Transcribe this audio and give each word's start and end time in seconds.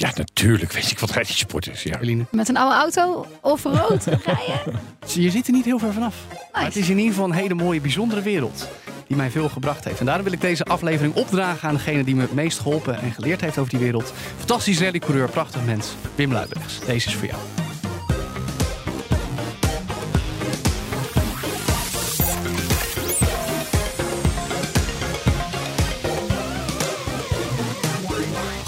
Ja, 0.00 0.10
natuurlijk 0.14 0.72
weet 0.72 0.90
ik 0.90 0.98
wat 0.98 1.10
rallysport 1.10 1.68
is. 1.68 1.82
Ja. 1.82 2.00
Eline? 2.00 2.24
Met 2.30 2.48
een 2.48 2.56
oude 2.56 2.74
auto 2.74 3.26
of 3.40 3.62
rood 3.62 4.04
rijden? 4.24 4.80
Je 5.06 5.30
zit 5.30 5.46
er 5.46 5.52
niet 5.52 5.64
heel 5.64 5.78
ver 5.78 5.92
vanaf. 5.92 6.14
Maar 6.52 6.64
het 6.64 6.76
is 6.76 6.88
in 6.88 6.96
ieder 6.96 7.12
geval 7.12 7.28
een 7.28 7.34
hele 7.34 7.54
mooie, 7.54 7.80
bijzondere 7.80 8.22
wereld. 8.22 8.68
Die 9.06 9.16
mij 9.16 9.30
veel 9.30 9.48
gebracht 9.48 9.84
heeft. 9.84 10.00
En 10.00 10.06
daarom 10.06 10.24
wil 10.24 10.32
ik 10.32 10.40
deze 10.40 10.64
aflevering 10.64 11.14
opdragen 11.14 11.68
aan 11.68 11.74
degene 11.74 12.04
die 12.04 12.14
me 12.14 12.22
het 12.22 12.34
meest 12.34 12.58
geholpen 12.58 13.00
en 13.00 13.12
geleerd 13.12 13.40
heeft 13.40 13.58
over 13.58 13.70
die 13.70 13.78
wereld. 13.78 14.12
Fantastisch 14.36 14.80
rallycoureur, 14.80 15.28
prachtig 15.28 15.64
mens. 15.64 15.88
Wim 16.14 16.32
Luijbergs. 16.32 16.78
Deze 16.86 17.08
is 17.08 17.14
voor 17.14 17.26
jou. 17.26 17.40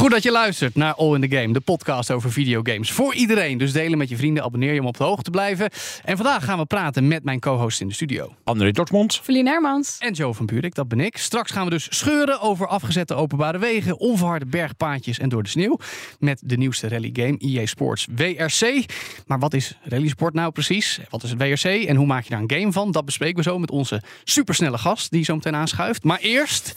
Goed 0.01 0.11
dat 0.11 0.23
je 0.23 0.31
luistert 0.31 0.75
naar 0.75 0.95
All 0.95 1.15
in 1.15 1.29
the 1.29 1.37
Game, 1.37 1.53
de 1.53 1.61
podcast 1.61 2.11
over 2.11 2.33
videogames. 2.33 2.91
Voor 2.91 3.15
iedereen. 3.15 3.59
Dus 3.59 3.73
delen 3.73 3.99
met 3.99 4.09
je 4.09 4.17
vrienden, 4.17 4.43
abonneer 4.43 4.73
je 4.73 4.81
om 4.81 4.87
op 4.87 4.97
de 4.97 5.05
hoogte 5.05 5.23
te 5.23 5.31
blijven. 5.31 5.71
En 6.05 6.17
vandaag 6.17 6.45
gaan 6.45 6.59
we 6.59 6.65
praten 6.65 7.09
met 7.09 7.25
mijn 7.25 7.41
co-host 7.41 7.81
in 7.81 7.89
de 7.89 7.95
studio. 7.95 8.35
André 8.45 8.71
Dortmund. 8.71 9.21
Verlien 9.23 9.47
Hermans. 9.47 9.97
En 9.99 10.13
Joe 10.13 10.35
van 10.35 10.47
Buurik, 10.47 10.75
dat 10.75 10.89
ben 10.89 11.01
ik. 11.01 11.17
Straks 11.17 11.51
gaan 11.51 11.65
we 11.65 11.71
dus 11.71 11.87
scheuren 11.91 12.41
over 12.41 12.67
afgezette 12.67 13.15
openbare 13.15 13.59
wegen, 13.59 13.99
onverharde 13.99 14.47
bergpaadjes 14.47 15.19
en 15.19 15.29
door 15.29 15.43
de 15.43 15.49
sneeuw. 15.49 15.79
Met 16.19 16.43
de 16.45 16.57
nieuwste 16.57 16.89
rally 16.89 17.11
game 17.13 17.37
EA 17.39 17.67
Sports 17.67 18.07
WRC. 18.15 18.85
Maar 19.27 19.39
wat 19.39 19.55
is 19.55 19.79
rallysport 19.83 20.35
nou 20.35 20.53
precies? 20.53 21.01
Wat 21.11 21.23
is 21.23 21.31
het 21.31 21.43
WRC 21.43 21.65
en 21.65 21.97
hoe 21.97 22.07
maak 22.07 22.25
je 22.25 22.31
daar 22.31 22.41
een 22.41 22.53
game 22.61 22.73
van? 22.73 22.93
Dat 22.93 23.05
bespreken 23.05 23.37
we 23.37 23.43
zo 23.43 23.59
met 23.59 23.71
onze 23.71 24.03
supersnelle 24.25 24.79
gast 24.79 25.11
die 25.11 25.25
zo 25.25 25.35
meteen 25.35 25.57
aanschuift. 25.57 26.05
Maar 26.05 26.19
eerst... 26.19 26.73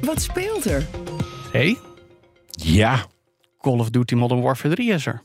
Wat 0.00 0.22
speelt 0.22 0.64
er? 0.64 0.86
Hey, 1.52 1.78
Ja. 2.62 3.06
Call 3.60 3.78
of 3.78 3.90
Duty 3.90 4.14
Modern 4.14 4.40
Warfare 4.40 4.74
3 4.74 4.92
is 4.92 5.06
er. 5.06 5.22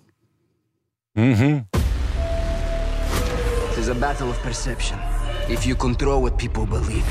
Mhm. 1.14 1.67
It 3.72 3.78
is 3.78 3.88
a 3.89 3.94
battle 3.94 4.28
of 4.28 4.42
perception. 4.42 5.00
If 5.48 5.64
you 5.64 5.76
control 5.76 6.22
what 6.22 6.36
people 6.36 6.66
believe, 6.66 7.04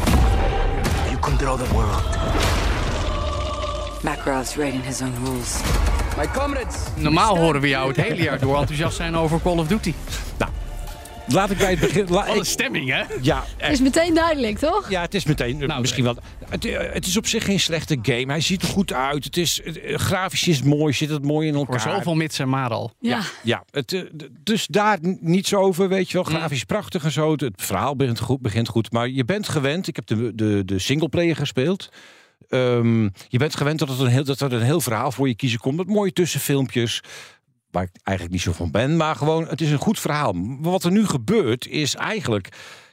you 1.11 1.19
control 1.21 1.57
the 1.57 1.75
world. 1.75 2.17
Makarov's 4.03 4.55
writing 4.57 4.85
his 4.85 5.01
own 5.03 5.13
rules. 5.25 5.61
My 6.17 6.27
comrades, 6.27 6.77
Normaal 6.97 7.39
horen 7.39 7.61
we 7.61 7.69
jou 7.69 7.89
het 7.89 7.97
hele 7.97 8.23
jaar 8.23 8.39
door 8.39 8.57
enthousiast 8.59 8.97
zijn 8.97 9.17
over 9.17 9.41
Call 9.43 9.59
of 9.59 9.67
Duty. 9.67 9.95
Laat 11.29 11.51
ik 11.51 11.59
bij 11.59 11.71
het 11.71 11.81
begin... 11.81 12.05
la- 12.09 12.27
Wat 12.27 12.29
een 12.29 12.37
ik- 12.37 12.45
stemming, 12.45 12.91
hè? 12.91 13.03
ja, 13.21 13.45
Het 13.57 13.73
is 13.73 13.81
meteen 13.81 14.15
duidelijk, 14.15 14.59
toch? 14.59 14.91
ja, 14.91 15.01
het 15.01 15.15
is 15.15 15.25
meteen... 15.25 15.59
Nou, 15.59 15.81
misschien 15.81 16.05
wel... 16.05 16.17
Het, 16.49 16.65
eh, 16.65 16.93
het 16.93 17.07
is 17.07 17.17
op 17.17 17.27
zich 17.27 17.45
geen 17.45 17.61
slechte 17.61 17.99
game. 18.03 18.25
Hij 18.27 18.41
ziet 18.41 18.63
er 18.63 18.69
goed 18.69 18.93
uit. 18.93 19.25
Het 19.25 19.37
is, 19.37 19.61
eh, 19.63 19.97
grafisch 19.99 20.49
is 20.49 20.57
het 20.57 20.65
mooi. 20.65 20.93
Zit 20.93 21.11
het 21.11 21.25
mooi 21.25 21.47
in 21.49 21.55
Voor 21.55 21.67
elkaar. 21.67 21.95
zoveel 21.95 22.15
mits 22.15 22.39
en 22.39 22.49
maar 22.49 22.71
al. 22.71 22.93
Ja. 23.01 23.21
Ja, 23.43 23.65
het, 23.71 23.93
eh, 23.93 24.03
dus 24.43 24.67
daar 24.67 24.99
niets 25.21 25.55
over, 25.55 25.89
weet 25.89 26.07
je 26.11 26.13
wel. 26.15 26.23
Grafisch 26.25 26.65
prachtig 26.65 27.05
en 27.05 27.13
zo. 27.13 27.33
Het, 27.33 27.41
het 27.41 27.63
verhaal 27.63 27.97
begint 27.97 28.19
goed, 28.21 28.41
begint 28.41 28.69
goed. 28.69 28.93
Maar 28.93 29.09
je 29.09 29.25
bent 29.25 29.49
gewend. 29.49 29.89
Ik 29.89 29.97
heb 29.97 30.07
de, 30.07 30.35
de, 30.35 30.63
de 30.65 30.79
singleplayer 30.79 31.37
gespeeld. 31.37 31.89
Ehm, 32.49 33.03
je 33.29 33.39
bent 33.39 33.57
gewend 33.57 33.79
dat, 33.79 33.89
het 33.89 33.99
een 33.99 34.07
heel, 34.07 34.25
dat 34.25 34.41
er 34.41 34.53
een 34.53 34.63
heel 34.63 34.81
verhaal 34.81 35.13
voor 35.13 35.29
je 35.29 35.35
kiezen 35.37 35.59
komt. 35.59 35.77
Met 35.77 35.87
mooie 35.87 36.13
tussenfilmpjes. 36.13 37.01
Waar 37.73 37.83
ik 37.83 38.01
eigenlijk 38.03 38.37
niet 38.37 38.45
zo 38.45 38.53
van 38.53 38.71
ben. 38.71 38.97
Maar 38.97 39.17
gewoon, 39.17 39.47
het 39.47 39.61
is 39.61 39.71
een 39.71 39.79
goed 39.79 40.01
verhaal. 40.01 40.35
Wat 40.61 40.85
er 40.85 40.91
nu 40.91 41.07
gebeurt, 41.07 41.67
is 41.67 41.95
eigenlijk... 41.95 42.49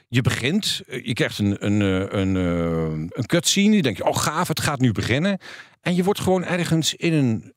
Je 0.08 0.22
begint, 0.22 0.80
eh, 0.86 1.04
je 1.04 1.12
krijgt 1.12 1.38
een, 1.38 1.66
een, 1.66 1.82
eh, 1.82 2.20
een, 2.20 2.36
eh, 2.36 3.08
een 3.18 3.26
cutscene. 3.26 3.76
Je 3.76 3.82
denkt, 3.82 4.02
oh 4.02 4.16
gaaf, 4.16 4.48
het 4.48 4.60
gaat 4.60 4.80
nu 4.80 4.92
beginnen. 4.92 5.38
En 5.80 5.94
je 5.94 6.04
wordt 6.04 6.20
gewoon 6.20 6.44
ergens 6.44 6.94
in 6.94 7.12
een 7.12 7.54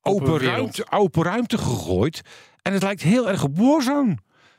open, 0.00 0.28
Open 0.28 0.46
ruimte, 0.46 0.86
open 0.90 1.22
ruimte 1.22 1.58
gegooid. 1.58 2.20
En 2.62 2.72
het 2.72 2.82
lijkt 2.82 3.02
heel 3.02 3.28
erg 3.28 3.44
op 3.44 3.58
Warzone. 3.58 4.16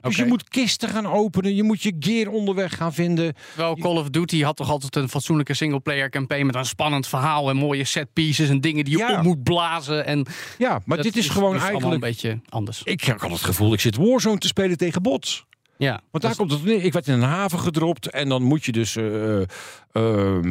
Dus 0.08 0.18
je 0.18 0.26
moet 0.26 0.50
kisten 0.50 0.90
gaan 0.90 1.06
openen. 1.08 1.56
Je 1.56 1.64
moet 1.64 1.82
je 1.84 1.96
gear 2.00 2.32
onderweg 2.32 2.76
gaan 2.76 2.94
vinden. 2.94 3.34
Terwijl 3.56 3.76
Call 3.76 3.98
of 3.98 4.10
Duty 4.10 4.42
had 4.42 4.56
toch 4.56 4.70
altijd 4.70 4.96
een 4.96 5.10
fatsoenlijke 5.10 5.54
singleplayer 5.54 6.10
campaign 6.10 6.46
met 6.46 6.56
een 6.56 6.66
spannend 6.66 7.08
verhaal 7.08 7.50
en 7.50 7.56
mooie 7.56 7.84
set 7.84 8.14
pieces 8.14 8.50
en 8.50 8.62
dingen 8.62 8.86
die 8.86 8.98
je 8.98 9.04
Ja. 9.04 9.18
op 9.18 9.24
moet 9.24 9.44
blazen. 9.44 10.06
En 10.06 10.26
Ja, 10.58 10.82
maar 10.86 11.02
dit 11.02 11.18
is, 11.18 11.30
gewoon 11.30 11.60
eigenlijk... 11.60 11.94
een 11.94 12.00
beetje 12.00 12.40
anders. 12.50 12.82
Ik 12.84 13.04
heb 13.04 13.24
al 13.24 13.32
het 13.32 13.42
gevoel, 13.44 13.74
ik 13.74 13.80
zit 13.80 13.96
Warzone 13.96 14.38
te 14.38 14.48
spelen 14.48 14.78
tegen 14.78 15.02
bots. 15.02 15.46
Ja, 15.78 16.02
Want 16.12 16.24
daar 16.24 16.36
komt 16.36 16.52
het 16.52 16.64
neer. 16.64 16.84
Ik 16.84 16.94
werd 16.94 17.08
in 17.08 17.14
een 17.14 17.22
haven 17.22 17.60
gedropt 17.60 18.10
en 18.10 18.30
dan 18.30 18.44
moet 18.44 18.66
je 18.66 18.72
dus 18.72 18.96
eh, 18.96 19.42
eh, 19.42 19.48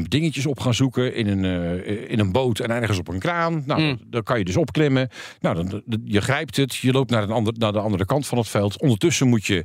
dingetjes 0.09 0.47
op 0.47 0.61
gaan 0.61 0.75
zoeken 0.75 1.15
in 1.15 1.27
een, 1.27 1.45
eh, 1.85 2.11
in 2.11 2.19
een 2.19 2.33
boot 2.33 2.59
en 2.59 2.71
ergens 2.71 2.99
op 2.99 3.09
een 3.09 3.19
kraan. 3.19 3.63
Nou, 3.67 3.81
Mm. 3.81 3.99
dan, 4.07 4.23
kan 4.23 4.39
je 4.39 4.45
dus 4.45 4.57
opklimmen. 4.57 5.09
Nou, 5.41 5.55
dan, 5.69 5.83
je 6.05 6.21
grijpt 6.21 6.57
het, 6.57 6.75
je 6.77 6.93
loopt 6.93 7.11
naar, 7.11 7.23
een 7.23 7.31
ander, 7.31 7.53
naar 7.59 7.73
de 7.73 7.79
andere 7.79 8.05
kant 8.05 8.27
van 8.27 8.39
het 8.39 8.49
veld. 8.49 8.81
Ondertussen 8.81 9.29
moet 9.29 9.47
je 9.47 9.65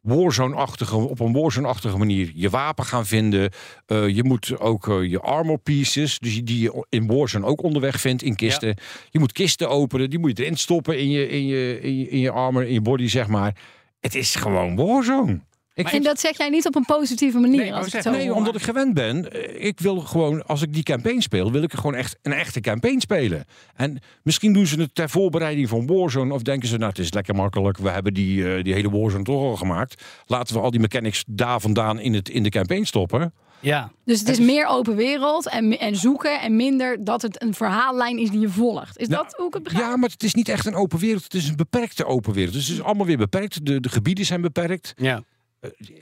Warzone-achtige, 0.00 0.96
op 0.96 1.20
een 1.20 1.32
Warzone-achtige 1.32 1.96
manier 1.98 2.32
je 2.34 2.50
wapen 2.50 2.84
gaan 2.84 3.06
vinden. 3.06 3.50
Je 3.86 4.20
moet 4.24 4.58
ook 4.60 4.84
je 5.02 5.20
armor 5.20 5.58
pieces, 5.58 6.18
dus 6.18 6.44
die- 6.44 6.60
je 6.60 6.86
in 6.88 7.06
Warzone 7.06 7.46
ook 7.46 7.62
onderweg 7.62 8.00
vindt 8.00 8.22
in 8.22 8.36
kisten. 8.36 8.76
Je 9.10 9.18
moet 9.18 9.32
kisten 9.32 9.68
openen, 9.68 10.10
die 10.10 10.18
moet 10.18 10.36
je 10.38 10.44
erin 10.44 10.56
stoppen 10.56 10.98
in 10.98 11.10
je, 11.10 11.28
in 11.28 11.46
je, 11.46 11.80
in 11.82 11.98
je, 11.98 12.08
in 12.08 12.18
je 12.18 12.30
armor, 12.30 12.62
in 12.66 12.72
je 12.72 12.80
body, 12.80 13.06
zeg 13.06 13.26
maar. 13.28 13.54
Het 14.00 14.14
is 14.14 14.34
gewoon 14.34 14.76
Warzone. 14.76 15.40
Ik 15.86 15.92
En 15.92 16.02
dat 16.02 16.20
zeg 16.20 16.36
jij 16.36 16.48
niet 16.48 16.66
op 16.66 16.74
een 16.74 16.84
positieve 16.84 17.38
manier. 17.38 17.56
Nee, 17.56 17.66
ik 17.66 17.72
als 17.72 17.78
wou 17.80 17.86
ik 17.86 17.92
het 17.92 18.02
zeggen, 18.02 18.12
zo 18.12 18.18
Nee, 18.26 18.28
hoor. 18.28 18.38
omdat 18.38 18.54
ik 18.60 18.62
gewend 18.62 18.94
ben. 18.94 19.32
Eh, 19.32 19.66
Ik 19.66 19.80
wil 19.80 20.00
gewoon, 20.00 20.46
als 20.46 20.62
ik 20.62 20.72
die 20.74 20.82
campaign 20.82 21.20
speel, 21.20 21.52
wil 21.52 21.62
ik 21.62 21.72
gewoon 21.72 21.94
echt 21.94 22.16
een 22.22 22.32
echte 22.32 22.60
campaign 22.60 23.00
spelen. 23.00 23.44
En 23.76 23.98
misschien 24.22 24.52
doen 24.52 24.66
ze 24.66 24.80
het 24.80 24.94
ter 24.94 25.08
voorbereiding 25.10 25.68
van 25.68 25.86
Warzone. 25.86 26.34
Of 26.34 26.42
denken 26.42 26.68
ze, 26.68 26.76
nou, 26.76 26.88
het 26.90 26.98
is 26.98 27.12
lekker 27.12 27.34
makkelijk. 27.34 27.78
We 27.78 27.90
hebben 27.90 28.14
die, 28.14 28.54
eh, 28.54 28.64
die 28.64 28.74
hele 28.74 28.90
Warzone 28.90 29.24
toch 29.24 29.40
al 29.42 29.56
gemaakt. 29.56 30.02
Laten 30.26 30.54
we 30.54 30.60
al 30.60 30.70
die 30.70 30.80
mechanics 30.80 31.24
daar 31.26 31.60
vandaan 31.60 31.98
in, 32.00 32.14
het, 32.14 32.28
in 32.28 32.42
de 32.42 32.48
campaign 32.50 32.84
stoppen. 32.84 33.32
ja. 33.60 33.92
Dus 34.04 34.18
het 34.20 34.28
is 34.28 34.38
meer 34.40 34.66
open 34.66 34.96
wereld 34.96 35.48
en, 35.48 35.78
en 35.78 35.96
zoeken 35.96 36.40
en 36.40 36.56
minder 36.56 37.04
dat 37.04 37.22
het 37.22 37.42
een 37.42 37.54
verhaallijn 37.54 38.18
is 38.18 38.30
die 38.30 38.40
je 38.40 38.48
volgt. 38.48 38.98
Is 38.98 39.08
Nou, 39.08 39.22
dat 39.24 39.34
hoe 39.36 39.46
ik 39.46 39.54
het 39.54 39.62
begrijp? 39.62 39.84
Ja, 39.84 39.96
maar 39.96 40.08
het 40.08 40.22
is 40.22 40.34
niet 40.34 40.48
echt 40.48 40.66
een 40.66 40.74
open 40.74 40.98
wereld. 40.98 41.22
Het 41.22 41.34
is 41.34 41.48
een 41.48 41.56
beperkte 41.56 42.04
open 42.04 42.32
wereld. 42.32 42.54
Dus 42.54 42.66
het 42.68 42.76
is 42.76 42.82
allemaal 42.82 43.06
weer 43.06 43.16
beperkt. 43.16 43.66
De, 43.66 43.80
de 43.80 43.88
gebieden 43.88 44.24
zijn 44.26 44.40
beperkt. 44.40 44.92
ja. 44.96 45.22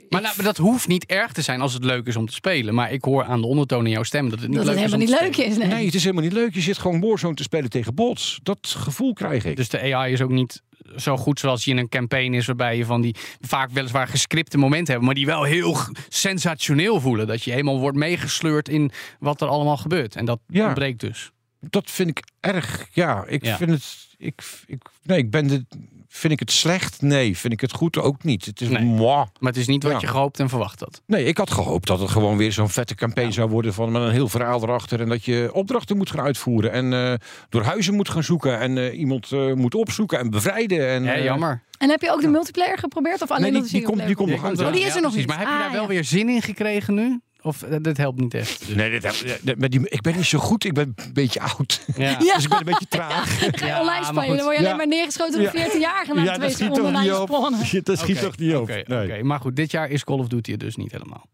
Maar, 0.09 0.21
nou, 0.21 0.33
maar 0.35 0.45
dat 0.45 0.57
hoeft 0.57 0.87
niet 0.87 1.05
erg 1.05 1.31
te 1.31 1.41
zijn 1.41 1.61
als 1.61 1.73
het 1.73 1.83
leuk 1.83 2.07
is 2.07 2.15
om 2.15 2.25
te 2.25 2.33
spelen. 2.33 2.73
Maar 2.73 2.91
ik 2.91 3.03
hoor 3.03 3.23
aan 3.23 3.41
de 3.41 3.47
ondertoon 3.47 3.85
in 3.85 3.91
jouw 3.91 4.03
stem 4.03 4.29
dat 4.29 4.39
het 4.39 4.47
niet 4.49 4.57
dat 4.57 4.67
het 4.67 4.75
leuk 4.75 4.85
is 4.85 4.91
helemaal 4.91 5.07
om 5.07 5.13
niet 5.13 5.33
te 5.33 5.39
leuk 5.39 5.47
spelen. 5.47 5.51
is. 5.51 5.57
Nee. 5.67 5.77
Nee, 5.77 5.85
het 5.85 5.95
is 5.95 6.01
helemaal 6.03 6.23
niet 6.23 6.33
leuk. 6.33 6.53
Je 6.53 6.61
zit 6.61 6.77
gewoon 6.77 6.99
Warzone 7.01 7.33
te 7.35 7.43
spelen 7.43 7.69
tegen 7.69 7.95
bots. 7.95 8.39
Dat 8.43 8.75
gevoel 8.77 9.13
krijg 9.13 9.45
ik. 9.45 9.55
Dus 9.55 9.69
de 9.69 9.93
AI 9.95 10.13
is 10.13 10.21
ook 10.21 10.29
niet 10.29 10.61
zo 10.97 11.17
goed 11.17 11.39
zoals 11.39 11.65
je 11.65 11.71
in 11.71 11.77
een 11.77 11.89
campaign 11.89 12.33
is... 12.33 12.45
waarbij 12.45 12.77
je 12.77 12.85
van 12.85 13.01
die 13.01 13.15
vaak 13.41 13.69
weliswaar 13.71 14.07
gescripte 14.07 14.57
momenten 14.57 14.93
hebt... 14.93 15.05
maar 15.05 15.15
die 15.15 15.25
wel 15.25 15.43
heel 15.43 15.77
sensationeel 16.09 16.99
voelen. 17.01 17.27
Dat 17.27 17.43
je 17.43 17.51
helemaal 17.51 17.79
wordt 17.79 17.97
meegesleurd 17.97 18.69
in 18.69 18.91
wat 19.19 19.41
er 19.41 19.47
allemaal 19.47 19.77
gebeurt. 19.77 20.15
En 20.15 20.25
dat 20.25 20.39
Ja. 20.47 20.65
ontbreekt 20.65 20.99
dus. 20.99 21.31
dat 21.59 21.91
vind 21.91 22.09
ik 22.09 22.23
erg. 22.39 22.87
Ja, 22.91 23.25
ik 23.27 23.45
Ja. 23.45 23.57
vind 23.57 23.69
het. 23.71 24.07
Ik, 24.17 24.41
ik, 24.67 24.81
nee, 25.03 25.17
ik 25.17 25.31
ben 25.31 25.47
de. 25.47 25.65
Vind 26.11 26.33
ik 26.33 26.39
het 26.39 26.51
slecht? 26.51 27.01
Nee. 27.01 27.37
Vind 27.37 27.53
ik 27.53 27.61
het 27.61 27.71
goed? 27.73 27.97
Ook 27.97 28.23
niet. 28.23 28.45
Het 28.45 28.61
is 28.61 28.67
Nee. 28.69 28.83
moi. 28.83 29.25
Maar 29.39 29.51
het 29.51 29.57
is 29.57 29.67
niet 29.67 29.83
wat 29.83 29.91
Ja. 29.91 29.97
je 30.01 30.07
gehoopt 30.07 30.39
en 30.39 30.49
verwacht 30.49 30.79
had. 30.79 31.01
Nee, 31.05 31.23
ik 31.25 31.37
had 31.37 31.51
gehoopt 31.51 31.87
dat 31.87 31.99
het 31.99 32.09
gewoon 32.09 32.37
weer 32.37 32.51
zo'n 32.51 32.69
vette 32.69 32.95
campaign 32.95 33.31
zou 33.31 33.49
worden 33.49 33.73
van 33.73 33.91
met 33.91 34.01
een 34.01 34.11
heel 34.11 34.27
verhaal 34.29 34.63
erachter 34.63 35.01
en 35.01 35.09
dat 35.09 35.25
je 35.25 35.49
opdrachten 35.53 35.97
moet 35.97 36.09
gaan 36.09 36.19
uitvoeren 36.25 36.71
en 36.71 36.93
eh, 36.93 37.13
door 37.49 37.61
huizen 37.63 37.93
moet 37.95 38.09
gaan 38.09 38.23
zoeken 38.23 38.59
en 38.59 38.77
eh, 38.77 38.99
iemand 38.99 39.31
eh, 39.31 39.53
moet 39.53 39.75
opzoeken 39.75 40.19
en 40.19 40.29
bevrijden. 40.29 40.87
En, 40.89 41.03
Ja, 41.03 41.19
jammer. 41.19 41.63
En 41.77 41.89
heb 41.89 42.01
je 42.01 42.11
ook 42.11 42.21
de 42.21 42.27
multiplayer 42.27 42.77
geprobeerd 42.77 43.21
of 43.21 43.31
alleen 43.31 43.53
Nee, 43.53 43.61
die, 43.61 43.71
die, 43.71 43.81
komt, 43.81 43.97
die 43.97 44.05
singleplayer? 44.07 44.15
komt 44.41 44.55
nog 44.55 44.59
uit. 44.59 44.67
Oh, 44.67 44.73
die 44.79 44.85
is 44.89 44.95
er 44.95 45.01
nog 45.01 45.15
niet. 45.15 45.27
Maar 45.27 45.37
heb 45.37 45.47
je 45.47 45.53
Ah, 45.53 45.59
daar 45.59 45.71
wel 45.71 45.81
ja. 45.81 45.87
weer 45.87 46.03
zin 46.03 46.29
in 46.29 46.41
gekregen 46.41 46.93
nu? 46.93 47.19
Of 47.41 47.61
eh, 47.63 47.75
dat 47.81 47.97
helpt 47.97 48.19
niet 48.19 48.33
echt? 48.33 48.75
Nee, 48.75 48.99
dit, 48.99 49.57
met 49.57 49.71
die, 49.71 49.89
ik 49.89 50.01
ben 50.01 50.15
niet 50.15 50.25
zo 50.25 50.39
goed. 50.39 50.63
Ik 50.63 50.73
ben 50.73 50.93
een 50.95 51.13
beetje 51.13 51.39
oud. 51.41 51.81
Ja. 51.95 52.09
Ja. 52.09 52.17
Dus 52.35 52.43
ik 52.43 52.49
ben 52.49 52.57
een 52.59 52.63
beetje 52.65 52.87
traag. 52.89 53.39
Ga 53.39 53.45
je 53.45 53.65
Ja, 53.65 53.79
online 53.81 53.99
maar 53.99 54.05
spelen, 54.05 54.35
dan 54.35 54.45
word 54.45 54.51
je 54.57 54.57
alleen 54.57 54.69
Ja. 54.69 54.75
maar 54.75 54.87
neergeschoten 54.87 55.43
door 55.43 55.51
Ja. 55.53 55.65
14-jarigen 55.67 56.15
na 56.15 56.23
Ja, 56.23 56.33
twee 56.33 56.47
dat 56.47 56.57
schiet 56.57 56.73
toch 56.73 56.91
na 56.91 57.01
niet 57.01 57.11
op. 57.13 57.27
Dat 57.85 57.99
schiet 57.99 58.19
toch 58.21 58.37
niet 58.37 58.55
op. 58.55 58.61
Oké. 58.69 59.23
Maar 59.23 59.39
goed, 59.39 59.55
dit 59.55 59.71
jaar 59.71 59.89
is 59.89 60.03
Call 60.03 60.17
of 60.19 60.27
Duty 60.27 60.51
het 60.51 60.59
dus 60.59 60.75
niet 60.75 60.91
helemaal. 60.91 61.25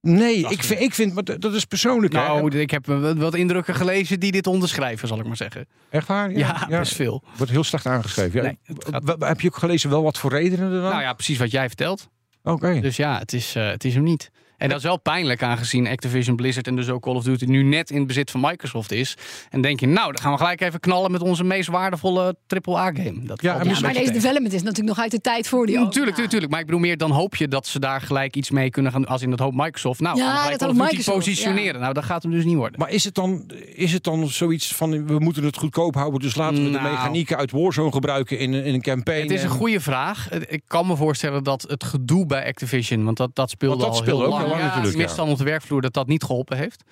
Nee, 0.00 0.36
ik 0.38 0.50
ik. 0.50 0.62
vind, 0.62 0.80
ik 0.80 0.94
vind, 0.94 1.14
maar 1.14 1.24
dat 1.24 1.40
dat 1.40 1.54
is 1.54 1.64
persoonlijk. 1.64 2.12
hè. 2.12 2.18
Nou, 2.18 2.58
ik 2.58 2.70
heb 2.70 2.86
wat- 2.86 3.34
indrukken 3.34 3.74
gelezen 3.74 4.20
die 4.20 4.32
dit 4.32 4.46
onderschrijven, 4.46 5.08
zal 5.08 5.18
ik 5.18 5.26
maar 5.26 5.36
zeggen. 5.36 5.66
Echt 5.90 6.06
waar? 6.08 6.30
Ja, 6.32 6.66
best 6.68 6.94
veel. 6.94 7.22
Wordt 7.36 7.52
heel 7.52 7.64
slecht 7.64 7.86
aangeschreven. 7.86 8.42
Ja. 8.42 8.46
Nee, 8.46 8.58
gaat- 8.78 9.16
Heb 9.28 9.40
je 9.40 9.48
ook 9.48 9.56
gelezen 9.56 9.90
wel 9.90 10.02
wat 10.02 10.18
voor 10.18 10.30
redenen 10.30 10.72
er 10.72 10.80
dan? 10.80 10.90
Nou 10.90 11.02
ja, 11.02 11.12
precies 11.12 11.38
wat 11.38 11.50
jij 11.50 11.66
vertelt. 11.66 12.08
Oké. 12.42 12.80
Dus 12.80 12.96
ja, 12.96 13.18
het 13.18 13.32
is, 13.32 13.54
eh, 13.54 13.68
het 13.68 13.84
is 13.84 13.94
hem 13.94 14.02
niet. 14.02 14.30
En 14.58 14.68
dat 14.68 14.78
is 14.78 14.84
wel 14.84 15.00
pijnlijk 15.00 15.42
aangezien 15.42 15.86
Activision 15.88 16.36
Blizzard 16.36 16.66
en 16.66 16.76
dus 16.76 16.88
ook 16.88 17.02
Call 17.02 17.14
of 17.14 17.24
Duty 17.24 17.44
nu 17.44 17.62
net 17.62 17.90
in 17.90 17.96
het 17.98 18.06
bezit 18.06 18.30
van 18.30 18.40
Microsoft 18.40 18.92
is. 18.92 19.16
En 19.50 19.60
denk 19.60 19.80
je, 19.80 19.86
nou, 19.86 20.12
dan 20.12 20.20
gaan 20.22 20.32
we 20.32 20.38
gelijk 20.38 20.60
even 20.60 20.80
knallen 20.80 21.10
met 21.10 21.20
onze 21.22 21.44
meest 21.44 21.68
waardevolle 21.68 22.36
AAA-game. 22.46 23.18
Dat 23.24 23.42
Ja, 23.42 23.64
maar 23.80 23.92
deze 23.92 24.12
development 24.12 24.52
is 24.52 24.62
natuurlijk 24.62 24.88
nog 24.96 24.98
uit 24.98 25.10
de 25.10 25.20
tijd 25.20 25.48
voor 25.48 25.66
die 25.66 25.74
Natuurlijk, 25.74 25.94
natuurlijk, 25.94 26.22
natuurlijk. 26.22 26.50
Maar 26.50 26.60
ik 26.60 26.66
bedoel 26.66 26.80
meer, 26.80 26.96
dan 26.96 27.10
hoop 27.10 27.36
je 27.36 27.48
dat 27.48 27.66
ze 27.66 27.78
daar 27.78 28.00
gelijk 28.00 28.36
iets 28.36 28.50
mee 28.50 28.70
kunnen 28.70 28.92
gaan. 28.92 29.06
Als 29.06 29.22
in 29.22 29.30
dat 29.30 29.38
hoop 29.38 29.54
Microsoft. 29.54 30.00
Nou, 30.00 30.16
Ja, 30.18 30.24
gelijk 30.36 30.50
dat 30.50 30.58
Call 30.58 30.68
of 30.68 30.76
hoopt 30.76 30.90
Duty 30.90 30.96
Microsoft, 30.96 31.26
positioneren. 31.26 31.80
Nou, 31.80 31.92
dat 31.92 32.04
gaat 32.04 32.22
hem 32.22 32.32
dus 32.32 32.44
niet 32.44 32.56
worden. 32.56 32.78
Maar 32.80 32.90
is 32.90 33.04
het, 33.04 33.14
dan, 33.14 33.50
is 33.74 33.92
het 33.92 34.04
dan 34.04 34.28
zoiets 34.28 34.74
van, 34.74 35.06
we 35.06 35.18
moeten 35.18 35.44
het 35.44 35.56
goedkoop 35.56 35.94
houden, 35.94 36.20
dus 36.20 36.34
laten 36.34 36.56
we 36.64 36.70
de 36.70 36.78
Nou. 36.78 36.90
mechanieken 36.90 37.36
uit 37.36 37.50
Warzone 37.50 37.92
gebruiken 37.92 38.38
in, 38.38 38.52
een- 38.52 38.64
in 38.64 38.74
een 38.74 38.82
campaign? 38.82 39.22
Het 39.22 39.30
is 39.30 39.42
een 39.42 39.48
en- 39.50 39.54
goede 39.56 39.80
vraag. 39.80 40.30
Ik 40.30 40.62
kan 40.66 40.86
me 40.86 40.96
voorstellen 40.96 41.44
dat 41.44 41.62
het 41.68 41.84
gedoe 41.84 42.26
bij 42.26 42.46
Activision, 42.46 43.04
want 43.04 43.16
dat, 43.16 43.30
dat 43.34 43.50
speelde 43.50 43.76
Want 43.76 43.86
dat 43.86 43.96
al 43.98 44.02
speelde 44.04 44.22
heel 44.24 44.32
ook 44.32 44.38
lang. 44.38 44.45
Heel 44.46 44.58
lang 44.58 44.70
ja, 44.70 44.76
natuurlijk, 44.76 44.96
misstand 45.02 45.26
ja. 45.26 45.32
op 45.32 45.38
de 45.38 45.44
werkvloer, 45.44 45.80
dat 45.80 45.94
dat 45.94 46.06
niet 46.06 46.24
geholpen 46.24 46.56
heeft. 46.56 46.82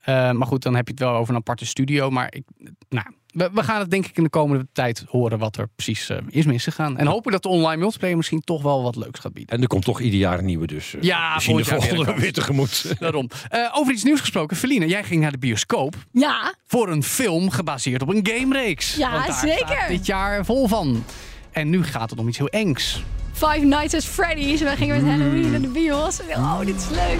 Eh, 0.00 0.30
maar 0.30 0.46
goed, 0.46 0.62
dan 0.62 0.74
heb 0.74 0.86
je 0.86 0.92
het 0.92 1.02
wel 1.02 1.14
over 1.14 1.34
een 1.34 1.40
aparte 1.40 1.66
studio. 1.66 2.10
Maar 2.10 2.26
ik, 2.34 2.44
nou, 2.88 3.06
we, 3.32 3.50
we 3.52 3.62
gaan 3.62 3.80
het 3.80 3.90
denk 3.90 4.06
ik 4.06 4.16
in 4.16 4.22
de 4.22 4.28
komende 4.28 4.66
tijd 4.72 5.04
horen 5.08 5.38
wat 5.38 5.56
er 5.56 5.68
precies 5.76 6.08
eh, 6.08 6.18
is 6.28 6.44
misgegaan. 6.44 6.98
En 6.98 7.06
hopen 7.06 7.32
dat 7.32 7.42
de 7.42 7.48
online 7.48 7.80
multiplayer 7.80 8.16
misschien 8.16 8.40
toch 8.40 8.62
wel 8.62 8.82
wat 8.82 8.96
leuks 8.96 9.20
gaat 9.20 9.32
bieden. 9.32 9.56
En 9.56 9.62
er 9.62 9.68
komt 9.68 9.84
toch 9.84 10.00
ieder 10.00 10.18
jaar 10.18 10.38
een 10.38 10.44
nieuwe, 10.44 10.66
dus 10.66 10.94
eh, 10.94 11.02
Ja, 11.02 11.38
zien 11.38 11.56
de 11.56 11.64
volgende 11.64 12.14
weer 12.14 12.32
tegemoet. 12.32 12.92
Daarom. 12.98 13.30
Eh, 13.48 13.68
over 13.72 13.92
iets 13.92 14.02
nieuws 14.02 14.20
gesproken. 14.20 14.56
Feline, 14.56 14.86
jij 14.86 15.04
ging 15.04 15.20
naar 15.20 15.32
de 15.32 15.38
bioscoop 15.38 15.94
Ja, 16.12 16.54
voor 16.66 16.88
een 16.88 17.02
film 17.02 17.50
gebaseerd 17.50 18.02
op 18.02 18.08
een 18.08 18.26
gamereeks. 18.26 18.94
Ja, 18.94 19.12
Want 19.12 19.26
daar 19.26 19.38
zeker. 19.38 19.66
staat 19.66 19.88
dit 19.88 20.06
jaar 20.06 20.44
vol 20.44 20.68
van. 20.68 21.04
En 21.50 21.70
nu 21.70 21.84
gaat 21.84 22.10
het 22.10 22.18
om 22.18 22.28
iets 22.28 22.38
heel 22.38 22.48
engs. 22.48 23.02
Five 23.40 23.64
Nights 23.64 23.94
at 23.94 24.04
Freddy's. 24.04 24.60
We 24.60 24.76
gingen 24.76 25.04
met 25.04 25.10
Halloween 25.10 25.50
naar 25.50 25.60
de 25.60 25.68
bios. 25.68 26.20
Oh, 26.36 26.58
dit 26.58 26.76
is 26.76 26.88
leuk. 26.88 27.18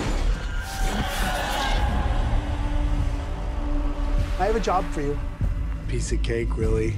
I 4.39 4.43
have 4.43 4.57
a 4.57 4.61
job 4.61 4.85
for 4.91 5.03
you. 5.03 5.17
Piece 5.87 6.15
of 6.15 6.21
cake, 6.21 6.47
really. 6.57 6.95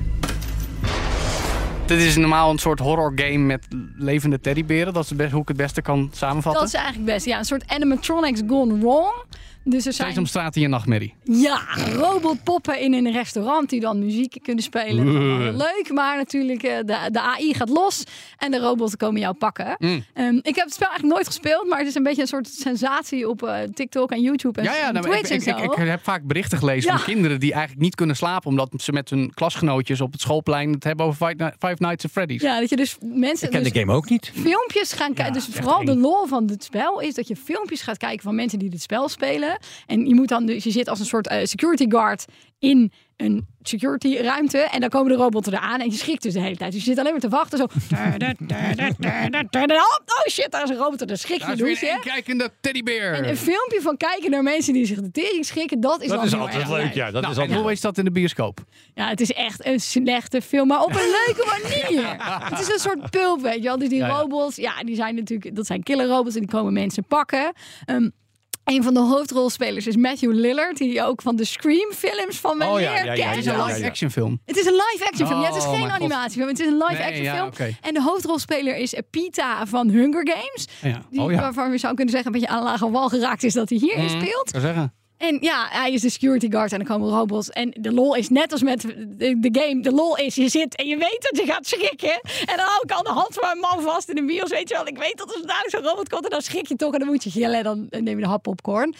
Dit 1.86 1.98
is 1.98 2.16
normaal 2.16 2.50
een 2.50 2.58
soort 2.58 2.78
horror 2.78 3.12
game 3.14 3.38
met 3.38 3.66
levende 3.96 4.40
teddyberen. 4.40 4.92
Dat 4.92 5.02
is 5.02 5.08
het 5.08 5.18
best, 5.18 5.32
hoe 5.32 5.42
ik 5.42 5.48
het 5.48 5.56
beste 5.56 5.82
kan 5.82 6.10
samenvatten. 6.12 6.60
Dat 6.60 6.70
is 6.70 6.74
eigenlijk 6.74 7.06
best. 7.06 7.26
Ja, 7.26 7.38
een 7.38 7.44
soort 7.44 7.64
animatronics 7.66 8.40
gone 8.48 8.78
wrong. 8.78 9.24
Dus 9.64 9.86
er 9.86 9.92
zijn 9.92 10.26
straat 10.26 10.56
in 10.56 10.62
je 10.62 10.68
nachtmerrie. 10.68 11.14
ja, 11.24 11.60
robotpoppen 11.94 12.80
in 12.80 12.92
een 12.94 13.12
restaurant 13.12 13.70
die 13.70 13.80
dan 13.80 13.98
muziek 13.98 14.36
kunnen 14.42 14.64
spelen. 14.64 15.06
Leuk, 15.56 15.90
maar 15.92 16.16
natuurlijk 16.16 16.62
eh, 16.62 16.76
de, 16.76 17.08
de 17.12 17.20
AI 17.20 17.54
gaat 17.54 17.68
los 17.68 18.04
en 18.38 18.50
de 18.50 18.58
robots 18.58 18.96
komen 18.96 19.20
jou 19.20 19.34
pakken. 19.34 19.74
Mm. 19.78 20.04
Ehm, 20.14 20.34
ik 20.36 20.54
heb 20.54 20.64
het 20.64 20.74
spel 20.74 20.88
eigenlijk 20.88 21.14
nooit 21.14 21.26
gespeeld, 21.26 21.68
maar 21.68 21.78
het 21.78 21.86
is 21.88 21.94
een 21.94 22.02
beetje 22.02 22.20
een 22.22 22.28
soort 22.28 22.48
sensatie 22.48 23.28
op 23.28 23.42
eh, 23.42 23.58
TikTok 23.74 24.10
en 24.10 24.20
YouTube 24.20 24.58
en, 24.60 24.64
Ja, 24.64 24.74
ja 24.76 24.86
en 24.86 24.94
nou, 24.94 25.06
ik, 25.06 25.12
Twitch 25.12 25.30
ik, 25.30 25.42
en 25.56 25.62
ik, 25.62 25.64
zo. 25.74 25.82
ik 25.82 25.88
heb 25.88 26.02
vaak 26.02 26.22
berichten 26.22 26.58
gelezen 26.58 26.90
Ja. 26.90 26.96
van 26.96 27.04
kinderen 27.06 27.40
die 27.40 27.52
eigenlijk 27.52 27.82
niet 27.82 27.94
kunnen 27.94 28.16
slapen. 28.16 28.48
omdat 28.48 28.68
ze 28.76 28.92
met 28.92 29.10
hun 29.10 29.34
klasgenootjes 29.34 30.00
op 30.00 30.12
het 30.12 30.20
schoolplein 30.20 30.72
het 30.72 30.84
hebben 30.84 31.06
over 31.06 31.26
Five, 31.28 31.44
Ni- 31.44 31.68
Five 31.68 31.76
Nights 31.78 32.04
at 32.04 32.10
Freddy's. 32.10 32.42
ja, 32.42 32.60
dat 32.60 32.68
je 32.70 32.76
dus 32.76 32.96
mensen 33.00 33.46
Ik 33.46 33.52
ken 33.52 33.62
dus 33.62 33.72
de 33.72 33.78
game 33.78 33.92
ook 33.92 34.08
niet. 34.10 34.32
filmpjes 34.34 34.92
gaan 34.92 35.14
kijken. 35.14 35.34
Ja, 35.34 35.40
dus 35.46 35.48
vooral 35.56 35.84
de 35.84 35.96
lol 35.96 36.26
van 36.26 36.44
het 36.48 36.64
spel 36.64 37.00
is 37.00 37.14
dat 37.14 37.28
je 37.28 37.36
filmpjes 37.36 37.82
gaat 37.82 37.96
kijken 37.96 38.22
van 38.22 38.34
mensen 38.34 38.58
die 38.58 38.70
dit 38.70 38.82
spel 38.82 39.08
spelen. 39.08 39.51
En 39.86 40.06
je 40.06 40.14
moet 40.14 40.28
dan 40.28 40.46
dus, 40.46 40.64
je 40.64 40.70
zit 40.70 40.88
als 40.88 40.98
een 41.00 41.06
soort 41.06 41.28
eh, 41.28 41.44
security 41.44 41.86
guard 41.88 42.24
in 42.58 42.92
een 43.16 43.46
security 43.62 44.16
ruimte. 44.16 44.58
En 44.58 44.80
dan 44.80 44.88
komen 44.88 45.12
de 45.12 45.18
robots 45.18 45.48
eraan 45.48 45.80
en 45.80 45.90
je 45.90 45.96
schrikt 45.96 46.22
dus 46.22 46.32
de 46.32 46.40
hele 46.40 46.56
tijd. 46.56 46.72
Dus 46.72 46.80
je 46.80 46.86
zit 46.86 46.98
alleen 46.98 47.12
maar 47.12 47.20
te 47.20 47.28
wachten 47.28 47.58
zo. 47.58 47.66
Oh 50.04 50.28
shit, 50.30 50.50
daar 50.50 50.62
is 50.62 50.70
een 50.70 50.76
robot. 50.76 51.08
Dan 51.08 51.16
schrik 51.16 51.42
je 51.46 51.56
douche. 51.56 51.90
een 51.90 52.00
kijkende 52.00 52.50
teddybeer. 52.60 53.12
En 53.12 53.28
een 53.28 53.36
filmpje 53.36 53.80
van 53.80 53.96
kijken 53.96 54.30
naar 54.30 54.42
mensen 54.42 54.72
die 54.72 54.86
zich 54.86 55.00
de 55.00 55.10
tering 55.10 55.44
schrikken, 55.44 55.80
dat 55.80 56.02
is 56.02 56.08
Dat 56.08 56.16
wel 56.16 56.26
is 56.26 56.34
altijd 56.34 56.68
leuk, 56.68 56.92
ja. 56.92 57.10
Dat 57.10 57.20
nou, 57.20 57.32
is 57.32 57.38
en 57.38 57.42
altijd 57.42 57.60
hoe 57.60 57.72
is 57.72 57.80
dat 57.80 57.98
in 57.98 58.04
de 58.04 58.10
bioscoop? 58.10 58.60
Ja, 58.94 59.08
het 59.08 59.20
is 59.20 59.32
echt 59.32 59.66
een 59.66 59.80
slechte 59.80 60.42
film, 60.42 60.68
maar 60.68 60.82
op 60.82 60.90
een 60.90 61.14
leuke 61.26 61.58
manier. 61.60 62.16
Het 62.50 62.60
is 62.60 62.68
een 62.72 62.78
soort 62.78 63.10
pulp, 63.10 63.40
weet 63.40 63.56
je 63.56 63.62
wel. 63.62 63.78
Dus 63.78 63.88
die 63.88 63.98
Ja, 63.98 64.06
ja. 64.06 64.20
robots, 64.20 64.56
ja, 64.56 64.82
die 64.82 64.94
zijn 64.94 65.14
natuurlijk, 65.14 65.56
dat 65.56 65.66
zijn 65.66 65.82
killer 65.82 66.06
robots 66.06 66.34
en 66.34 66.40
die 66.40 66.50
komen 66.50 66.72
mensen 66.72 67.04
pakken. 67.04 67.52
Ehm, 67.84 68.08
een 68.64 68.82
van 68.82 68.94
de 68.94 69.00
hoofdrolspelers 69.00 69.86
is 69.86 69.96
Matthew 69.96 70.32
Lillard, 70.32 70.76
die 70.76 70.92
je 70.92 71.02
ook 71.04 71.22
van 71.22 71.36
de 71.36 71.44
Scream-films 71.44 72.38
van 72.40 72.58
me 72.58 72.66
Oh 72.66 72.80
ja, 72.80 72.92
leer 72.92 73.16
ja. 73.16 73.28
Het 73.28 73.38
is 73.38 73.46
een 73.46 73.56
ja, 73.56 73.64
live 73.66 73.86
action 73.86 74.10
film. 74.10 74.40
Het 74.44 74.56
is 74.56 74.66
een 74.66 74.72
live-action 74.92 75.26
film. 75.26 75.40
Ja, 75.40 75.46
het 75.46 75.56
is 75.56 75.62
Oh, 75.64 75.70
geen 75.70 75.80
mijn 75.80 75.92
animatiefilm. 75.92 76.48
Het 76.48 76.58
is 76.60 76.66
een 76.66 76.72
live-action 76.76 77.12
Nee, 77.12 77.22
ja, 77.22 77.50
film. 77.52 77.74
En 77.80 77.94
de 77.94 78.02
hoofdrolspeler 78.02 78.76
is 78.76 78.94
Pita 79.10 79.66
van 79.66 79.88
Hunger 79.88 80.28
Games. 80.28 80.66
Ja. 80.82 81.02
Die, 81.10 81.20
Oh 81.20 81.30
ja. 81.32 81.40
Waarvan 81.40 81.70
je 81.72 81.78
zou 81.78 81.94
kunnen 81.94 82.14
zeggen 82.14 82.34
een 82.34 82.40
beetje 82.40 82.54
aan 82.56 82.62
lage 82.62 82.90
wal 82.90 83.08
geraakt 83.08 83.42
is 83.42 83.52
dat 83.54 83.68
hij 83.68 83.78
hierin 83.78 84.04
Mhm. 84.04 84.20
speelt. 84.20 84.50
En 85.22 85.38
ja, 85.40 85.66
hij 85.70 85.92
is 85.92 86.00
de 86.00 86.10
security 86.10 86.50
guard 86.50 86.72
en 86.72 86.78
dan 86.78 86.86
komen 86.86 87.08
robots. 87.08 87.50
En 87.50 87.70
de 87.80 87.92
lol 87.92 88.14
is 88.16 88.28
net 88.28 88.52
als 88.52 88.62
met 88.62 88.80
de, 88.80 89.38
de 89.40 89.60
game. 89.60 89.82
De 89.82 89.92
lol 89.92 90.16
is, 90.16 90.34
je 90.34 90.48
zit 90.48 90.76
en 90.76 90.86
je 90.86 90.96
weet 90.96 91.28
dat 91.30 91.40
je 91.46 91.52
gaat 91.52 91.66
schrikken. 91.66 92.20
En 92.44 92.56
dan 92.56 92.66
hou 92.66 92.80
ik 92.84 92.92
aan 92.92 93.04
de 93.04 93.10
hand 93.10 93.28
van 93.34 93.42
mijn 93.48 93.58
man 93.58 93.92
vast 93.92 94.08
in 94.08 94.14
de 94.14 94.24
bios. 94.24 94.50
Weet 94.50 94.68
je 94.68 94.74
wel, 94.74 94.86
ik 94.86 94.98
weet 94.98 95.16
dat 95.16 95.34
er 95.34 95.46
dadelijk 95.46 95.70
zo'n 95.70 95.82
robot 95.82 96.08
komt. 96.08 96.24
En 96.24 96.30
dan 96.30 96.42
schrik 96.42 96.66
je 96.66 96.76
toch 96.76 96.92
en 96.92 96.98
dan 96.98 97.08
moet 97.08 97.24
je 97.24 97.30
gillen. 97.30 97.56
En 97.58 97.62
dan 97.64 97.86
neem 97.90 98.16
je 98.18 98.22
de 98.24 98.28
hap 98.30 98.42
popcorn. 98.42 98.94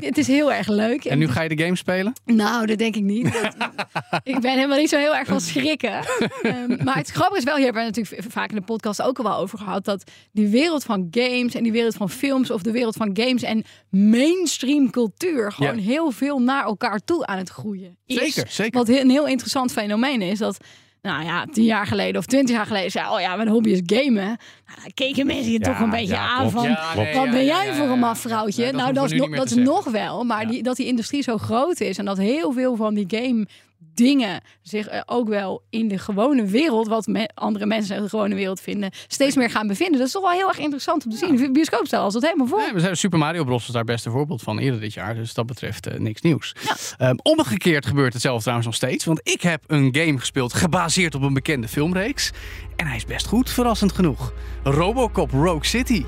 Het 0.00 0.18
is 0.18 0.26
heel 0.26 0.52
erg 0.52 0.68
leuk. 0.68 1.04
En 1.04 1.18
nu 1.18 1.28
ga 1.28 1.42
je 1.42 1.48
de 1.48 1.62
game 1.62 1.76
spelen? 1.76 2.12
Nou, 2.24 2.66
dat 2.66 2.78
denk 2.78 2.96
ik 2.96 3.02
niet. 3.02 3.32
Dat- 3.32 3.54
ik 4.34 4.40
ben 4.40 4.52
helemaal 4.54 4.78
niet 4.78 4.88
zo 4.88 4.98
heel 4.98 5.16
erg 5.16 5.28
van 5.28 5.40
schrikken. 5.40 6.00
Ehm, 6.42 6.84
maar 6.84 6.96
het 6.96 7.10
grappige 7.10 7.38
is 7.38 7.44
wel, 7.44 7.54
hier 7.56 7.64
hebben 7.64 7.82
we 7.82 7.88
natuurlijk 7.88 8.32
vaak 8.32 8.48
in 8.50 8.56
de 8.56 8.62
podcast 8.62 9.02
ook 9.02 9.18
al 9.18 9.24
wel 9.24 9.36
over 9.36 9.58
gehad, 9.58 9.84
dat 9.84 10.10
die 10.32 10.48
wereld 10.48 10.84
van 10.84 11.08
games 11.10 11.54
en 11.54 11.62
die 11.62 11.72
wereld 11.72 11.94
van 11.94 12.10
films 12.10 12.50
of 12.50 12.62
de 12.62 12.70
wereld 12.70 12.96
van 12.96 13.10
games 13.12 13.42
en 13.42 13.64
mainstream 13.90 14.90
cultuur 14.90 15.52
gewoon 15.66 15.84
heel 15.84 16.10
veel 16.10 16.38
naar 16.38 16.64
elkaar 16.64 17.00
toe 17.04 17.26
aan 17.26 17.38
het 17.38 17.48
groeien 17.48 17.96
is. 18.06 18.16
Zeker, 18.16 18.50
zeker. 18.50 18.78
Wat 18.78 18.88
een 18.88 19.10
heel 19.10 19.26
interessant 19.26 19.72
fenomeen 19.72 20.22
is, 20.22 20.38
dat 20.38 20.58
nou 21.06 21.24
ja, 21.24 21.46
tien 21.52 21.64
jaar 21.64 21.86
geleden 21.86 22.16
of 22.16 22.26
twintig 22.26 22.56
jaar 22.56 22.66
geleden 22.66 22.90
zei, 22.90 23.08
oh 23.08 23.20
ja, 23.20 23.36
mijn 23.36 23.48
hobby 23.48 23.70
is 23.70 23.80
gamen. 23.86 24.24
Nou, 24.24 24.80
dan 24.82 24.90
keken 24.94 25.26
mensen 25.26 25.52
je 25.52 25.58
toch 25.58 25.80
een 25.80 25.90
beetje 25.90 26.14
ja, 26.14 26.28
aan 26.28 26.50
van, 26.50 26.62
Ja, 26.62 26.94
nee, 26.94 27.14
wat 27.14 27.30
ben 27.30 27.44
jij 27.44 27.74
voor 27.74 27.86
een 27.86 28.00
dat 28.00 28.72
nou, 28.72 28.92
dat 28.92 29.12
is, 29.12 29.18
nog, 29.18 29.36
dat 29.36 29.46
is 29.46 29.54
nog 29.54 29.84
wel. 29.84 30.24
Maar 30.24 30.48
die, 30.48 30.62
dat 30.62 30.76
die 30.76 30.86
industrie 30.86 31.22
zo 31.22 31.38
groot 31.38 31.80
is 31.80 31.98
en 31.98 32.04
dat 32.04 32.18
heel 32.18 32.52
veel 32.52 32.76
van 32.76 32.94
die 32.94 33.04
game 33.08 33.46
dingen 33.78 34.40
zich 34.62 34.86
eh, 34.88 35.00
ook 35.06 35.28
wel 35.28 35.62
in 35.70 35.88
de 35.88 35.98
gewone 35.98 36.44
wereld, 36.44 36.88
wat 36.88 37.06
me- 37.06 37.30
andere 37.34 37.66
mensen 37.66 37.96
in 37.96 38.02
de 38.02 38.08
gewone 38.08 38.34
wereld 38.34 38.60
vinden, 38.60 38.90
steeds 39.06 39.36
meer 39.36 39.50
gaan 39.50 39.66
bevinden. 39.66 39.98
Dat 39.98 40.06
is 40.06 40.12
toch 40.12 40.22
wel 40.22 40.30
heel 40.32 40.48
erg 40.48 40.58
interessant 40.58 41.04
om 41.04 41.10
te 41.10 41.16
zien. 41.16 41.36
De 41.36 41.50
bioscoopstel 41.50 42.02
als 42.02 42.12
dat 42.12 42.22
helemaal 42.22 42.46
vol. 42.46 42.58
Nee, 42.58 42.72
we 42.72 42.80
zijn 42.80 42.96
Super 42.96 43.18
Mario 43.18 43.44
Bros. 43.44 43.62
was 43.64 43.74
daar 43.74 43.84
best 43.84 44.06
een 44.06 44.12
voorbeeld 44.12 44.42
van 44.42 44.58
eerder 44.58 44.80
dit 44.80 44.92
jaar. 44.94 45.14
Dus 45.14 45.34
dat 45.34 45.46
betreft 45.46 45.86
eh, 45.86 45.98
niks 45.98 46.20
nieuws. 46.20 46.54
Ehm, 46.98 47.14
omgekeerd 47.22 47.86
gebeurt 47.86 48.12
hetzelfde 48.12 48.40
trouwens 48.42 48.66
nog 48.68 48.76
steeds. 48.76 49.04
Want 49.04 49.20
ik 49.22 49.42
heb 49.42 49.62
een 49.66 49.88
game 49.96 50.18
gespeeld 50.18 50.52
gebaseerd 50.52 51.14
op 51.14 51.22
een 51.22 51.34
bekende 51.34 51.68
filmreeks. 51.68 52.30
En 52.76 52.86
hij 52.86 52.96
is 52.96 53.04
best 53.04 53.26
goed, 53.26 53.50
verrassend 53.50 53.92
genoeg. 53.92 54.32
Robocop 54.62 55.30
Rogue 55.30 55.64
City. 55.66 56.04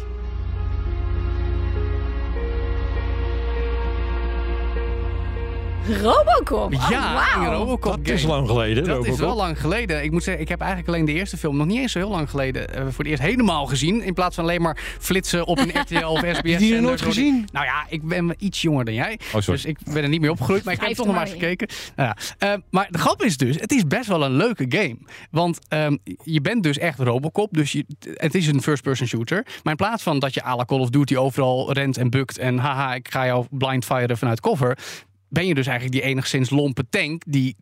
Robocop. 5.88 6.74
Oh, 6.74 6.86
ja, 6.90 7.36
een 7.36 7.52
Robocop 7.52 7.92
Dat 7.92 8.00
game. 8.02 8.14
is 8.14 8.22
lang 8.22 8.46
geleden. 8.48 8.84
Dat 8.84 9.06
is 9.06 9.18
wel 9.18 9.36
lang 9.36 9.60
geleden. 9.60 10.04
Ik 10.04 10.10
moet 10.10 10.22
zeggen, 10.22 10.42
ik 10.42 10.48
heb 10.48 10.60
eigenlijk 10.60 10.88
alleen 10.90 11.04
de 11.04 11.12
eerste 11.12 11.36
film 11.36 11.56
nog 11.56 11.66
niet 11.66 11.78
eens 11.78 11.92
zo 11.92 11.98
heel 11.98 12.10
lang 12.10 12.30
geleden 12.30 12.74
eh, 12.74 12.80
voor 12.82 13.04
het 13.04 13.06
eerst 13.06 13.22
helemaal 13.22 13.66
gezien. 13.66 14.02
In 14.02 14.14
plaats 14.14 14.34
van 14.34 14.44
alleen 14.44 14.62
maar 14.62 14.96
flitsen 15.00 15.46
op 15.46 15.58
een 15.58 15.70
RTL 15.82 16.06
of 16.06 16.18
SBS. 16.18 16.42
die 16.42 16.58
zender 16.58 16.80
nooit 16.80 17.02
gezien? 17.02 17.48
Nou 17.52 17.66
ja, 17.66 17.86
ik 17.88 18.02
ben 18.02 18.34
iets 18.38 18.62
jonger 18.62 18.84
dan 18.84 18.94
jij. 18.94 19.18
Oh, 19.22 19.40
sorry. 19.40 19.52
Dus 19.52 19.64
ik 19.64 19.78
ben 19.84 20.02
er 20.02 20.08
niet 20.08 20.20
meer 20.20 20.30
opgegroeid, 20.30 20.64
maar 20.64 20.74
ik 20.74 20.80
heb 20.80 20.88
toch 20.88 21.06
nog 21.06 21.14
maar 21.14 21.24
maar 21.24 21.32
eens 21.32 21.42
gekeken. 21.42 21.68
Nou 21.96 22.08
ja, 22.08 22.52
eh, 22.52 22.58
maar 22.70 22.86
de 22.90 22.98
grap 22.98 23.22
is 23.22 23.36
dus, 23.36 23.60
het 23.60 23.72
is 23.72 23.86
best 23.86 24.08
wel 24.08 24.24
een 24.24 24.32
leuke 24.32 24.64
game. 24.68 24.96
Want 25.30 25.58
ehm, 25.68 25.96
je 26.22 26.40
bent 26.40 26.62
dus 26.62 26.78
echt 26.78 26.98
Robocop. 26.98 27.52
Dus 27.52 27.72
je, 27.72 27.84
het 28.14 28.34
is 28.34 28.46
een 28.46 28.62
first-person 28.62 29.06
shooter. 29.06 29.42
Maar 29.62 29.72
in 29.72 29.76
plaats 29.76 30.02
van 30.02 30.18
dat 30.18 30.34
je 30.34 30.44
à 30.44 30.56
la 30.56 30.64
Call 30.64 30.80
of 30.80 30.90
Duty 30.90 31.16
overal 31.16 31.72
rent 31.72 31.96
en 31.96 32.10
bukt 32.10 32.38
en 32.38 32.58
haha, 32.58 32.94
ik 32.94 33.08
ga 33.10 33.26
jou 33.26 33.46
blindfiren 33.50 34.18
vanuit 34.18 34.40
cover 34.40 34.78
ben 35.28 35.46
je 35.46 35.54
dus 35.54 35.66
eigenlijk 35.66 36.00
die 36.00 36.10
enigszins 36.10 36.50
lompe 36.50 36.84
tank 36.90 37.22
die 37.26 37.56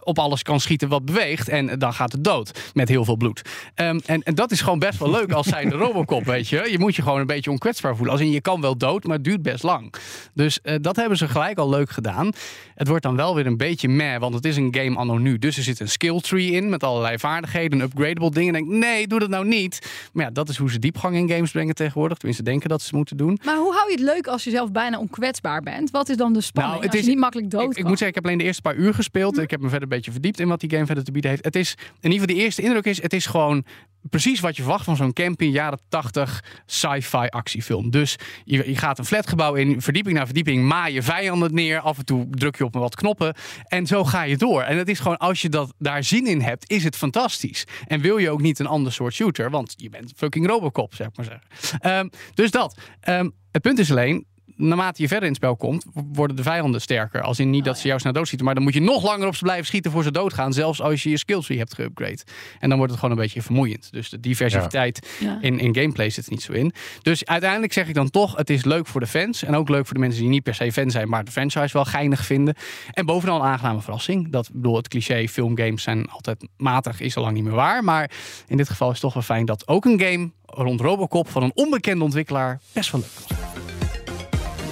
op 0.00 0.18
alles 0.18 0.42
kan 0.42 0.60
schieten 0.60 0.88
wat 0.88 1.04
beweegt 1.04 1.48
en 1.48 1.78
dan 1.78 1.94
gaat 1.94 2.12
het 2.12 2.24
dood 2.24 2.70
met 2.74 2.88
heel 2.88 3.04
veel 3.04 3.16
bloed. 3.16 3.42
Ehm, 3.74 3.98
en, 4.06 4.22
en 4.22 4.34
dat 4.34 4.50
is 4.50 4.60
gewoon 4.60 4.78
best 4.78 4.98
wel 4.98 5.10
leuk 5.10 5.32
als 5.32 5.46
zij 5.46 5.64
de 5.64 5.76
Robocop, 5.76 6.24
weet 6.24 6.48
je. 6.48 6.66
Je 6.70 6.78
moet 6.78 6.96
je 6.96 7.02
gewoon 7.02 7.20
een 7.20 7.26
beetje 7.26 7.50
onkwetsbaar 7.50 7.96
voelen. 7.96 8.12
Als 8.12 8.22
in 8.22 8.30
je 8.30 8.40
kan 8.40 8.60
wel 8.60 8.76
dood, 8.76 9.04
maar 9.04 9.16
het 9.16 9.24
duurt 9.24 9.42
best 9.42 9.62
lang. 9.62 9.94
Dus 10.34 10.60
eh, 10.60 10.74
dat 10.80 10.96
hebben 10.96 11.18
ze 11.18 11.28
gelijk 11.28 11.58
al 11.58 11.68
leuk 11.68 11.90
gedaan. 11.90 12.30
Het 12.74 12.88
wordt 12.88 13.02
dan 13.02 13.16
wel 13.16 13.34
weer 13.34 13.46
een 13.46 13.56
beetje 13.56 13.88
meh, 13.88 14.18
want 14.18 14.34
het 14.34 14.44
is 14.44 14.56
een 14.56 14.74
game 14.74 14.96
anno 14.96 15.18
nu. 15.18 15.38
Dus 15.38 15.56
er 15.56 15.62
zit 15.62 15.80
een 15.80 15.88
skill 15.88 16.20
tree 16.20 16.50
in 16.50 16.68
met 16.68 16.84
allerlei 16.84 17.18
vaardigheden, 17.18 17.80
upgradable 17.80 18.30
dingen. 18.30 18.54
En 18.54 18.64
denk, 18.64 18.78
nee, 18.78 19.06
doe 19.06 19.18
dat 19.18 19.28
nou 19.28 19.46
niet. 19.46 19.90
Maar 20.12 20.24
ja, 20.24 20.30
dat 20.30 20.48
is 20.48 20.56
hoe 20.56 20.70
ze 20.70 20.78
diepgang 20.78 21.16
in 21.16 21.30
games 21.30 21.50
brengen 21.50 21.74
tegenwoordig. 21.74 22.16
Tenminste, 22.18 22.44
denken 22.44 22.68
dat 22.68 22.82
ze 22.82 22.96
moeten 22.96 23.16
doen. 23.16 23.38
Maar 23.44 23.56
hoe 23.56 23.74
hou 23.74 23.90
je 23.90 23.96
het 23.96 24.04
leuk 24.04 24.26
als 24.26 24.44
je 24.44 24.50
zelf 24.50 24.72
bijna 24.72 24.98
onkwetsbaar 24.98 25.62
bent? 25.62 25.90
Wat 25.90 26.08
is 26.08 26.16
dan 26.16 26.32
de 26.32 26.40
spanning? 26.40 26.81
Het 26.82 26.90
als 26.92 27.00
is- 27.00 27.06
niet 27.06 27.18
makkelijk 27.18 27.50
dood 27.50 27.76
Ik, 27.76 27.84
moet 27.84 27.88
zeggen, 27.98 28.08
ik 28.08 28.14
heb 28.14 28.24
alleen 28.24 28.38
de 28.38 28.44
eerste 28.44 28.62
paar 28.62 28.74
uur 28.76 28.94
gespeeld. 28.94 29.38
Ik 29.38 29.50
heb 29.50 29.60
me 29.60 29.68
verder 29.68 29.82
een 29.82 29.94
beetje 29.96 30.12
verdiept 30.12 30.40
in 30.40 30.48
wat 30.48 30.60
die 30.60 30.70
game 30.70 30.86
verder 30.86 31.04
te 31.04 31.12
bieden 31.12 31.30
heeft. 31.30 31.44
Het 31.44 31.56
is, 31.56 31.74
in 32.00 32.10
ieder 32.12 32.20
geval, 32.20 32.36
de 32.36 32.42
eerste 32.42 32.62
indruk 32.62 32.84
is, 32.84 33.02
het 33.02 33.12
is 33.12 33.26
gewoon 33.26 33.64
precies 34.10 34.40
wat 34.40 34.56
je 34.56 34.62
verwacht 34.62 34.84
van 34.84 34.96
zo'n 34.96 35.12
camping 35.12 35.54
jaren 35.54 35.78
80 35.88 36.44
sci-fi 36.66 37.26
actiefilm. 37.28 37.90
Dus 37.90 38.16
je, 38.44 38.68
je 38.68 38.76
gaat 38.76 38.98
een 38.98 39.04
flatgebouw 39.04 39.54
in, 39.54 39.80
verdieping 39.80 40.16
na 40.18 40.24
verdieping, 40.24 40.64
maai 40.64 40.94
je 40.94 41.02
vijanden 41.02 41.54
neer. 41.54 41.80
Af 41.80 41.98
en 41.98 42.04
toe 42.04 42.26
druk 42.30 42.56
je 42.56 42.64
op 42.64 42.74
wat 42.74 42.94
knoppen. 42.94 43.34
En 43.66 43.86
zo 43.86 44.04
ga 44.04 44.22
je 44.22 44.36
door. 44.36 44.62
En 44.62 44.76
het 44.76 44.88
is 44.88 44.98
gewoon, 44.98 45.16
als 45.18 45.42
je 45.42 45.48
dat 45.48 45.74
daar 45.78 46.04
zin 46.04 46.26
in 46.26 46.40
hebt, 46.40 46.70
is 46.70 46.84
het 46.84 46.96
fantastisch. 46.96 47.64
En 47.86 48.00
wil 48.00 48.18
je 48.18 48.30
ook 48.30 48.40
niet 48.40 48.58
een 48.58 48.66
ander 48.66 48.92
soort 48.92 49.14
shooter, 49.14 49.50
want 49.50 49.74
je 49.76 49.88
bent 49.88 50.12
fucking 50.16 50.46
Robocop, 50.46 50.94
zeg 50.94 51.08
maar 51.14 51.24
zeggen. 51.24 51.80
Ehm, 51.80 52.08
dus 52.34 52.50
dat. 52.50 52.76
Ehm, 53.00 53.28
het 53.52 53.62
punt 53.62 53.78
is 53.78 53.90
alleen, 53.90 54.26
naarmate 54.56 55.02
je 55.02 55.08
verder 55.08 55.24
in 55.26 55.34
het 55.34 55.42
spel 55.42 55.56
komt, 55.56 55.84
worden 56.12 56.36
de 56.36 56.42
vijanden 56.42 56.80
sterker. 56.80 57.22
Als 57.22 57.38
in 57.38 57.50
niet 57.50 57.64
dat 57.64 57.78
ze 57.78 57.86
jou 57.86 58.00
snel 58.00 58.12
doodschieten, 58.12 58.46
maar 58.46 58.54
dan 58.54 58.64
moet 58.64 58.74
je 58.74 58.80
nog 58.80 59.02
langer 59.04 59.26
op 59.26 59.34
ze 59.36 59.42
blijven 59.42 59.66
schieten 59.66 59.90
voor 59.90 60.02
ze 60.02 60.10
doodgaan. 60.10 60.52
Zelfs 60.52 60.80
als 60.82 61.02
je 61.02 61.10
je 61.10 61.16
skilltree 61.18 61.58
hebt 61.58 61.80
geüpgrade. 61.80 62.22
En 62.58 62.68
dan 62.68 62.76
wordt 62.78 62.92
het 62.92 63.00
gewoon 63.00 63.16
een 63.16 63.22
beetje 63.22 63.42
vermoeiend. 63.42 63.88
Dus 63.92 64.10
de 64.10 64.20
diversiteit 64.20 65.08
Ja. 65.20 65.38
in, 65.40 65.58
in 65.58 65.74
gameplay 65.74 66.10
zit 66.10 66.24
er 66.26 66.30
niet 66.32 66.42
zo 66.42 66.52
in. 66.52 66.72
Dus 67.02 67.24
uiteindelijk 67.26 67.72
zeg 67.72 67.88
ik 67.88 67.94
dan 67.94 68.10
toch, 68.10 68.36
het 68.36 68.50
is 68.50 68.64
leuk 68.64 68.86
voor 68.86 69.00
de 69.00 69.06
fans. 69.06 69.42
En 69.44 69.54
ook 69.56 69.68
leuk 69.68 69.84
voor 69.84 69.94
de 69.94 70.00
mensen 70.00 70.20
die 70.20 70.30
niet 70.30 70.42
per 70.42 70.54
se 70.54 70.72
fan 70.72 70.90
zijn, 70.90 71.08
maar 71.08 71.24
de 71.24 71.30
franchise 71.30 71.72
wel 71.72 71.84
geinig 71.84 72.24
vinden. 72.24 72.54
En 72.90 73.06
bovenal 73.06 73.36
een 73.40 73.46
aangename 73.46 73.80
verrassing. 73.80 74.30
Dat, 74.32 74.50
bedoel, 74.52 74.76
het 74.76 74.88
cliché 74.88 75.28
filmgames 75.28 75.82
zijn 75.82 76.08
altijd 76.08 76.46
matig, 76.56 77.00
is 77.00 77.16
al 77.16 77.22
lang 77.22 77.34
niet 77.34 77.44
meer 77.44 77.52
waar. 77.54 77.84
Maar 77.84 78.10
in 78.46 78.56
dit 78.56 78.68
geval 78.68 78.86
is 78.88 78.92
het 78.92 79.02
toch 79.02 79.14
wel 79.14 79.22
fijn 79.22 79.46
dat 79.46 79.68
ook 79.68 79.84
een 79.84 80.00
game 80.00 80.30
rond 80.46 80.80
Robocop 80.80 81.28
van 81.28 81.42
een 81.42 81.52
onbekende 81.54 82.04
ontwikkelaar 82.04 82.60
best 82.72 82.90
wel 82.92 83.00
leuk 83.00 83.10
was. 83.28 83.51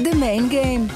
The 0.03 0.17
main 0.17 0.49
game. 0.51 0.87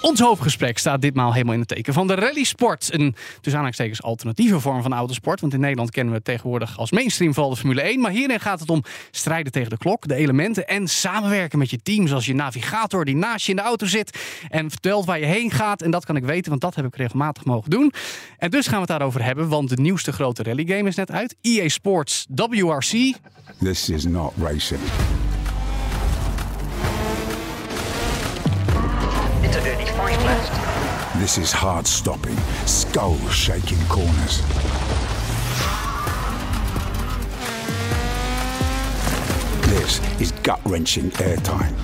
Ons 0.00 0.20
hoofdgesprek 0.20 0.78
staat 0.78 1.00
ditmaal 1.00 1.32
helemaal 1.32 1.54
in 1.54 1.60
het 1.60 1.68
teken 1.68 1.92
van 1.92 2.06
de 2.06 2.14
rallysport. 2.14 2.88
Een 2.92 3.12
tussen 3.12 3.52
aanhalingstekens 3.52 4.02
alternatieve 4.02 4.60
vorm 4.60 4.82
van 4.82 4.92
autosport. 4.92 5.40
Want 5.40 5.52
in 5.52 5.60
Nederland 5.60 5.90
kennen 5.90 6.12
we 6.12 6.18
het 6.18 6.26
tegenwoordig 6.26 6.78
als 6.78 6.90
mainstream 6.90 7.34
vooral 7.34 7.50
de 7.50 7.58
Formule 7.58 7.80
1. 7.82 8.00
Maar 8.00 8.10
hierin 8.10 8.40
gaat 8.40 8.60
het 8.60 8.70
om 8.70 8.82
strijden 9.10 9.52
tegen 9.52 9.70
de 9.70 9.76
klok, 9.76 10.08
de 10.08 10.14
elementen 10.14 10.66
en 10.66 10.88
samenwerken 10.88 11.58
met 11.58 11.70
je 11.70 11.78
team. 11.82 12.06
Zoals 12.06 12.26
je 12.26 12.34
navigator 12.34 13.04
die 13.04 13.16
naast 13.16 13.44
je 13.44 13.50
in 13.50 13.56
de 13.56 13.62
auto 13.62 13.86
zit 13.86 14.18
en 14.48 14.70
vertelt 14.70 15.04
waar 15.04 15.18
je 15.18 15.26
heen 15.26 15.50
gaat. 15.50 15.82
En 15.82 15.90
dat 15.90 16.04
kan 16.04 16.16
ik 16.16 16.24
weten, 16.24 16.50
want 16.50 16.60
dat 16.60 16.74
heb 16.74 16.84
ik 16.84 16.96
regelmatig 16.96 17.44
mogen 17.44 17.70
doen. 17.70 17.92
En 18.38 18.50
dus 18.50 18.64
gaan 18.64 18.74
we 18.74 18.80
het 18.80 18.88
daarover 18.88 19.24
hebben, 19.24 19.48
want 19.48 19.68
de 19.68 19.80
nieuwste 19.80 20.12
grote 20.12 20.42
rallygame 20.42 20.88
is 20.88 20.96
net 20.96 21.10
uit. 21.10 21.36
EA 21.40 21.68
Sports 21.68 22.26
WRC. 22.34 23.14
This 23.60 23.88
is 23.88 24.04
not 24.04 24.32
racing. 24.38 24.80
Left. 29.54 31.20
This 31.20 31.38
is 31.38 31.52
hard 31.52 31.86
stopping, 31.86 32.36
skull 32.64 33.16
shaking 33.30 33.78
corners. 33.86 34.40
This 39.60 40.00
is 40.18 40.32
gut 40.42 40.58
wrenching 40.62 41.12
airtime. 41.20 41.74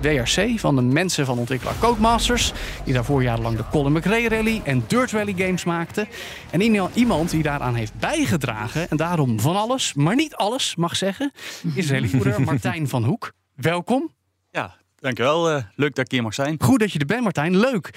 WRC 0.00 0.58
van 0.58 0.76
de 0.76 0.82
mensen 0.82 1.26
van 1.26 1.38
ontwikkelaar 1.38 1.78
Codemasters. 1.78 2.52
Die 2.84 2.94
daarvoor 2.94 3.22
jarenlang 3.22 3.56
de 3.56 3.64
Colin 3.70 3.92
McRae 3.92 4.28
Rally 4.28 4.60
en 4.64 4.84
Dirt 4.86 5.10
Rally 5.10 5.34
games 5.36 5.64
maakte. 5.64 6.06
En 6.50 6.60
iemand 6.94 7.30
die 7.30 7.42
daaraan 7.42 7.74
heeft 7.74 7.94
bijgedragen 7.98 8.90
en 8.90 8.96
daarom 8.96 9.40
van 9.40 9.56
alles, 9.56 9.94
maar 9.94 10.14
niet 10.14 10.34
alles 10.34 10.76
mag 10.76 10.96
zeggen, 10.96 11.32
is 11.74 11.90
rallyvoerder 11.90 12.40
Martijn 12.50 12.88
van 12.88 13.04
Hoek. 13.04 13.32
Welkom. 13.54 14.10
Ja, 14.50 14.76
dankjewel. 15.02 15.50
eh 15.50 15.62
leuk 15.74 15.94
dat 15.94 16.04
ik 16.04 16.10
hier 16.10 16.22
mag 16.22 16.34
zijn. 16.34 16.56
Goed 16.62 16.80
dat 16.80 16.92
je 16.92 16.98
er 16.98 17.06
bent 17.06 17.22
Martijn, 17.22 17.56
leuk. 17.56 17.90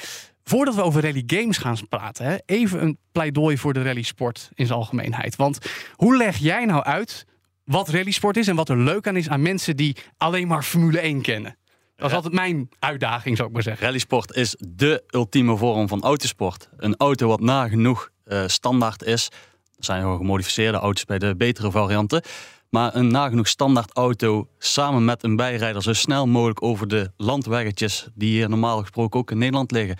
Voordat 0.44 0.76
we 0.76 0.82
over 0.82 1.02
rally 1.02 1.24
games 1.28 1.58
gaan 1.58 1.78
praten, 1.90 2.26
hè, 2.26 2.36
even 2.46 2.82
een 2.82 2.98
pleidooi 3.12 3.58
voor 3.58 3.74
de 3.74 3.84
rallysport 3.84 4.50
in 4.54 4.66
zijn 4.66 4.80
algemeenheid. 4.80 5.36
Want 5.36 5.58
hoe 5.94 6.18
leg 6.18 6.38
jij 6.38 6.66
nou 6.66 6.84
uit 6.84 7.26
wat 7.64 7.90
rallysport 7.90 8.38
is 8.38 8.48
en 8.48 8.56
wat 8.56 8.70
er 8.70 8.78
leuk 8.78 9.08
aan 9.08 9.16
is 9.16 9.30
aan 9.30 9.42
mensen 9.42 9.76
die 9.76 9.96
alleen 10.18 10.48
maar 10.48 10.64
Formule 10.64 11.00
1 11.00 11.22
kennen? 11.22 11.58
Dat 11.96 12.10
is 12.10 12.16
altijd 12.16 12.34
mijn 12.34 12.70
uitdaging, 12.80 13.36
zou 13.36 13.48
ik 13.48 13.54
maar 13.54 13.64
zeggen. 13.64 13.86
Rallysport 13.86 14.36
is 14.36 14.56
de 14.68 15.04
ultieme 15.08 15.58
vorm 15.58 15.88
van 15.88 16.02
autosport. 16.02 16.70
Een 16.78 16.96
auto 16.98 17.28
wat 17.28 17.40
nagenoeg 17.40 18.10
eh 18.24 18.44
standaard 18.48 19.04
is. 19.04 19.30
Er 19.78 19.84
zijn 19.84 20.02
gewoon 20.02 20.18
gemodificeerde 20.18 20.78
auto's 20.78 21.06
bij 21.06 21.20
de 21.20 21.36
betere 21.36 21.72
varianten. 21.72 22.24
Maar 22.70 22.96
een 22.96 23.08
nagenoeg 23.08 23.48
standaard 23.48 23.92
auto 23.94 24.48
samen 24.58 25.06
met 25.06 25.24
een 25.24 25.36
bijrijder 25.36 25.84
zo 25.84 25.94
snel 25.94 26.28
mogelijk 26.28 26.64
over 26.64 26.88
de 26.88 27.12
landweggetjes 27.18 28.08
die 28.14 28.30
hier 28.30 28.50
normaal 28.50 28.80
gesproken 28.80 29.20
ook 29.20 29.32
in 29.32 29.38
Nederland 29.38 29.72
liggen. 29.72 29.98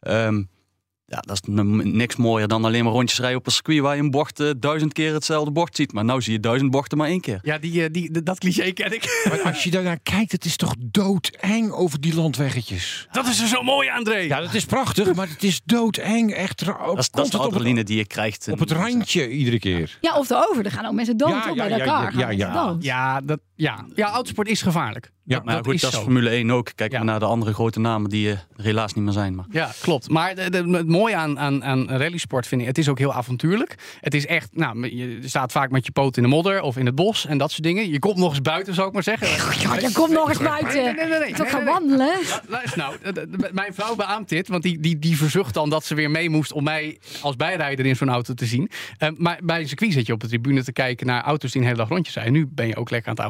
Ehm, 0.00 0.42
ja, 1.12 1.20
dat 1.20 1.40
is 1.42 1.54
niks 1.84 2.16
mooier 2.16 2.48
dan 2.48 2.64
alleen 2.64 2.84
maar 2.84 2.92
rondjes 2.92 3.18
rijden 3.18 3.38
op 3.38 3.46
een 3.46 3.52
circuit 3.52 3.80
waar 3.80 3.96
je 3.96 4.02
een 4.02 4.10
bocht 4.10 4.40
eh, 4.40 4.50
duizend 4.58 4.92
keer 4.92 5.12
hetzelfde 5.12 5.50
bocht 5.50 5.76
ziet. 5.76 5.92
Maar 5.92 6.04
nou 6.04 6.22
zie 6.22 6.32
je 6.32 6.40
duizend 6.40 6.70
bochten 6.70 6.98
maar 6.98 7.08
één 7.08 7.20
keer. 7.20 7.38
Ja, 7.42 7.58
die, 7.58 7.84
eh, 7.84 7.88
die, 7.92 8.22
dat 8.22 8.38
cliché 8.38 8.70
ken 8.72 8.92
ik. 8.92 9.26
Maar 9.28 9.42
als 9.42 9.64
je 9.64 9.70
daarnaar 9.70 9.98
kijkt, 10.02 10.32
het 10.32 10.44
is 10.44 10.56
toch 10.56 10.74
doodeng 10.78 11.70
over 11.72 12.00
die 12.00 12.14
landweggetjes. 12.14 13.06
Dat 13.12 13.26
is 13.26 13.40
er 13.40 13.48
zo 13.48 13.62
mooi, 13.62 13.88
André. 13.90 14.16
Ja, 14.16 14.40
dat 14.40 14.54
is 14.54 14.64
prachtig, 14.64 15.14
maar 15.14 15.28
het 15.28 15.42
is 15.42 15.60
doodeng. 15.64 16.32
Echt 16.34 16.64
Dat 16.64 16.98
is, 16.98 17.10
dat 17.10 17.24
is 17.24 17.30
de 17.30 17.36
het, 17.36 17.46
adrenaline 17.46 17.84
die 17.84 17.96
je 17.96 18.06
krijgt. 18.06 18.48
op 18.50 18.58
het 18.58 18.70
randje 18.70 19.30
iedere 19.30 19.58
keer. 19.58 19.98
Ja, 20.00 20.18
of 20.18 20.30
erover. 20.30 20.64
Er 20.64 20.70
gaan 20.70 20.86
ook 20.86 20.92
mensen 20.92 21.16
dood 21.16 21.28
Ja, 21.30 21.50
op 21.50 21.56
ja, 21.56 21.68
bij 21.68 21.76
ja, 21.76 21.84
elkaar. 21.84 22.18
ja, 22.18 22.30
ja, 22.30 22.52
ja. 22.52 22.76
Ja, 22.80 23.20
dat, 23.20 23.40
ja. 23.62 23.86
ja, 23.94 24.10
autosport 24.10 24.48
is 24.48 24.62
gevaarlijk. 24.62 25.10
Ja, 25.24 25.34
dat, 25.36 25.44
Maar 25.44 25.54
dat 25.54 25.64
goed, 25.64 25.74
is 25.74 25.80
dat 25.80 25.90
is 25.90 25.96
zo. 25.96 26.02
Formule 26.02 26.28
1 26.30 26.50
ook. 26.50 26.70
Kijk 26.74 26.90
Ja. 26.92 26.96
maar 26.98 27.06
naar 27.06 27.18
de 27.18 27.24
andere 27.26 27.52
grote 27.52 27.80
namen 27.80 28.10
die 28.10 28.26
eh, 28.26 28.32
er 28.56 28.62
helaas 28.64 28.94
niet 28.94 29.04
meer 29.04 29.12
zijn. 29.12 29.34
Maar. 29.34 29.44
Ja, 29.50 29.70
klopt. 29.80 30.08
Maar 30.08 30.34
de, 30.34 30.50
de- 30.50 30.76
het 30.76 30.88
mooie 30.88 31.16
aan, 31.16 31.38
aan, 31.38 31.64
aan 31.64 31.88
rallysport 31.90 32.46
vind 32.46 32.60
ik, 32.60 32.66
het 32.66 32.78
is 32.78 32.88
ook 32.88 32.98
heel 32.98 33.12
avontuurlijk. 33.12 33.74
Het 34.00 34.14
is 34.14 34.26
echt, 34.26 34.48
nou, 34.52 34.96
je 34.96 35.18
staat 35.24 35.52
vaak 35.52 35.70
met 35.70 35.86
je 35.86 35.92
poot 35.92 36.16
in 36.16 36.22
de 36.22 36.28
modder 36.28 36.60
of 36.62 36.76
in 36.76 36.86
het 36.86 36.94
bos 36.94 37.26
en 37.26 37.38
dat 37.38 37.50
soort 37.50 37.62
dingen. 37.62 37.90
Je 37.90 37.98
komt 37.98 38.16
nog 38.16 38.30
eens 38.30 38.40
buiten, 38.42 38.74
zou 38.74 38.86
ik 38.88 38.92
maar 38.94 39.02
zeggen. 39.02 39.28
Ja, 39.62 39.74
je 39.78 39.92
komt 39.92 40.12
nog 40.12 40.28
eens 40.28 40.38
buiten. 40.38 40.74
Nee, 40.84 40.94
nee, 40.94 41.06
nee, 41.08 41.18
nee, 41.18 41.32
Toch 41.34 41.50
gaan 41.50 41.64
nee, 41.64 41.72
nee. 41.74 41.80
wandelen. 41.88 42.06
Ja, 42.26 42.40
Luister 42.48 42.78
nou, 42.78 42.96
de- 43.02 43.12
de- 43.12 43.28
de- 43.36 43.50
mijn 43.52 43.74
vrouw 43.74 43.94
beaamt 43.94 44.28
dit, 44.28 44.48
want 44.48 44.62
die, 44.62 44.80
die, 44.80 44.98
die 44.98 45.16
verzucht 45.16 45.54
dan 45.54 45.70
dat 45.70 45.84
ze 45.84 45.94
weer 45.94 46.10
mee 46.10 46.30
moest 46.30 46.52
om 46.52 46.64
mij 46.64 46.98
als 47.20 47.36
bijrijder 47.36 47.86
in 47.86 47.96
zo'n 47.96 48.08
auto 48.08 48.34
te 48.34 48.46
zien. 48.46 48.70
Eh, 48.98 49.08
maar 49.16 49.40
bij 49.42 49.60
een 49.60 49.68
circuit 49.68 49.92
zit 49.92 50.06
je 50.06 50.12
op 50.12 50.20
de 50.20 50.28
tribune 50.28 50.64
te 50.64 50.72
kijken 50.72 51.06
naar 51.06 51.22
auto's 51.22 51.50
die 51.52 51.60
een 51.60 51.66
hele 51.66 51.78
dag 51.78 51.88
rondjes 51.88 52.14
zijn. 52.14 52.32
Nu 52.32 52.46
ben 52.50 52.66
je 52.66 52.76
ook 52.76 52.90
lekker 52.90 53.08
aan 53.10 53.16
het 53.16 53.24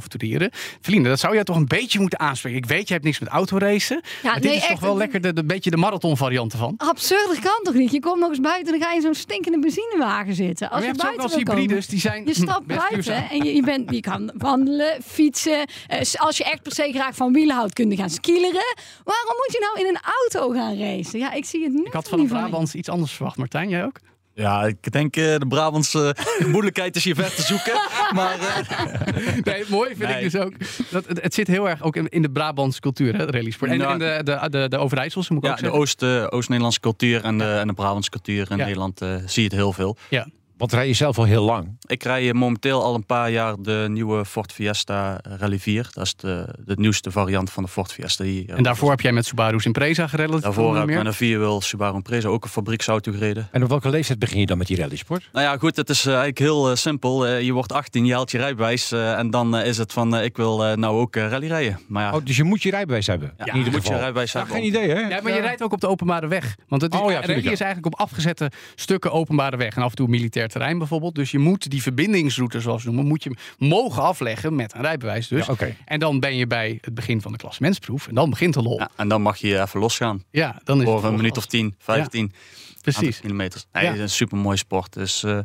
Vrienden, 0.81 1.11
dat 1.11 1.21
zou 1.21 1.35
jij 1.35 1.45
toch 1.45 1.57
een 1.57 1.67
beetje 1.67 2.01
moeten 2.01 2.19
aanspreken. 2.19 2.59
Ik 2.59 2.67
weet, 2.67 2.87
je 2.89 2.93
hebt 2.93 3.05
niks 3.07 3.19
met 3.19 3.29
autoracen. 3.29 4.01
maar 4.23 4.35
dit 4.35 4.43
nee, 4.45 4.57
is 4.57 4.67
toch 4.67 4.81
wel 4.81 4.91
het- 4.91 4.99
lekker 4.99 5.21
de, 5.21 5.33
de, 5.33 5.45
beetje 5.45 5.71
de 5.71 5.77
marathon 5.77 6.17
variant 6.17 6.53
ervan. 6.53 6.75
Absurd, 6.77 7.27
dat 7.27 7.39
kan 7.39 7.61
toch 7.63 7.75
niet? 7.75 7.91
Je 7.93 8.01
komt 8.01 8.21
nog 8.21 8.29
eens 8.29 8.41
buiten 8.41 8.73
en 8.73 8.79
dan 8.79 8.89
ga 8.89 8.95
je 8.95 8.97
in 8.97 9.03
zo'n 9.03 9.15
stinkende 9.15 9.59
benzinewagen 9.59 10.35
zitten. 10.35 10.71
Als 10.71 10.81
Maar 10.81 10.89
je 10.89 10.95
je, 10.97 11.03
hebt 11.03 11.15
ook 11.17 11.23
als 11.23 11.35
hybrides, 11.35 11.87
die 11.87 12.01
zijn 12.01 12.27
Je 12.27 12.35
stapt 12.35 12.67
buiten 12.77 12.89
duurzaam. 12.93 13.25
en 13.31 13.37
je, 13.45 13.55
je, 13.55 13.63
bent, 13.63 13.91
je 13.91 14.01
kan 14.01 14.31
wandelen, 14.37 15.03
fietsen. 15.05 15.67
Eh, 15.87 16.01
als 16.17 16.37
je 16.37 16.45
echt 16.45 16.63
per 16.63 16.75
se 16.75 16.91
graag 16.95 17.15
van 17.15 17.33
wielen 17.33 17.57
houdt, 17.57 17.73
kun 17.73 17.91
je 17.91 17.97
gaan 17.97 18.11
skileren. 18.11 18.75
Waarom 19.05 19.35
moet 19.37 19.53
je 19.53 19.73
nou 19.75 19.87
in 19.89 19.95
een 19.95 20.01
auto 20.21 20.51
gaan 20.61 20.79
racen? 20.79 21.19
Ja, 21.19 21.33
ik 21.33 21.45
zie 21.45 21.63
het 21.65 21.73
nu 21.73 21.83
Ik 21.85 21.93
had 21.93 22.09
van 22.09 22.21
een 22.21 22.27
Brabants 22.27 22.75
iets 22.75 22.89
anders 22.89 23.13
verwacht. 23.13 23.37
Martijn, 23.37 23.69
jij 23.69 23.85
ook? 23.85 23.97
Ja, 24.35 24.63
ik 24.65 24.93
denk 24.93 25.17
eh, 25.17 25.23
de 25.39 25.47
Brabantse 25.49 26.17
moeilijkheid 26.47 26.97
is 26.97 27.05
hier 27.05 27.15
ver 27.15 27.35
te 27.35 27.43
zoeken. 27.43 27.73
Maar 28.15 28.39
eh, 28.41 29.37
Nee, 29.45 29.65
mooi 29.69 29.95
vind 29.97 30.09
Nee. 30.11 30.25
ik 30.25 30.31
dus 30.31 30.41
ook. 30.41 30.53
Dat, 30.91 31.07
het, 31.07 31.23
het 31.23 31.35
zit 31.35 31.47
heel 31.47 31.69
erg 31.69 31.83
ook 31.83 31.97
in, 31.97 32.09
in 32.09 32.23
de 32.23 32.31
Brabantse 32.31 32.81
cultuur, 32.81 33.17
hè, 33.17 33.27
de 33.27 33.33
rallysport. 33.33 33.71
En, 33.71 33.79
Nou, 33.79 33.93
en 33.93 33.99
de, 33.99 34.21
de, 34.41 34.49
de, 34.51 34.69
de 34.69 34.79
Overijsselse, 34.79 35.33
moet 35.33 35.43
ik 35.43 35.49
ja, 35.49 35.55
ook 35.55 35.61
de 35.61 35.65
zeggen. 35.65 35.81
Oost, 35.81 36.03
eh, 36.03 36.27
Oost-Nederlandse 36.39 36.81
cultuur 36.81 37.25
en 37.25 37.39
de, 37.39 37.45
en 37.45 37.67
de 37.67 37.73
Brabantse 37.73 38.11
cultuur 38.11 38.47
in 38.51 38.57
Ja. 38.57 38.65
Nederland 38.65 38.99
zie 39.27 39.43
je 39.43 39.49
het 39.49 39.53
heel 39.53 39.73
veel. 39.73 39.97
Ja. 40.09 40.27
Want 40.63 40.75
rij 40.75 40.87
je 40.87 40.93
zelf 40.95 41.19
al 41.19 41.25
heel 41.25 41.45
lang. 41.45 41.77
Ik 41.87 42.03
rij 42.03 42.29
eh, 42.29 42.35
momenteel 42.35 42.83
al 42.83 42.95
een 42.95 43.07
paar 43.07 43.31
jaar 43.31 43.55
de 43.59 43.87
nieuwe 43.91 44.25
Ford 44.25 44.53
Fiesta 44.53 45.21
Rally 45.23 45.59
4. 45.59 45.89
Dat 45.93 46.05
is 46.05 46.15
de, 46.17 46.47
de 46.65 46.75
nieuwste 46.77 47.11
variant 47.11 47.51
van 47.51 47.63
de 47.63 47.69
Ford 47.69 47.93
Fiesta. 47.93 48.25
Die, 48.25 48.47
eh, 48.47 48.57
En 48.57 48.63
daarvoor 48.63 48.91
heb 48.91 49.01
jij 49.01 49.13
met 49.13 49.27
Subaru's 49.27 49.65
Impreza 49.65 50.07
gereden. 50.07 50.41
daarvoor 50.41 50.77
heb 50.77 50.89
ik 50.89 50.97
met 50.97 51.07
een 51.07 51.15
vierwiel 51.15 51.61
Subaru 51.61 51.95
Impreza 51.95 52.29
ook 52.29 52.45
een 52.45 52.51
fabrieksauto 52.51 53.13
gereden. 53.13 53.49
En 53.53 53.63
op 53.63 53.69
welke 53.69 53.91
leeftijd 53.91 54.19
begin 54.19 54.41
je 54.41 54.47
dan 54.47 54.59
met 54.59 54.67
die 54.67 54.77
rallysport? 54.77 55.29
Nou 55.33 55.47
ja, 55.47 55.57
goed, 55.59 55.77
het 55.77 55.89
is 55.91 56.01
eh, 56.01 56.07
eigenlijk 56.07 56.39
heel 56.39 56.77
simpel. 56.77 57.27
Je 57.29 57.53
wordt 57.53 57.73
18, 57.73 58.05
je 58.07 58.13
haalt 58.13 58.31
je 58.31 58.39
rijbewijs 58.39 58.93
eh, 58.93 59.19
en 59.19 59.31
dan 59.31 59.57
is 59.57 59.79
het 59.79 59.93
van 59.93 60.17
eh, 60.17 60.25
ik 60.25 60.37
wil 60.37 60.65
eh, 60.65 60.77
nou 60.77 60.99
ook 61.01 61.17
rally 61.17 61.47
rijden. 61.47 61.79
Maar 61.89 62.03
ja, 62.03 62.15
Oh, 62.15 62.25
dus 62.25 62.37
je 62.37 62.45
moet 62.45 62.63
je 62.63 62.71
rijbewijs 62.71 63.07
hebben. 63.07 63.33
ja, 63.39 63.47
in 63.47 63.57
ieder 63.57 63.73
moet 63.73 63.81
geval. 63.81 63.95
je 63.97 64.01
rijbewijs 64.03 64.33
Ja, 64.33 64.39
hebben. 64.39 64.57
geen 64.57 64.67
idee, 64.67 64.89
hè? 64.89 65.01
Ja, 65.01 65.21
maar 65.23 65.35
je 65.35 65.41
rijdt 65.41 65.63
ook 65.63 65.73
op 65.73 65.81
de 65.81 65.89
openbare 65.89 66.27
weg. 66.27 66.57
Want 66.69 66.83
het 66.83 66.95
is, 66.95 67.01
Oh 67.01 67.05
ja, 67.07 67.13
rally 67.13 67.25
tuurlijk, 67.27 67.47
ja. 67.47 67.53
is 67.53 67.61
eigenlijk 67.61 67.95
op 67.95 68.01
afgezette 68.01 68.51
stukken 68.75 69.13
openbare 69.13 69.57
weg. 69.57 69.77
En 69.77 69.83
af 69.83 69.91
en 69.91 69.97
toe 69.97 70.09
militair 70.09 70.49
terrein 70.53 70.79
bijvoorbeeld. 70.79 71.15
Dus 71.15 71.31
je 71.31 71.39
moet 71.39 71.71
die 71.71 71.83
verbindingsroute, 71.83 72.61
zoals 72.61 72.83
we 72.85 72.89
noemen, 72.91 73.07
moet 73.09 73.23
je 73.23 73.37
mogen 73.59 74.03
afleggen 74.03 74.55
met 74.55 74.75
een 74.75 74.81
rijbewijs 74.81 75.29
dus. 75.29 75.47
Ja, 75.47 75.53
oké. 75.53 75.77
En 75.85 75.99
dan 75.99 76.21
ben 76.21 76.37
je 76.37 76.47
bij 76.47 76.79
het 76.81 76.95
begin 76.95 77.21
van 77.21 77.33
de 77.33 77.39
klassementsproef. 77.39 78.07
En 78.09 78.15
dan 78.15 78.31
begint 78.31 78.55
de 78.55 78.63
lol. 78.63 78.79
Ja, 78.79 78.81
Ja, 78.83 78.91
en 79.03 79.09
dan 79.09 79.23
mag 79.23 79.37
je 79.37 79.61
even 79.61 79.81
losgaan. 79.81 80.25
dan 80.65 80.79
is 80.79 80.85
Voor 80.85 80.97
het 80.97 81.05
een 81.05 81.15
minuut 81.17 81.37
of 81.37 81.47
10, 81.47 81.75
15 81.79 82.33
Precies. 82.81 83.21
kilometers. 83.21 83.67
Nee, 83.73 83.83
Ja. 83.83 83.89
het 83.89 83.97
is 83.99 84.03
een 84.05 84.11
super 84.11 84.39
mooi 84.39 84.57
sport. 84.57 84.93
Dus 84.93 85.23
eh, 85.25 85.39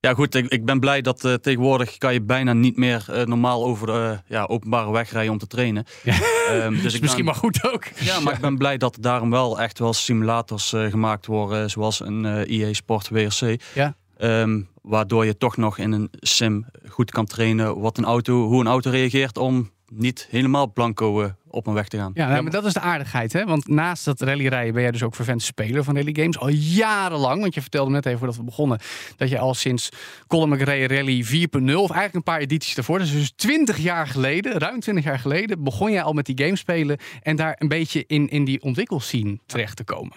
Ja 0.00 0.14
goed, 0.14 0.34
ik, 0.34 0.48
ik 0.48 0.64
ben 0.64 0.80
blij 0.80 1.00
dat 1.00 1.24
eh, 1.24 1.34
tegenwoordig 1.34 1.98
kan 1.98 2.12
je 2.12 2.22
bijna 2.22 2.52
niet 2.52 2.76
meer 2.76 3.04
eh, 3.08 3.24
normaal 3.26 3.64
over 3.64 3.86
de 3.86 3.92
eh, 3.92 4.18
ja, 4.26 4.44
openbare 4.44 4.90
weg 4.92 5.10
rijden 5.12 5.32
om 5.32 5.38
te 5.38 5.46
trainen. 5.46 5.84
Ehm, 6.50 6.80
dus 6.82 6.94
ik 6.94 7.00
misschien 7.00 7.24
ben- 7.24 7.24
maar 7.24 7.34
goed 7.34 7.72
ook. 7.72 7.84
Ja, 8.00 8.20
maar 8.20 8.34
ik 8.34 8.40
ben 8.40 8.58
blij 8.58 8.76
dat 8.76 8.96
daarom 9.00 9.30
wel 9.30 9.60
echt 9.60 9.78
wel 9.78 9.92
simulators 9.92 10.72
eh, 10.72 10.90
gemaakt 10.90 11.26
worden, 11.26 11.70
zoals 11.70 12.00
een 12.00 12.24
eh 12.24 12.60
EA 12.60 12.72
Sport 12.72 13.08
WRC. 13.08 13.60
Ja. 13.74 13.94
Ehm, 14.20 14.60
waardoor 14.82 15.24
je 15.24 15.36
toch 15.36 15.56
nog 15.56 15.78
in 15.78 15.92
een 15.92 16.08
sim 16.12 16.64
goed 16.88 17.10
kan 17.10 17.26
trainen. 17.26 17.80
Wat 17.80 17.98
een 17.98 18.04
auto, 18.04 18.46
hoe 18.46 18.60
een 18.60 18.66
auto 18.66 18.90
reageert 18.90 19.38
om 19.38 19.70
niet 19.92 20.26
helemaal 20.30 20.72
blanco 20.72 21.22
eh, 21.22 21.30
op 21.50 21.66
een 21.66 21.74
weg 21.74 21.88
te 21.88 21.96
gaan. 21.96 22.10
Ja, 22.14 22.28
nou, 22.28 22.42
maar 22.42 22.52
dat 22.52 22.64
is 22.64 22.72
de 22.72 22.80
aardigheid, 22.80 23.32
hè? 23.32 23.44
Want 23.44 23.68
naast 23.68 24.04
dat 24.04 24.20
rallyrijden 24.20 24.72
ben 24.72 24.82
jij 24.82 24.90
dus 24.90 25.02
ook 25.02 25.14
vervent 25.14 25.42
speler 25.42 25.84
van 25.84 25.96
rally 25.96 26.14
games. 26.14 26.38
Al 26.38 26.48
jarenlang, 26.48 27.40
want 27.40 27.54
je 27.54 27.60
vertelde 27.60 27.90
net 27.90 28.06
even 28.06 28.18
voordat 28.18 28.36
we 28.36 28.42
begonnen... 28.42 28.78
dat 29.16 29.28
je 29.28 29.38
al 29.38 29.54
sinds 29.54 29.88
Colin 30.26 30.48
McRae 30.48 30.86
Rally 30.86 31.24
4.0, 31.24 31.28
of 31.74 31.90
eigenlijk 31.90 32.14
een 32.14 32.22
paar 32.22 32.40
edities 32.40 32.74
daarvoor... 32.74 32.98
dus 32.98 33.12
dus 33.12 33.32
20 33.36 33.78
jaar 33.78 34.06
geleden, 34.06 34.58
ruim 34.58 34.80
20 34.80 35.04
jaar 35.04 35.18
geleden... 35.18 35.64
begon 35.64 35.92
jij 35.92 36.02
al 36.02 36.12
met 36.12 36.26
die 36.26 36.44
games 36.44 36.60
spelen... 36.60 36.98
en 37.22 37.36
daar 37.36 37.54
een 37.58 37.68
beetje 37.68 38.04
in, 38.06 38.28
in 38.28 38.44
die 38.44 38.62
ontwikkelscene 38.62 39.38
terecht 39.46 39.76
te 39.76 39.84
komen. 39.84 40.16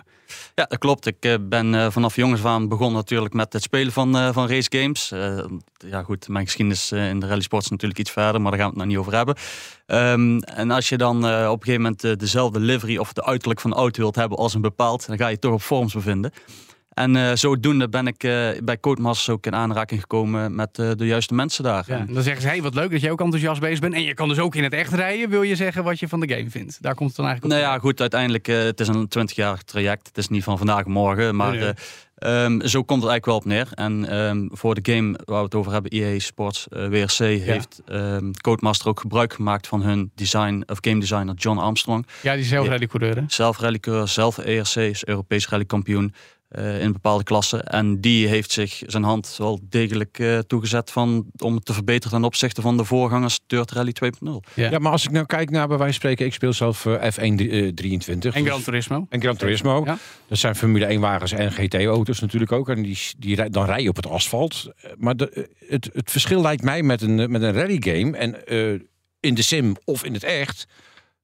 Ja, 0.56 0.66
dat 0.66 0.78
klopt. 0.78 1.06
Ik 1.06 1.16
eh, 1.20 1.36
ben 1.42 1.75
eh, 1.75 1.92
vanaf 1.92 2.16
jongens 2.16 2.40
af 2.44 2.52
aan 2.52 2.68
begonnen 2.68 2.96
natuurlijk 2.96 3.34
met 3.34 3.54
het 3.54 3.62
spelen 3.62 3.94
van, 3.94 4.18
eh, 4.18 4.34
van 4.34 4.48
race 4.48 4.78
games. 4.80 5.12
Eh, 5.12 5.46
ja 5.78 6.04
goed, 6.04 6.28
mijn 6.28 6.46
geschiedenis 6.46 6.92
in 6.92 7.20
de 7.20 7.28
rally 7.28 7.42
sport 7.42 7.63
is 7.63 7.70
natuurlijk 7.70 8.00
iets 8.00 8.12
verder, 8.12 8.42
maar 8.42 8.52
daar 8.52 8.60
gaan 8.60 8.70
we 8.70 8.75
het 8.75 8.84
nog 8.84 8.96
niet 8.96 8.98
over 8.98 9.16
hebben. 9.16 9.36
Ehm, 9.94 10.38
en 10.38 10.72
als 10.72 10.90
je 10.90 10.98
dan 10.98 11.28
eh, 11.28 11.50
op 11.50 11.60
een 11.60 11.66
gegeven 11.66 11.82
moment 11.82 12.04
eh, 12.04 12.12
dezelfde 12.16 12.60
livery 12.60 12.98
of 12.98 13.14
de 13.14 13.26
uiterlijk 13.26 13.60
van 13.60 13.70
de 13.70 13.76
auto 13.76 14.02
wilt 14.02 14.16
hebben 14.16 14.38
als 14.38 14.54
een 14.54 14.62
bepaald, 14.62 15.08
dan 15.08 15.18
ga 15.18 15.28
je 15.28 15.40
toch 15.40 15.54
op 15.54 15.62
forums 15.62 15.94
bevinden. 15.94 16.32
En 16.94 17.16
eh, 17.16 17.32
zodoende 17.34 17.90
ben 17.90 18.08
ik 18.08 18.18
bij 18.64 18.78
Codemasters 18.80 19.30
ook 19.30 19.46
in 19.46 19.56
aanraking 19.56 20.00
gekomen 20.02 20.56
met 20.56 20.76
de 20.76 21.06
juiste 21.06 21.34
mensen 21.34 21.64
daar. 21.64 21.84
Ja, 21.88 22.06
dan 22.10 22.24
zeggen 22.24 22.42
ze, 22.42 22.48
hey, 22.48 22.62
wat 22.62 22.74
leuk 22.74 22.92
dat 22.92 23.02
jij 23.02 23.12
ook 23.12 23.22
enthousiast 23.22 23.62
bezig 23.62 23.80
bent. 23.80 23.94
En 23.94 24.04
je 24.04 24.14
kan 24.14 24.28
dus 24.28 24.40
ook 24.40 24.56
in 24.56 24.64
het 24.64 24.74
echt 24.74 24.94
rijden, 24.94 25.30
wil 25.30 25.42
je 25.42 25.56
zeggen 25.56 25.84
wat 25.84 26.00
je 26.00 26.08
van 26.08 26.20
de 26.20 26.36
game 26.36 26.50
vindt. 26.50 26.82
Daar 26.82 26.96
komt 26.96 27.08
het 27.08 27.18
dan 27.18 27.26
eigenlijk 27.26 27.56
op. 27.56 27.62
Nou 27.62 27.74
ja, 27.74 27.80
goed, 27.82 28.02
uiteindelijk, 28.02 28.46
het 28.46 28.80
is 28.80 28.88
een 28.88 29.10
20-jarig 29.20 29.64
traject. 29.64 30.08
Het 30.08 30.18
is 30.18 30.28
niet 30.28 30.44
van 30.44 30.58
vandaag 30.58 30.86
morgen, 30.86 31.36
maar 31.36 31.52
Nee, 31.52 31.60
nee. 31.60 31.74
Eh, 32.24 32.44
ehm, 32.44 32.68
zo 32.68 32.84
komt 32.84 33.01
het 33.01 33.12
eigenlijk 33.12 33.25
wel 33.25 33.36
op 33.36 33.46
neer. 33.46 33.68
En 33.75 34.10
ehm, 34.10 34.48
voor 34.51 34.75
de 34.75 34.94
game 34.94 35.20
waar 35.25 35.38
we 35.38 35.44
het 35.44 35.56
over 35.56 35.72
hebben, 35.72 35.92
EA 35.92 36.20
Sports 36.20 36.68
eh, 36.68 36.88
WRC, 36.88 37.18
heeft 37.18 37.82
ehm, 37.86 38.32
Codemaster 38.42 38.88
ook 38.88 39.00
gebruik 39.00 39.34
gemaakt 39.34 39.68
van 39.68 39.82
hun 39.82 40.12
design 40.15 40.63
of 40.65 40.77
game 40.82 41.00
designer 41.00 41.36
John 41.36 41.58
Armstrong. 41.58 42.08
Ja, 42.22 42.36
die 42.36 42.44
zelf 42.44 42.68
rallycoureur, 42.68 43.15
hè? 43.15 43.24
Zelf 43.27 43.60
rallycoureur, 43.60 44.08
zelf 44.08 44.38
ERC, 44.38 44.75
is 44.75 45.06
Europees 45.06 45.48
rallykampioen 45.48 46.13
eh 46.53 46.81
in 46.81 46.91
bepaalde 46.91 47.24
klassen. 47.24 47.63
En 47.63 48.01
die 48.01 48.27
heeft 48.27 48.51
zich 48.51 48.81
zijn 48.86 49.03
hand 49.03 49.36
wel 49.38 49.60
degelijk 49.69 50.19
eh, 50.19 50.38
toegezet 50.38 50.91
van, 50.91 51.25
om 51.38 51.55
het 51.55 51.65
te 51.65 51.74
verbeteren 51.74 52.17
ten 52.17 52.25
opzichte 52.27 52.62
van 52.62 52.77
de 52.77 52.83
voorgangers 52.86 53.39
Dirt 53.48 53.72
Rally 53.72 53.93
2.0. 54.05 54.29
Ja. 54.53 54.79
maar 54.79 54.91
als 54.91 55.03
ik 55.03 55.12
nou 55.12 55.25
kijk 55.25 55.50
naar 55.50 55.67
bij 55.67 55.77
wijze 55.77 55.91
van 55.93 56.01
spreken, 56.01 56.25
ik 56.25 56.33
speel 56.33 56.53
zelf 56.53 56.86
eh, 56.86 57.12
F1 57.12 57.17
eh, 57.17 57.67
23. 57.74 58.36
En 58.36 58.45
Gran 58.45 58.62
Turismo. 58.63 59.05
En 59.10 59.22
Gran 59.22 59.36
Turismo. 59.36 59.81
Ja. 59.86 59.98
Dat 60.27 60.38
zijn 60.38 60.55
Formule 60.55 60.86
1 60.86 61.00
wagens 61.00 61.31
en 61.31 61.51
GT-auto's 61.51 62.19
natuurlijk 62.19 62.51
ook. 62.51 62.69
En 62.69 62.81
die, 62.81 62.98
die, 63.17 63.36
rij- 63.36 63.50
dan 63.50 63.65
rij 63.65 63.81
je 63.81 63.89
op 63.89 63.95
het 63.95 64.07
asfalt. 64.07 64.72
Maar 64.98 65.15
de, 65.15 65.50
het, 65.67 65.89
het 65.93 66.12
verschil 66.12 66.41
lijkt 66.41 66.63
mij 66.63 66.83
met 66.83 67.01
een, 67.01 67.31
met 67.31 67.41
een 67.41 67.53
rally 67.53 67.77
game 67.79 68.17
en 68.17 68.45
eh, 68.48 68.79
in 69.19 69.33
de 69.33 69.41
sim 69.41 69.75
of 69.86 70.03
in 70.03 70.13
het 70.13 70.24
echt. 70.24 70.65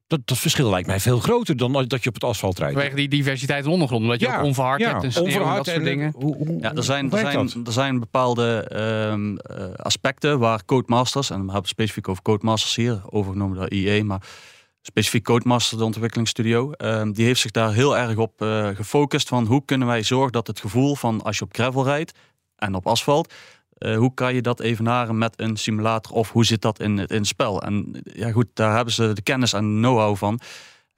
Dat, 0.10 0.20
dat 0.26 0.38
verschil 0.38 0.70
lijkt 0.70 0.88
mij 0.88 1.00
veel 1.00 1.20
groter 1.20 1.58
dan 1.58 1.76
als- 1.76 1.88
dat 1.88 2.04
je 2.04 2.08
op 2.10 2.14
het 2.14 2.24
asfalt 2.24 2.60
rijdt. 2.60 2.74
Vanwege 2.74 2.96
die 2.96 3.08
diversiteit 3.08 3.66
in 3.66 3.72
ondergrond. 3.72 4.02
Omdat 4.04 4.20
je 4.20 4.26
Ja, 4.26 4.38
ook 4.38 4.44
onverhard 4.44 4.80
ja, 4.82 4.92
hebt 4.92 5.04
en 5.04 5.12
sneeuw 5.12 5.26
en 5.26 5.32
onverhard 5.32 5.58
dat 5.58 5.66
soort 5.66 5.78
en, 5.78 5.84
dingen. 5.84 6.14
Hoe, 6.16 6.36
hoe, 6.36 6.58
Ja, 6.60 6.74
er 6.76 6.84
zijn, 6.84 7.12
er 7.12 7.20
zijn, 7.20 7.66
er 7.66 7.72
zijn 7.72 8.00
bepaalde 8.00 8.64
ehm, 8.70 9.38
eh, 9.38 9.74
aspecten 9.76 10.40
waar 10.40 10.66
Codemasters, 10.66 11.30
en 11.30 11.36
we 11.36 11.42
hebben 11.42 11.62
het 11.62 11.68
specifiek 11.70 12.08
over 12.08 12.24
Codemasters 12.24 12.76
hier, 12.76 13.02
overgenomen 13.10 13.58
door 13.58 13.72
IE, 13.72 14.04
maar 14.04 14.22
specifiek 14.82 15.24
Codemasters, 15.24 15.80
de 15.80 15.86
ontwikkelingsstudio, 15.86 16.72
ehm, 16.72 17.12
die 17.12 17.26
heeft 17.26 17.40
zich 17.42 17.52
daar 17.52 17.74
heel 17.74 17.98
erg 17.98 18.18
op 18.18 18.42
eh, 18.42 18.68
gefocust 18.68 19.28
van 19.28 19.46
hoe 19.46 19.66
kunnen 19.66 19.88
wij 19.88 20.04
zorgen 20.04 20.32
dat 20.32 20.48
het 20.48 20.60
gevoel 20.60 20.96
van 20.96 21.22
als 21.24 21.38
je 21.38 21.44
op 21.44 21.54
gravel 21.54 21.84
rijdt 21.84 22.12
en 22.56 22.76
op 22.76 22.88
asfalt, 22.88 23.34
eh, 23.80 23.98
hoe 23.98 24.14
kan 24.14 24.34
je 24.34 24.42
dat 24.42 24.60
evenaren 24.60 25.18
met 25.18 25.40
een 25.40 25.58
simulator 25.58 26.16
of 26.16 26.32
hoe 26.32 26.46
zit 26.46 26.62
dat 26.62 26.80
in 26.80 26.98
in 26.98 27.18
het 27.18 27.28
spel? 27.28 27.62
En 27.62 28.02
ja 28.04 28.32
goed, 28.32 28.48
daar 28.54 28.76
hebben 28.76 28.94
ze 28.94 29.14
de 29.14 29.22
kennis 29.22 29.54
en 29.54 29.64
know-how 29.64 30.16
van. 30.16 30.40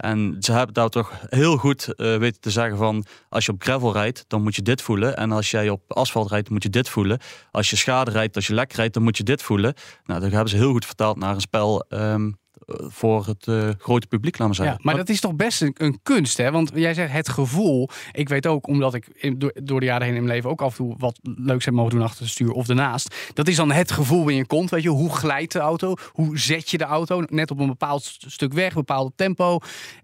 En 0.01 0.35
ze 0.39 0.51
hebben 0.51 0.73
daar 0.73 0.89
toch 0.89 1.11
heel 1.29 1.57
goed 1.57 1.95
eh, 1.95 2.17
weten 2.17 2.41
te 2.41 2.49
zeggen 2.49 2.77
van... 2.77 3.05
als 3.29 3.45
je 3.45 3.51
op 3.51 3.63
gravel 3.63 3.93
rijdt, 3.93 4.25
dan 4.27 4.41
moet 4.43 4.55
je 4.55 4.61
dit 4.61 4.81
voelen. 4.81 5.17
En 5.17 5.31
als 5.31 5.51
jij 5.51 5.69
op 5.69 5.93
asfalt 5.93 6.29
rijdt, 6.29 6.49
moet 6.49 6.63
je 6.63 6.69
dit 6.69 6.89
voelen. 6.89 7.19
Als 7.51 7.69
je 7.69 7.75
schade 7.75 8.11
rijdt, 8.11 8.35
als 8.35 8.47
je 8.47 8.53
lek 8.53 8.73
rijdt, 8.73 8.93
dan 8.93 9.03
moet 9.03 9.17
je 9.17 9.23
dit 9.23 9.41
voelen. 9.41 9.73
Nou, 10.05 10.19
dat 10.19 10.31
hebben 10.31 10.49
ze 10.49 10.55
heel 10.55 10.71
goed 10.71 10.85
vertaald 10.85 11.17
naar 11.17 11.33
een 11.33 11.41
spel... 11.41 11.85
ehm, 11.89 12.31
voor 12.67 13.25
het 13.25 13.47
eh, 13.47 13.69
grote 13.77 14.07
publiek, 14.07 14.37
laten 14.37 14.55
we 14.55 14.61
zeggen. 14.63 14.75
Ja, 14.75 14.85
maar 14.85 14.95
dat 14.97 15.09
is 15.09 15.19
toch 15.19 15.35
best 15.35 15.61
een, 15.61 15.75
een 15.77 15.99
kunst, 16.03 16.37
hè? 16.37 16.51
Want 16.51 16.71
jij 16.73 16.93
zegt 16.93 17.11
het 17.13 17.29
gevoel. 17.29 17.89
Ik 18.11 18.29
weet 18.29 18.47
ook, 18.47 18.67
omdat 18.67 18.93
ik 18.93 19.07
in- 19.13 19.39
door, 19.39 19.51
door 19.63 19.79
de 19.79 19.85
jaren 19.85 20.05
heen 20.07 20.15
in 20.15 20.23
mijn 20.23 20.35
leven 20.35 20.49
ook 20.49 20.61
af 20.61 20.69
en 20.71 20.85
toe 20.85 20.95
wat 20.97 21.19
leuks 21.21 21.65
heb 21.65 21.73
mogen 21.73 21.91
doen 21.91 22.01
achter 22.01 22.21
het 22.21 22.31
stuur 22.31 22.51
of 22.51 22.67
ernaast. 22.69 23.15
Dat 23.33 23.47
is 23.47 23.55
dan 23.55 23.71
het 23.71 23.91
gevoel 23.91 24.27
in 24.29 24.35
je 24.35 24.45
kont. 24.47 24.69
Weet 24.69 24.83
je, 24.83 24.89
hoe 24.89 25.09
glijdt 25.15 25.51
de 25.51 25.59
auto? 25.59 25.93
Hoe 26.11 26.37
zet 26.39 26.69
je 26.69 26.77
de 26.77 26.83
auto 26.83 27.23
net 27.27 27.51
op 27.51 27.59
een 27.59 27.67
bepaald 27.67 28.03
st- 28.03 28.25
stuk 28.27 28.53
weg, 28.53 28.67
een 28.69 28.73
bepaald 28.75 29.11
tempo? 29.15 29.59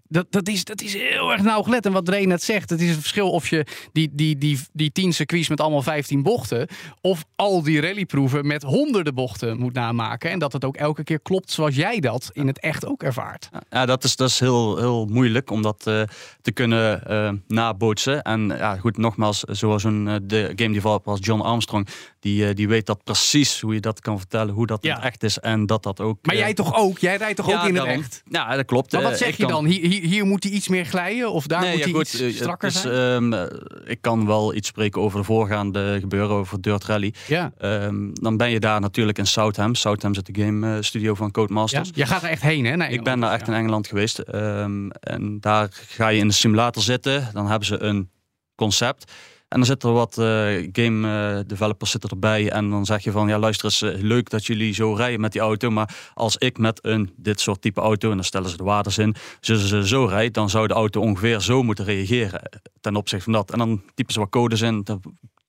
Dat, 0.08 0.26
dat, 0.30 0.48
is, 0.48 0.64
dat 0.64 0.80
is 0.80 0.92
heel 0.94 1.32
erg 1.32 1.42
nauwgelet. 1.42 1.86
En 1.86 1.92
wat 1.92 2.04
Dre 2.06 2.20
net 2.26 2.42
zegt, 2.42 2.70
het 2.70 2.80
is 2.80 2.88
het 2.90 2.98
verschil 2.98 3.30
of 3.30 3.48
je 3.48 3.66
die, 3.92 4.10
die, 4.12 4.38
die, 4.38 4.60
die 4.72 4.92
10 4.92 5.12
circuits 5.12 5.48
met 5.48 5.60
allemaal 5.60 5.82
15 5.82 6.22
bochten. 6.22 6.68
of 7.00 7.24
al 7.36 7.62
die 7.62 7.80
rallyproeven 7.80 8.46
met 8.46 8.62
honderden 8.62 9.14
bochten 9.14 9.58
moet 9.58 9.72
namaken. 9.72 10.30
En 10.30 10.38
dat 10.38 10.52
het 10.52 10.64
ook 10.64 10.76
elke 10.76 11.04
keer 11.04 11.20
klopt 11.20 11.50
zoals 11.50 11.74
jij 11.74 12.00
dat 12.00 12.30
in 12.32 12.46
het 12.46 12.60
echt 12.60 12.86
ook 12.86 13.02
ervaart. 13.02 13.48
Ja, 13.70 13.86
dat 13.86 14.04
is, 14.04 14.16
dat 14.16 14.28
is 14.28 14.40
heel, 14.40 14.76
heel 14.76 15.06
moeilijk 15.06 15.50
om 15.50 15.62
dat 15.62 15.86
eh, 15.86 16.02
te 16.42 16.52
kunnen 16.52 17.04
eh, 17.06 17.30
nabootsen. 17.46 18.22
En 18.22 18.46
ja, 18.48 18.76
goed, 18.76 18.96
nogmaals, 18.96 19.40
zoals 19.40 19.84
een 19.84 20.08
eh, 20.08 20.14
de 20.22 20.52
game 20.56 20.72
developer 20.74 21.10
als 21.10 21.20
John 21.22 21.40
Armstrong, 21.40 21.88
die, 22.20 22.54
die 22.54 22.68
weet 22.68 22.86
dat 22.86 23.04
precies 23.04 23.60
hoe 23.60 23.74
je 23.74 23.80
dat 23.80 24.00
kan 24.00 24.18
vertellen, 24.18 24.54
hoe 24.54 24.66
dat 24.66 24.82
Ja. 24.84 25.02
echt 25.02 25.22
is 25.22 25.38
en 25.38 25.66
dat 25.66 25.82
dat 25.82 26.00
ook. 26.00 26.18
Maar 26.26 26.36
jij 26.36 26.54
toch 26.54 26.74
ook? 26.74 26.98
Jij 26.98 27.16
rijdt 27.16 27.36
toch 27.36 27.48
ja, 27.48 27.60
ook 27.62 27.68
in 27.68 27.74
daarom. 27.74 27.92
het 27.92 28.02
echt? 28.02 28.22
Ja, 28.28 28.56
dat 28.56 28.64
klopt. 28.64 28.92
Maar 28.92 29.02
wat 29.02 29.18
zeg 29.18 29.28
ik 29.28 29.36
je 29.36 29.42
kan- 29.42 29.52
dan? 29.52 29.64
Hier, 29.64 29.97
hier, 30.00 30.08
hier 30.10 30.24
moet 30.26 30.42
hij 30.44 30.52
iets 30.52 30.68
meer 30.68 30.84
glijden? 30.84 31.32
Of 31.32 31.46
daar 31.46 31.60
Nee, 31.60 31.70
moet 31.70 31.84
ja, 31.86 31.90
hij 31.90 32.00
iets 32.00 32.20
eh, 32.20 32.30
strakker 32.32 32.68
is, 32.68 32.80
zijn? 32.80 32.94
ehm, 32.94 33.32
eh, 33.32 33.90
ik 33.90 34.00
kan 34.00 34.26
wel 34.26 34.54
iets 34.54 34.68
spreken 34.68 35.00
over 35.00 35.18
de 35.18 35.24
voorgaande 35.24 35.96
gebeuren, 36.00 36.36
over 36.36 36.60
Dirt 36.60 36.84
Rally. 36.84 37.14
ja. 37.26 37.52
Ehm, 37.58 38.10
dan 38.12 38.36
ben 38.36 38.50
je 38.50 38.60
daar 38.60 38.80
natuurlijk 38.80 39.18
in 39.18 39.26
Southam. 39.26 39.74
Southam 39.74 40.14
zit 40.14 40.34
de 40.34 40.42
game 40.44 40.76
eh, 40.76 40.82
studio 40.82 41.14
van 41.14 41.26
ja. 41.26 41.32
Codemasters. 41.32 41.90
Je 41.94 42.06
gaat 42.06 42.22
er 42.22 42.28
echt 42.28 42.42
heen, 42.42 42.64
hè? 42.64 42.86
Ik 42.88 43.02
ben 43.04 43.20
daar 43.20 43.32
echt 43.32 43.46
Ja. 43.46 43.52
in 43.52 43.58
Engeland 43.58 43.86
geweest. 43.86 44.18
Ehm, 44.18 44.88
en 44.90 45.36
daar 45.40 45.68
ga 45.70 46.08
je 46.08 46.18
in 46.20 46.28
de 46.28 46.34
simulator 46.34 46.82
zitten. 46.82 47.28
Dan 47.32 47.46
hebben 47.48 47.66
ze 47.68 47.78
een 47.82 48.10
concept. 48.54 49.12
En 49.48 49.56
dan 49.56 49.66
zitten 49.66 49.88
er 49.88 49.94
wat 49.94 50.18
eh, 50.18 50.68
game 50.72 51.36
eh, 51.36 51.40
developers 51.46 51.90
zitten 51.90 52.10
erbij. 52.10 52.50
En 52.50 52.70
dan 52.70 52.84
zeg 52.84 53.04
je 53.04 53.10
van, 53.10 53.28
ja 53.28 53.38
luister 53.38 53.64
eens, 53.64 53.82
eh, 53.82 54.02
leuk 54.02 54.30
dat 54.30 54.46
jullie 54.46 54.74
zo 54.74 54.94
rijden 54.94 55.20
met 55.20 55.32
die 55.32 55.40
auto. 55.40 55.70
Maar 55.70 56.10
als 56.14 56.36
ik 56.36 56.58
met 56.58 56.78
een 56.82 57.12
dit 57.16 57.40
soort 57.40 57.62
type 57.62 57.80
auto, 57.80 58.08
en 58.10 58.16
dan 58.16 58.24
stellen 58.24 58.50
ze 58.50 58.56
de 58.56 58.64
waardes 58.64 58.98
in. 58.98 59.14
Zullen 59.40 59.66
ze 59.66 59.86
zo 59.86 60.04
rijden, 60.04 60.32
dan 60.32 60.50
zou 60.50 60.66
de 60.66 60.74
auto 60.74 61.00
ongeveer 61.00 61.40
zo 61.40 61.62
moeten 61.62 61.84
reageren. 61.84 62.40
Ten 62.80 62.96
opzichte 62.96 63.24
van 63.24 63.32
dat. 63.32 63.50
En 63.50 63.58
dan 63.58 63.82
typen 63.94 64.12
ze 64.12 64.20
wat 64.20 64.28
codes 64.28 64.60
in, 64.60 64.80
dan 64.84 65.02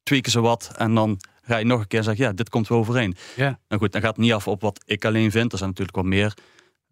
tweaken 0.04 0.32
ze 0.32 0.42
wat. 0.42 0.72
En 0.78 0.96
dan 0.96 1.20
ga 1.42 1.58
je 1.58 1.66
nog 1.66 1.80
een 1.80 1.88
keer 1.88 2.00
en 2.00 2.06
zeg 2.06 2.18
je, 2.18 2.24
ja, 2.24 2.32
dit 2.32 2.50
komt 2.50 2.68
wel 2.68 2.78
overeen. 2.78 3.16
Ja. 3.36 3.60
Nou 3.68 3.82
goed, 3.82 3.92
dan 3.92 4.02
gaat 4.02 4.16
het 4.16 4.26
niet 4.26 4.34
af 4.34 4.48
op 4.48 4.62
wat 4.62 4.82
ik 4.86 5.06
alleen 5.06 5.32
vind. 5.32 5.52
Er 5.52 5.58
zijn 5.58 5.70
natuurlijk 5.70 5.98
wat 5.98 6.06
meer 6.06 6.34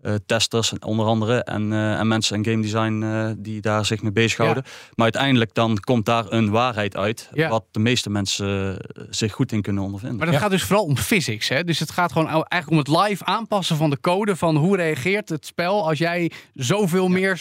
eh, 0.02 0.14
testers, 0.26 0.74
onder 0.80 1.06
andere, 1.06 1.44
en, 1.44 1.74
eh, 1.74 2.00
en 2.00 2.08
mensen 2.08 2.36
in 2.36 2.46
game 2.46 2.62
design 2.62 3.04
eh, 3.04 3.30
die 3.38 3.62
daar 3.62 3.86
zich 3.86 4.02
mee 4.02 4.12
bezighouden. 4.12 4.64
Maar 4.64 5.04
uiteindelijk 5.04 5.54
dan 5.54 5.80
komt 5.80 6.06
daar 6.06 6.26
een 6.30 6.50
waarheid 6.50 6.98
uit, 6.98 7.30
Ja. 7.34 7.50
wat 7.50 7.66
de 7.72 7.80
meeste 7.80 8.10
mensen 8.10 8.78
zich 9.10 9.34
goed 9.34 9.52
in 9.52 9.62
kunnen 9.62 9.84
ondervinden. 9.84 10.18
Maar 10.18 10.28
dat 10.28 10.42
gaat 10.42 10.52
dus 10.52 10.64
vooral 10.64 10.86
om 10.86 10.98
physics. 10.98 11.50
Hè? 11.50 11.64
Dus 11.64 11.80
het 11.80 11.92
gaat 11.92 12.12
gewoon 12.12 12.28
eigenlijk 12.28 12.70
om 12.90 12.96
het 12.96 13.08
live 13.08 13.26
aanpassen 13.26 13.78
van 13.78 13.90
de 13.90 14.00
code. 14.00 14.36
Van 14.36 14.56
hoe 14.56 14.76
reageert 14.76 15.30
het 15.30 15.46
spel 15.46 15.88
als 15.88 15.98
jij 15.98 16.32
zoveel 16.54 17.08
meer 17.08 17.38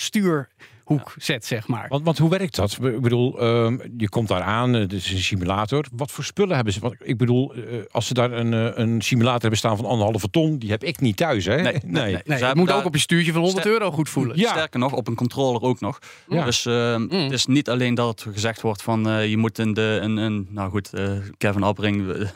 stuurhoek 0.86 1.14
zet, 1.18 1.44
zeg 1.44 1.68
maar. 1.68 1.86
Want, 1.88 2.04
want 2.04 2.18
hoe 2.18 2.30
werkt 2.30 2.56
dat? 2.56 2.78
Ik 2.82 3.00
bedoel, 3.00 3.40
ehm, 3.40 3.78
je 3.96 4.08
komt 4.08 4.28
daar 4.28 4.42
aan, 4.42 4.72
het 4.72 4.92
is 4.92 5.12
een 5.12 5.18
simulator. 5.18 5.84
Wat 5.92 6.10
voor 6.10 6.24
spullen 6.24 6.54
hebben 6.56 6.72
ze? 6.74 6.80
Want 6.80 6.94
ik 7.02 7.16
bedoel, 7.16 7.52
eh, 7.54 7.60
als 7.90 8.06
ze 8.06 8.14
daar 8.14 8.32
een, 8.32 8.52
eh, 8.54 8.70
een 8.74 9.02
simulator 9.02 9.40
hebben 9.40 9.58
staan 9.58 9.76
van 9.76 9.84
anderhalve 9.86 10.30
ton, 10.30 10.58
die 10.58 10.70
heb 10.70 10.84
ik 10.84 11.00
niet 11.00 11.16
thuis, 11.16 11.44
hè? 11.44 11.54
Nee, 11.62 11.72
nee, 11.84 12.02
nee. 12.12 12.18
Nee, 12.24 12.38
Ze 12.38 12.50
moet 12.54 12.68
daar- 12.68 12.76
ook 12.78 12.84
op 12.84 12.94
je 12.94 13.00
stuurtje 13.00 13.32
van 13.32 13.40
100 13.40 13.60
Ster- 13.64 13.72
euro 13.72 13.90
goed 13.90 14.08
voelen. 14.08 14.38
Ja. 14.38 14.50
Sterker 14.50 14.80
nog, 14.80 14.92
op 14.92 15.08
een 15.08 15.14
controller 15.14 15.62
ook 15.62 15.80
nog. 15.80 15.98
Ja. 16.28 16.44
Dus 16.44 16.66
eh, 16.66 17.00
het 17.08 17.32
is 17.32 17.46
niet 17.46 17.68
alleen 17.70 17.94
dat 17.94 18.08
het 18.08 18.34
gezegd 18.34 18.60
wordt 18.60 18.82
van 18.82 19.08
eh, 19.08 19.28
je 19.30 19.36
moet 19.36 19.58
in 19.58 19.74
de 19.74 19.98
een, 20.02 20.16
een 20.16 20.46
nou 20.50 20.70
goed, 20.70 20.92
eh, 20.92 21.10
Kevin 21.38 21.62
Abbring, 21.64 22.08
eh, 22.12 22.28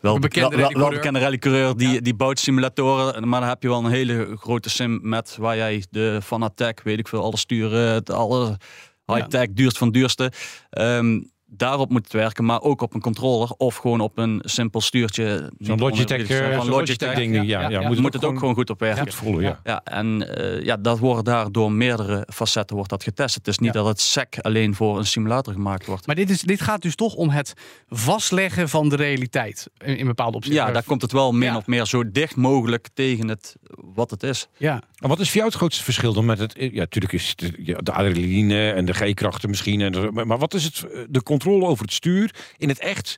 wel, 0.00 0.14
Een 0.14 0.20
bekende 0.20 0.56
wel, 0.56 0.88
bekende 0.90 1.18
rallycoureur, 1.18 1.76
die, 1.76 1.88
Ja. 1.88 2.00
die 2.00 2.14
bouwt 2.14 2.38
simulatoren, 2.38 3.28
maar 3.28 3.40
dan 3.40 3.48
heb 3.48 3.62
je 3.62 3.68
wel 3.68 3.84
een 3.84 3.90
hele 3.90 4.36
grote 4.38 4.70
sim 4.70 4.98
met 5.02 5.36
waar 5.40 5.56
jij 5.56 5.84
de 5.90 6.18
Fanatec, 6.22 6.80
weet 6.82 6.98
ik 6.98 7.08
veel, 7.08 7.22
alle 7.22 7.36
sturen, 7.36 7.91
het 7.94 8.10
alle 8.10 8.56
high-tech, 9.06 9.48
duurst 9.52 9.78
van 9.78 9.90
duurste. 9.90 10.32
Ehm, 10.70 11.20
daarop 11.56 11.90
moet 11.90 12.12
werken, 12.12 12.44
maar 12.44 12.60
ook 12.62 12.80
op 12.80 12.94
een 12.94 13.00
controller 13.00 13.50
of 13.56 13.76
gewoon 13.76 14.00
op 14.00 14.18
een 14.18 14.40
simpel 14.44 14.80
stuurtje. 14.80 15.52
Zo'n 15.58 15.78
Logitech, 15.78 16.28
eh, 16.28 16.54
Van 16.56 16.64
zo'n 16.64 16.70
Logitech 16.74 17.14
ding, 17.14 17.34
ja, 17.34 17.42
ja, 17.42 17.68
ja, 17.68 17.80
moet 17.88 17.96
moet, 17.96 18.04
het 18.12 18.22
het, 18.22 18.24
ook 18.24 18.38
gewoon 18.38 18.54
goed 18.54 18.70
op 18.70 18.80
werken. 18.80 19.02
goed 19.02 19.14
voelen, 19.14 19.42
ja. 19.42 19.60
Ja, 19.64 19.80
en 19.84 20.36
eh, 20.36 20.64
ja, 20.64 20.76
dat 20.76 20.98
wordt 20.98 21.24
daar 21.24 21.52
door 21.52 21.72
meerdere 21.72 22.26
facetten 22.32 22.76
wordt 22.76 22.90
dat 22.90 23.02
getest. 23.02 23.34
Het 23.34 23.48
is 23.48 23.58
niet 23.58 23.74
Ja. 23.74 23.80
dat 23.80 23.86
het 23.88 24.00
SEC 24.00 24.38
alleen 24.40 24.74
voor 24.74 24.98
een 24.98 25.06
simulator 25.06 25.52
gemaakt 25.52 25.86
wordt. 25.86 26.06
Maar 26.06 26.14
dit, 26.16 26.30
is, 26.30 26.40
dit 26.40 26.60
gaat 26.60 26.82
dus 26.82 26.94
toch 26.94 27.14
om 27.14 27.28
het 27.30 27.52
vastleggen 27.88 28.68
van 28.68 28.88
de 28.88 28.96
realiteit. 28.96 29.70
In, 29.84 29.96
in 29.98 30.06
bepaalde 30.06 30.36
opzichten. 30.36 30.66
Ja, 30.66 30.72
daar 30.72 30.82
komt 30.84 31.02
het 31.02 31.12
wel 31.12 31.32
min 31.32 31.48
Ja. 31.48 31.56
of 31.56 31.66
meer 31.66 31.86
zo 31.86 32.10
dicht 32.10 32.36
mogelijk 32.36 32.88
tegen 32.94 33.28
het 33.28 33.56
wat 33.94 34.10
het 34.10 34.22
is. 34.22 34.48
Ja. 34.56 34.82
En 34.96 35.08
wat 35.08 35.20
is 35.20 35.26
voor 35.26 35.36
jou 35.36 35.46
het 35.48 35.56
grootste 35.56 35.84
verschil 35.84 36.12
dan 36.12 36.24
met 36.24 36.38
het... 36.38 36.54
Ja, 36.58 36.70
natuurlijk 36.72 37.12
is 37.12 37.28
het 37.36 37.52
ja, 37.58 37.76
de 37.78 37.92
adrenaline 37.92 38.70
en 38.72 38.84
de 38.84 38.92
G-krachten 38.92 39.48
misschien. 39.50 39.80
En 39.80 39.92
de- 39.92 40.10
maar 40.12 40.26
maar 40.26 40.38
wat 40.38 40.54
is 40.54 40.64
het, 40.64 40.86
de 41.08 41.22
controle 41.22 41.40
over 41.46 41.84
het 41.84 41.92
stuur 41.92 42.34
in 42.56 42.68
het 42.68 42.78
echt... 42.78 43.16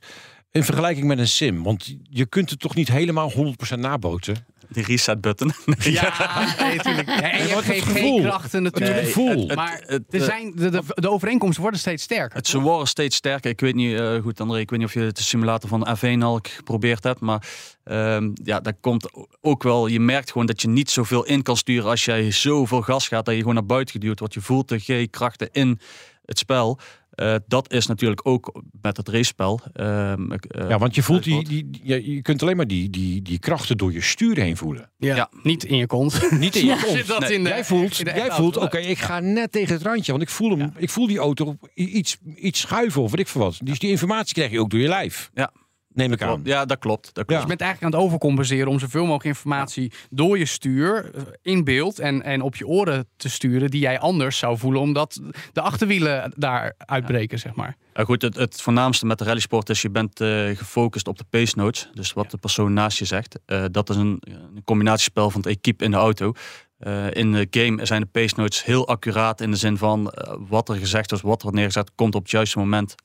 In 0.51 0.63
vergelijking 0.63 1.07
met 1.07 1.19
een 1.19 1.27
sim. 1.27 1.63
Want 1.63 1.95
je 2.09 2.25
kunt 2.25 2.49
het 2.49 2.59
toch 2.59 2.75
niet 2.75 2.87
helemaal 2.87 3.31
100% 3.31 3.35
naboten. 3.79 4.45
Die 4.69 4.83
reset 4.83 5.21
button. 5.21 5.51
Ja, 5.79 6.53
nee, 6.59 6.75
natuurlijk. 6.75 7.07
Ja, 7.07 7.31
en 7.31 7.47
je 7.47 7.53
hebt 7.53 7.83
geen 7.83 8.21
krachten 8.21 8.63
natuurlijk. 8.63 8.95
Het 8.99 9.05
gevoel. 9.05 9.47
het- 9.47 9.55
maar 9.55 9.81
het- 9.85 10.03
er 10.09 10.21
zijn, 10.21 10.51
de, 10.55 10.69
de, 10.69 10.81
de 10.87 11.09
overeenkomsten 11.09 11.61
worden 11.61 11.79
steeds 11.79 12.03
sterker. 12.03 12.37
Het, 12.37 12.47
ze 12.47 12.59
worden 12.59 12.87
steeds 12.87 13.15
sterker. 13.15 13.49
Ik 13.51 13.59
weet 13.59 13.75
niet, 13.75 13.99
eh, 13.99 14.15
goed 14.21 14.39
André, 14.41 14.59
ik 14.59 14.69
weet 14.69 14.79
niet 14.79 14.87
of 14.87 14.93
je 14.93 15.11
de 15.11 15.23
simulator 15.23 15.69
van 15.69 15.87
F1 15.97 16.21
al 16.23 16.39
geprobeerd 16.41 17.03
hebt. 17.03 17.19
Maar 17.19 17.47
ehm, 17.83 18.29
ja, 18.43 18.59
dat 18.59 18.73
komt 18.81 19.09
ook 19.41 19.63
wel. 19.63 19.87
Je 19.87 19.99
merkt 19.99 20.31
gewoon 20.31 20.47
dat 20.47 20.61
je 20.61 20.67
niet 20.67 20.89
zoveel 20.91 21.25
in 21.25 21.41
kan 21.41 21.57
sturen 21.57 21.89
als 21.89 22.05
jij 22.05 22.31
zoveel 22.31 22.81
gas 22.81 23.07
gaat. 23.07 23.25
Dat 23.25 23.33
je 23.33 23.39
gewoon 23.39 23.55
naar 23.55 23.65
buiten 23.65 23.93
geduwd 23.93 24.19
wordt. 24.19 24.33
Je 24.33 24.41
voelt 24.41 24.69
de 24.69 24.79
G-krachten 24.79 25.49
in 25.51 25.79
het 26.25 26.37
spel. 26.37 26.79
Eh, 27.15 27.35
dat 27.47 27.71
is 27.73 27.85
natuurlijk 27.87 28.21
ook 28.27 28.61
met 28.81 28.97
het 28.97 29.09
racespel. 29.09 29.59
Ehm, 29.73 30.31
eh, 30.31 30.69
Ja, 30.69 30.77
want 30.77 30.95
je 30.95 31.03
voelt 31.03 31.23
die, 31.23 31.43
die, 31.47 32.13
je 32.13 32.21
kunt 32.21 32.41
alleen 32.41 32.57
maar 32.57 32.67
die, 32.67 32.89
die, 32.89 33.21
die 33.21 33.39
krachten 33.39 33.77
door 33.77 33.93
je 33.93 34.01
stuur 34.01 34.37
heen 34.37 34.57
voelen. 34.57 34.91
ja, 34.97 35.15
ja. 35.15 35.29
Niet 35.43 35.63
in 35.63 35.77
je 35.77 35.87
kont. 35.87 36.29
Niet 36.39 36.55
in 36.55 36.65
je 36.65 36.77
kont. 36.83 36.97
Zit 36.97 37.07
dat 37.07 37.19
Nee, 37.19 37.33
in 37.33 37.43
de- 37.43 37.49
jij 37.49 37.65
voelt, 37.65 37.99
in 37.99 38.05
de 38.05 38.11
jij 38.15 38.31
voelt 38.31 38.57
oké, 38.57 38.77
ik 38.77 38.97
ga 38.97 39.19
net 39.19 39.51
tegen 39.51 39.73
het 39.73 39.83
randje. 39.83 40.11
Want 40.11 40.23
ik 40.23 40.29
voel, 40.29 40.57
hem, 40.57 40.71
ik 40.77 40.89
voel 40.89 41.07
die 41.07 41.17
auto 41.17 41.57
iets, 41.73 42.17
iets 42.35 42.59
schuiven 42.59 43.01
of 43.01 43.11
weet 43.11 43.19
ik 43.19 43.27
veel 43.27 43.41
wat. 43.41 43.59
Dus 43.63 43.79
die 43.79 43.89
informatie 43.89 44.33
krijg 44.33 44.51
je 44.51 44.59
ook 44.59 44.69
door 44.69 44.79
je 44.79 44.87
lijf. 44.87 45.29
Ja. 45.33 45.51
Neem 45.95 46.11
ik 46.11 46.21
aan. 46.21 46.27
Klopt. 46.27 46.47
Ja, 46.47 46.65
dat 46.65 46.79
klopt. 46.79 47.03
Dat 47.03 47.15
Ja. 47.15 47.23
klopt. 47.23 47.41
Je 47.41 47.47
bent 47.47 47.61
eigenlijk 47.61 47.93
aan 47.93 47.99
het 47.99 48.07
overcompenseren 48.09 48.67
om 48.67 48.79
zoveel 48.79 49.01
mogelijk 49.01 49.23
informatie 49.25 49.91
door 50.09 50.37
je 50.37 50.45
stuur 50.45 51.11
eh, 51.15 51.21
in 51.41 51.63
beeld 51.63 51.99
en, 51.99 52.23
en 52.23 52.41
op 52.41 52.55
je 52.55 52.67
oren 52.67 53.07
te 53.17 53.29
sturen 53.29 53.69
die 53.69 53.79
jij 53.81 53.99
anders 53.99 54.37
zou 54.37 54.57
voelen 54.57 54.81
omdat 54.81 55.19
de 55.53 55.61
achterwielen 55.61 56.33
daar 56.35 56.73
uitbreken, 56.77 57.39
zeg 57.39 57.55
maar. 57.55 57.75
Ja, 57.93 58.03
goed, 58.03 58.21
het, 58.21 58.35
het 58.35 58.61
voornaamste 58.61 59.05
met 59.05 59.17
de 59.17 59.23
rallysport 59.23 59.69
is 59.69 59.81
je 59.81 59.89
bent 59.89 60.21
eh, 60.21 60.27
gefocust 60.57 61.07
op 61.07 61.17
de 61.17 61.25
pace 61.29 61.53
notes. 61.57 61.89
Dus 61.93 62.13
wat 62.13 62.31
de 62.31 62.37
persoon 62.37 62.73
naast 62.73 62.97
je 62.97 63.05
zegt. 63.05 63.39
Eh, 63.45 63.63
dat 63.71 63.89
is 63.89 63.95
een, 63.95 64.21
een 64.55 64.63
combinatiespel 64.65 65.29
van 65.29 65.41
het 65.41 65.49
equipe 65.49 65.83
in 65.83 65.91
de 65.91 65.97
auto. 65.97 66.31
Eh, 66.77 67.11
in 67.11 67.31
de 67.31 67.47
game 67.49 67.85
zijn 67.85 68.01
de 68.01 68.07
pace 68.07 68.33
notes 68.37 68.63
heel 68.63 68.87
accuraat 68.87 69.41
in 69.41 69.51
de 69.51 69.57
zin 69.57 69.77
van 69.77 70.13
wat 70.49 70.69
er 70.69 70.75
gezegd 70.75 71.11
is, 71.11 71.21
wat 71.21 71.43
er 71.43 71.53
neergezet, 71.53 71.91
komt 71.95 72.15
op 72.15 72.21
het 72.21 72.31
juiste 72.31 72.59
moment. 72.59 72.95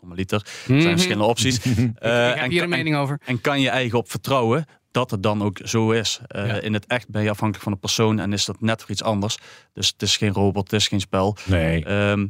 Normaliter. 0.00 0.40
Er 0.40 0.50
zijn 0.66 0.78
Mhm. 0.78 0.88
verschillende 0.90 1.24
opties. 1.24 1.58
Eh, 1.64 1.74
ik 1.78 2.34
heb 2.34 2.36
en 2.36 2.50
hier 2.50 2.62
een 2.62 2.68
mening 2.68 2.96
over. 2.96 3.20
En 3.24 3.40
kan 3.40 3.60
je 3.60 3.68
eigen 3.68 3.98
op 3.98 4.10
vertrouwen 4.10 4.64
dat 4.90 5.10
het 5.10 5.22
dan 5.22 5.42
ook 5.42 5.58
zo 5.64 5.90
is. 5.90 6.20
Eh, 6.26 6.46
Ja. 6.46 6.60
In 6.60 6.72
het 6.72 6.86
echt 6.86 7.08
ben 7.08 7.22
je 7.22 7.30
afhankelijk 7.30 7.64
van 7.64 7.72
de 7.72 7.78
persoon 7.78 8.18
en 8.18 8.32
is 8.32 8.44
dat 8.44 8.60
net 8.60 8.84
iets 8.88 9.02
anders. 9.02 9.38
Dus 9.72 9.88
het 9.88 10.02
is 10.02 10.16
geen 10.16 10.32
robot, 10.32 10.70
het 10.70 10.80
is 10.80 10.88
geen 10.88 11.00
spel. 11.00 11.36
Nee. 11.46 11.84
Ehm, 11.84 12.26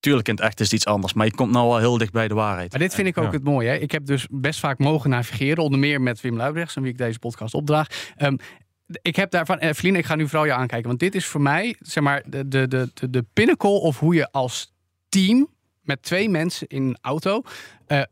tuurlijk, 0.00 0.28
in 0.28 0.34
het 0.34 0.42
echt 0.44 0.60
is 0.60 0.66
het 0.66 0.74
iets 0.74 0.86
anders, 0.86 1.12
maar 1.12 1.26
je 1.26 1.34
komt 1.34 1.52
nou 1.52 1.68
wel 1.68 1.78
heel 1.78 1.98
dicht 1.98 2.12
bij 2.12 2.28
de 2.28 2.34
waarheid. 2.34 2.70
Maar 2.70 2.80
dit 2.80 2.94
vind 2.94 3.08
ik 3.08 3.18
ook 3.18 3.24
Ja. 3.24 3.30
het 3.30 3.44
mooie. 3.44 3.68
Hè? 3.68 3.74
Ik 3.76 3.90
heb 3.90 4.06
dus 4.06 4.26
best 4.30 4.60
vaak 4.60 4.78
mogen 4.78 5.10
navigeren, 5.10 5.62
onder 5.64 5.78
meer 5.78 6.00
met 6.00 6.20
Wim 6.20 6.36
Luibrechts, 6.36 6.76
aan 6.76 6.82
wie 6.82 6.92
ik 6.92 6.98
deze 6.98 7.18
podcast 7.18 7.54
opdraag. 7.54 7.86
Ehm, 8.16 8.36
ik 9.02 9.16
heb 9.16 9.30
daarvan, 9.30 9.58
eh, 9.58 9.72
Feline, 9.72 9.98
ik 9.98 10.06
ga 10.06 10.14
nu 10.14 10.28
vooral 10.28 10.46
jou 10.46 10.60
aankijken, 10.60 10.88
want 10.88 11.00
dit 11.00 11.14
is 11.14 11.26
voor 11.26 11.40
mij, 11.40 11.76
zeg 11.80 12.02
maar, 12.04 12.22
de, 12.26 12.48
de, 12.48 12.68
de, 12.68 13.10
de 13.10 13.24
pinnacle 13.32 13.70
of 13.70 13.98
hoe 13.98 14.14
je 14.14 14.30
als 14.32 14.74
team 15.08 15.48
met 15.88 16.02
twee 16.02 16.28
mensen 16.28 16.66
in 16.66 16.82
een 16.82 16.98
auto. 17.00 17.42
Eh, 17.86 18.02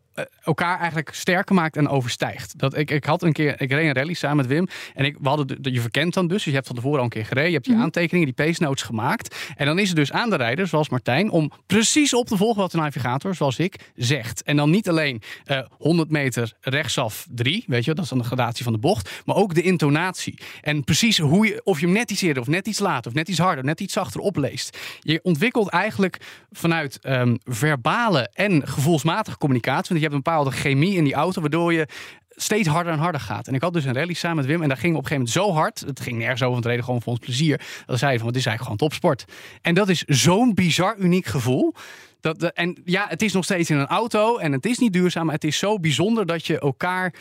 elkaar 0.43 0.79
eigenlijk 0.79 1.15
sterker 1.15 1.55
maakt 1.55 1.77
en 1.77 1.89
overstijgt. 1.89 2.59
Dat 2.59 2.77
ik, 2.77 2.91
ik 2.91 3.05
had 3.05 3.23
een 3.23 3.33
keer, 3.33 3.61
ik 3.61 3.71
reed 3.71 3.87
een 3.87 3.95
rally 3.95 4.15
samen 4.15 4.37
met 4.37 4.47
Wim 4.47 4.69
en 4.95 5.05
ik, 5.05 5.17
we 5.21 5.29
hadden 5.29 5.63
de, 5.63 5.73
je 5.73 5.81
verkent 5.81 6.15
dan 6.15 6.27
dus, 6.27 6.37
dus 6.37 6.45
je 6.45 6.53
hebt 6.53 6.67
van 6.67 6.77
tevoren 6.77 6.99
al 6.99 7.05
een 7.05 7.11
keer 7.11 7.27
gereden, 7.27 7.49
je 7.49 7.55
hebt 7.55 7.67
je 7.67 7.77
aantekeningen, 7.77 8.35
die 8.35 8.47
pace 8.47 8.63
notes 8.63 8.83
gemaakt 8.83 9.37
en 9.57 9.67
dan 9.67 9.79
is 9.79 9.89
het 9.89 9.97
dus 9.97 10.13
aan 10.13 10.31
de 10.31 10.37
rijder, 10.37 10.67
zoals 10.67 10.89
Martijn, 10.89 11.31
om 11.31 11.51
precies 11.67 12.15
op 12.15 12.27
te 12.27 12.37
volgen 12.37 12.61
wat 12.61 12.71
de 12.71 12.77
navigator, 12.77 13.35
zoals 13.35 13.59
ik, 13.59 13.93
zegt. 13.95 14.43
En 14.43 14.57
dan 14.57 14.71
niet 14.71 14.89
alleen 14.89 15.23
eh 15.45 15.61
100 15.71 16.11
meter 16.11 16.53
rechtsaf 16.61 17.27
3, 17.31 17.65
weet 17.67 17.85
je, 17.85 17.95
dat 17.95 18.05
is 18.05 18.11
dan 18.11 18.19
de 18.19 18.25
gradatie 18.25 18.65
van 18.65 18.73
de 18.73 18.79
bocht, 18.79 19.23
maar 19.25 19.37
ook 19.37 19.55
de 19.55 19.63
intonatie. 19.63 20.39
En 20.61 20.85
precies 20.85 21.19
hoe 21.19 21.47
je, 21.47 21.61
of 21.65 21.81
je 21.81 21.87
hem 21.87 21.95
net 21.95 22.11
iets 22.11 22.23
eerder 22.23 22.43
of 22.43 22.49
net 22.49 22.67
iets 22.67 22.79
later 22.79 23.11
of 23.11 23.17
net 23.17 23.29
iets 23.29 23.39
harder, 23.39 23.65
net 23.65 23.81
iets 23.81 23.93
zachter 23.93 24.21
opleest. 24.21 24.79
Je 25.01 25.21
ontwikkelt 25.23 25.69
eigenlijk 25.69 26.21
vanuit 26.51 26.99
ehm, 27.01 27.37
verbale 27.45 28.31
en 28.35 28.69
gevoelsmatige 28.69 29.39
communicatie, 29.39 29.89
want 29.89 30.01
je 30.01 30.06
hebt 30.07 30.15
een 30.15 30.23
bepaalde 30.23 30.51
chemie 30.51 30.97
in 30.97 31.05
die 31.05 31.15
auto, 31.15 31.41
waardoor 31.41 31.73
je 31.73 31.87
steeds 32.29 32.69
harder 32.69 32.93
en 32.93 32.99
harder 32.99 33.21
gaat. 33.21 33.49
En 33.49 33.55
ik 33.55 33.63
had 33.63 33.73
dus 33.73 33.85
een 33.85 33.95
rally 33.95 34.13
samen 34.13 34.37
met 34.37 34.47
Wim 34.47 34.63
en 34.63 34.69
daar 34.69 34.77
ging 34.77 34.97
op 34.97 35.03
een 35.03 35.09
gegeven 35.09 35.33
moment 35.35 35.55
zo 35.55 35.61
hard. 35.61 35.81
Het 35.81 36.01
ging 36.01 36.19
nergens 36.19 36.41
over, 36.43 36.53
want 36.55 36.67
reden 36.67 36.85
gewoon 36.85 37.03
voor 37.03 37.13
ons 37.13 37.21
plezier. 37.25 37.61
Dat 37.87 37.99
zei 37.99 38.19
van, 38.19 38.27
het 38.27 38.37
is 38.37 38.47
eigenlijk 38.47 38.63
gewoon 38.63 38.77
topsport. 38.91 39.25
En 39.63 39.75
dat 39.75 39.89
is 39.89 40.03
zo'n 40.03 40.55
bizar 40.55 40.97
uniek 40.99 41.27
gevoel. 41.27 41.75
Dat, 42.21 42.41
de- 42.41 42.53
en 42.53 42.81
ja, 42.85 43.07
het 43.09 43.23
is 43.23 43.33
nog 43.33 43.45
steeds 43.45 43.71
in 43.71 43.77
een 43.77 43.87
auto 43.87 44.37
en 44.37 44.53
het 44.53 44.67
is 44.67 44.79
niet 44.79 44.93
duurzaam. 44.93 45.25
Maar 45.25 45.35
het 45.35 45.45
is 45.45 45.59
zo 45.59 45.79
bijzonder 45.79 46.27
dat 46.27 46.47
je 46.47 46.59
elkaar 46.59 47.15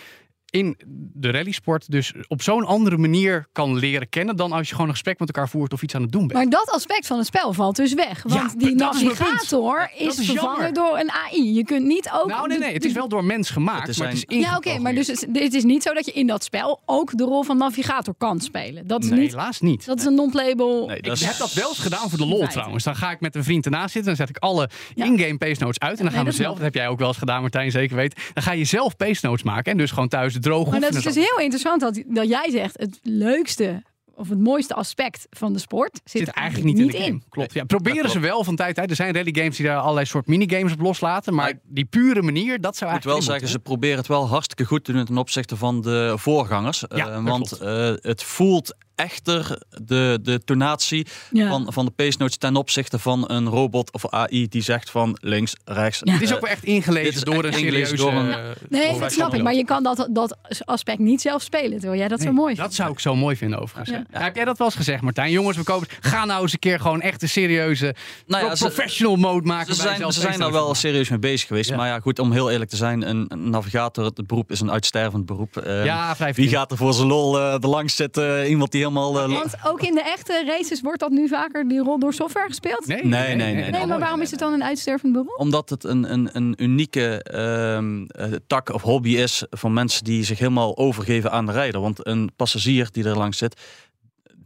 in 0.56 0.78
de 1.13 1.32
rallysport 1.32 1.91
dus 1.91 2.13
op 2.28 2.41
zo'n 2.41 2.65
andere 2.65 2.98
manier 2.98 3.48
kan 3.52 3.76
leren 3.78 4.10
kennen 4.10 4.36
dan 4.36 4.52
als 4.52 4.68
je 4.68 4.72
gewoon 4.72 4.88
een 4.88 4.94
gesprek 4.94 5.20
met 5.20 5.28
elkaar 5.28 5.50
voert 5.50 5.74
of 5.74 5.82
iets 5.82 5.96
aan 5.96 6.02
het 6.02 6.12
doen 6.12 6.28
bent. 6.28 6.34
Maar 6.34 6.50
dat 6.50 6.70
aspect 6.70 7.08
van 7.08 7.18
het 7.18 7.28
spel 7.28 7.54
valt 7.54 7.76
dus 7.76 7.94
weg. 7.94 8.24
Want 8.24 8.52
Ja, 8.52 8.58
die 8.58 8.68
is 8.68 8.74
navigator 8.76 9.91
is, 9.98 10.15
vervangen 10.15 10.34
jammer. 10.44 10.74
door 10.74 10.98
een 11.00 11.12
AI. 11.12 11.54
Je 11.54 11.63
kunt 11.63 11.86
niet 11.86 12.10
ook... 12.13 12.28
nou, 12.28 12.48
nee, 12.48 12.58
nee, 12.60 12.74
het 12.74 12.86
is 12.86 12.94
wel 12.94 13.08
door 13.08 13.24
mens 13.24 13.50
gemaakt, 13.50 13.88
Het 13.88 13.98
maar 13.98 14.08
het 14.08 14.24
is 14.28 14.39
Ja, 14.39 14.56
oké, 14.58 14.80
maar 14.80 14.94
dus 14.96 15.08
het, 15.08 15.28
het 15.34 15.54
is 15.54 15.63
niet 15.63 15.84
zo 15.84 15.94
dat 15.94 16.06
je 16.06 16.12
in 16.12 16.28
dat 16.28 16.44
spel 16.44 16.82
ook 16.86 17.18
de 17.18 17.24
rol 17.24 17.44
van 17.44 17.58
navigator 17.58 18.13
kan 18.18 18.39
spelen. 18.39 18.88
Dat 18.88 19.04
is, 19.04 19.10
Nee, 19.10 19.20
niet, 19.20 19.30
helaas 19.32 19.60
niet. 19.62 19.86
dat 19.86 20.00
is 20.00 20.06
een 20.06 20.15
non-label. 20.15 20.88
Nee, 20.88 20.98
Ik 20.98 21.06
is- 21.08 21.26
heb 21.26 21.38
dat 21.38 21.54
wel 21.54 21.70
eens 21.70 21.80
gedaan 21.80 22.10
voor 22.10 22.18
de 22.18 22.26
lol 22.26 22.48
trouwens. 22.48 22.84
Dan 22.84 22.96
ga 22.96 23.12
ik 23.12 23.20
met 23.20 23.36
een 23.36 23.44
vriend 23.44 23.65
ernaast 23.65 23.91
zitten. 23.91 24.15
Dan 24.15 24.26
zet 24.28 24.36
ik 24.36 24.44
alle 24.44 24.70
Ja. 24.96 25.06
in-game 25.06 25.38
pace 25.38 25.63
notes 25.63 25.80
uit. 25.80 25.91
En 25.91 25.98
dan 25.98 26.06
Nee, 26.06 26.15
gaan 26.15 26.26
we 26.26 26.32
zelf, 26.32 26.54
dat 26.54 26.63
heb 26.63 26.74
jij 26.74 26.88
ook 26.88 27.00
wel 27.00 27.08
eens 27.08 27.18
gedaan 27.18 27.41
Martijn, 27.41 27.72
zeker 27.72 27.96
weet. 27.96 28.15
Dan 28.34 28.44
ga 28.44 28.52
je 28.52 28.63
zelf 28.65 28.96
pace 28.96 29.26
notes 29.26 29.44
maken. 29.44 29.72
En 29.72 29.78
dus 29.78 29.91
gewoon 29.91 30.08
thuis 30.08 30.34
de 30.34 30.44
droge 30.49 30.69
Maar 30.69 30.79
dat 30.79 30.93
is 30.93 31.03
dus 31.03 31.15
heel 31.15 31.39
interessant 31.39 31.81
dat, 31.81 32.03
dat 32.08 32.27
jij 32.27 32.49
zegt 32.49 32.79
het 32.79 32.99
leukste 33.01 33.84
of 34.15 34.29
het 34.29 34.39
mooiste 34.39 34.73
aspect 34.73 35.27
van 35.29 35.53
de 35.53 35.60
sport 35.60 36.01
zit, 36.03 36.25
Zit 36.25 36.29
eigenlijk 36.36 36.75
niet 36.75 36.79
in 36.79 36.88
de 36.88 37.03
game. 37.03 37.21
Klopt. 37.29 37.53
Ja, 37.53 37.63
proberen 37.63 38.10
ze 38.10 38.19
wel 38.19 38.43
van 38.43 38.55
tijd 38.55 38.67
tot 38.67 38.77
tijd. 38.77 38.89
Er 38.89 38.95
zijn 38.95 39.13
rally 39.13 39.36
games 39.36 39.58
die 39.58 39.65
daar 39.65 39.77
allerlei 39.77 40.05
soort 40.05 40.27
minigames 40.27 40.71
op 40.73 40.79
loslaten. 40.79 41.34
Maar 41.34 41.53
die 41.63 41.86
pure 41.86 42.21
manier, 42.21 42.62
dat 42.62 42.77
zou 42.77 42.89
Ik 42.89 42.95
moet 42.95 43.05
wel 43.05 43.13
eigenlijk 43.13 43.41
zeggen, 43.41 43.60
ze 43.60 43.69
proberen 43.69 43.97
het 43.97 44.08
wel 44.08 44.27
hartstikke 44.27 44.65
goed 44.65 44.84
te 44.84 44.91
doen 44.91 45.05
ten 45.05 45.17
opzichte 45.17 45.58
van 45.58 45.81
de 45.81 46.13
voorgangers. 46.17 46.84
Ja, 46.95 47.10
Eh, 47.10 47.23
want 47.23 47.51
eh, 47.51 47.93
het 47.95 48.23
voelt 48.23 48.75
echter 48.95 49.62
de, 49.84 50.19
de 50.21 50.41
tonatie 50.45 51.08
Ja. 51.31 51.47
van, 51.49 51.67
van 51.73 51.86
de 51.86 51.91
pace 51.91 52.15
notes 52.19 52.38
ten 52.38 52.55
opzichte 52.55 52.99
van 52.99 53.23
een 53.31 53.49
robot 53.49 53.91
of 53.91 54.10
AI 54.10 54.47
die 54.47 54.62
zegt 54.62 54.89
van 54.89 55.17
links, 55.21 55.55
rechts. 55.65 55.99
Het 55.99 56.21
is 56.21 56.29
Eh, 56.29 56.36
ook 56.36 56.41
wel 56.41 56.49
echt 56.51 56.63
ingelezen 56.63 57.03
dit 57.03 57.15
is 57.15 57.21
door 57.23 57.43
echt 57.43 57.55
een 57.55 57.60
ingelezen 57.63 57.97
serieuze... 57.97 58.17
door 58.17 58.23
een- 58.23 58.31
eh, 58.45 58.49
Nee, 58.69 58.99
dat 58.99 59.12
snap 59.12 59.34
ik. 59.34 59.43
Maar 59.43 59.53
je 59.53 59.65
kan 59.65 59.84
dat, 59.84 60.08
dat 60.12 60.38
aspect 60.65 60.99
niet 60.99 61.21
zelf 61.21 61.41
spelen, 61.41 61.79
terwijl 61.79 61.99
jij 61.99 62.08
dat 62.08 62.19
zo 62.19 62.25
Nee, 62.25 62.34
mooi 62.34 62.55
Dat 62.55 62.73
zou 62.73 62.91
ik 62.91 62.99
zo 62.99 63.15
mooi 63.15 63.36
vinden 63.36 63.60
overigens. 63.62 63.97
Heb 64.12 64.36
jij 64.36 64.45
dat 64.45 64.58
wel 64.58 64.67
eens 64.67 64.75
gezegd 64.75 65.01
Martijn? 65.01 65.31
Jongens, 65.31 65.58
we 65.58 65.63
kopen, 65.63 65.88
ga 65.99 66.25
nou 66.25 66.41
eens 66.41 66.53
een 66.53 66.60
keer 66.60 66.79
gewoon 66.79 67.01
echt 67.01 67.21
een 67.21 67.29
serieuze 67.29 67.95
Nou 68.27 68.41
ja, 68.41 68.47
pro- 68.47 68.55
ze- 68.55 68.63
professional 68.65 69.15
mode 69.15 69.47
maken. 69.47 69.75
Ze 69.75 69.81
zijn, 69.81 70.13
ze 70.13 70.19
zijn 70.19 70.39
daar 70.39 70.51
wel 70.51 70.73
serieus 70.75 71.10
mee 71.10 71.19
bezig 71.19 71.47
geweest. 71.47 71.69
Ja. 71.69 71.75
Maar 71.75 71.88
ja, 71.88 71.99
goed, 71.99 72.19
om 72.19 72.31
heel 72.31 72.51
eerlijk 72.51 72.69
te 72.69 72.75
zijn, 72.75 73.10
een, 73.10 73.25
een 73.27 73.49
navigator, 73.49 74.05
het 74.05 74.27
beroep 74.27 74.51
is 74.51 74.60
een 74.60 74.71
uitstervend 74.71 75.25
beroep. 75.25 75.58
Eh, 75.58 75.86
Ja, 75.86 76.15
vrij 76.15 76.34
Wie 76.34 76.49
gaat 76.49 76.71
er 76.71 76.77
voor 76.77 76.93
zijn 76.93 77.08
lol 77.08 77.39
eh 77.39 77.53
er 77.53 77.67
langs 77.67 77.95
zitten? 77.95 78.47
Iemand 78.49 78.71
die 78.71 78.85
helemaal... 78.89 79.19
eh, 79.19 79.30
Want 79.32 79.56
ook 79.65 79.82
in 79.82 79.93
de 79.93 80.02
echte 80.02 80.43
races 80.48 80.82
wordt 80.82 81.00
dat 81.00 81.10
nu 81.12 81.28
vaker 81.28 81.67
die 81.67 81.80
rol 81.80 82.00
door 82.00 82.13
software 82.13 82.48
gespeeld? 82.48 82.86
Nee, 82.88 83.06
Nee, 83.06 83.36
nee, 83.36 83.54
nee. 83.54 83.69
Nee, 83.71 83.86
maar 83.86 84.00
waarom 84.00 84.21
is 84.21 84.32
het 84.32 84.39
dan 84.39 84.54
een 84.54 84.63
uitstervend 84.63 85.13
beroep? 85.13 85.34
Omdat 85.39 85.69
het 85.69 85.84
een, 85.84 86.12
een, 86.13 86.30
een 86.34 86.54
unieke 86.58 87.24
ehm, 87.24 88.04
eh, 88.06 88.32
tak 88.48 88.69
of 88.74 88.82
hobby 88.82 89.15
is 89.15 89.45
van 89.50 89.74
mensen 89.74 90.04
die 90.04 90.24
zich 90.24 90.39
helemaal 90.39 90.78
overgeven 90.78 91.32
aan 91.32 91.45
de 91.45 91.52
rijder. 91.52 91.82
Want 91.82 92.08
een 92.08 92.32
passagier 92.36 92.88
die 92.91 93.04
er 93.04 93.17
langs 93.17 93.38
zit, 93.38 93.62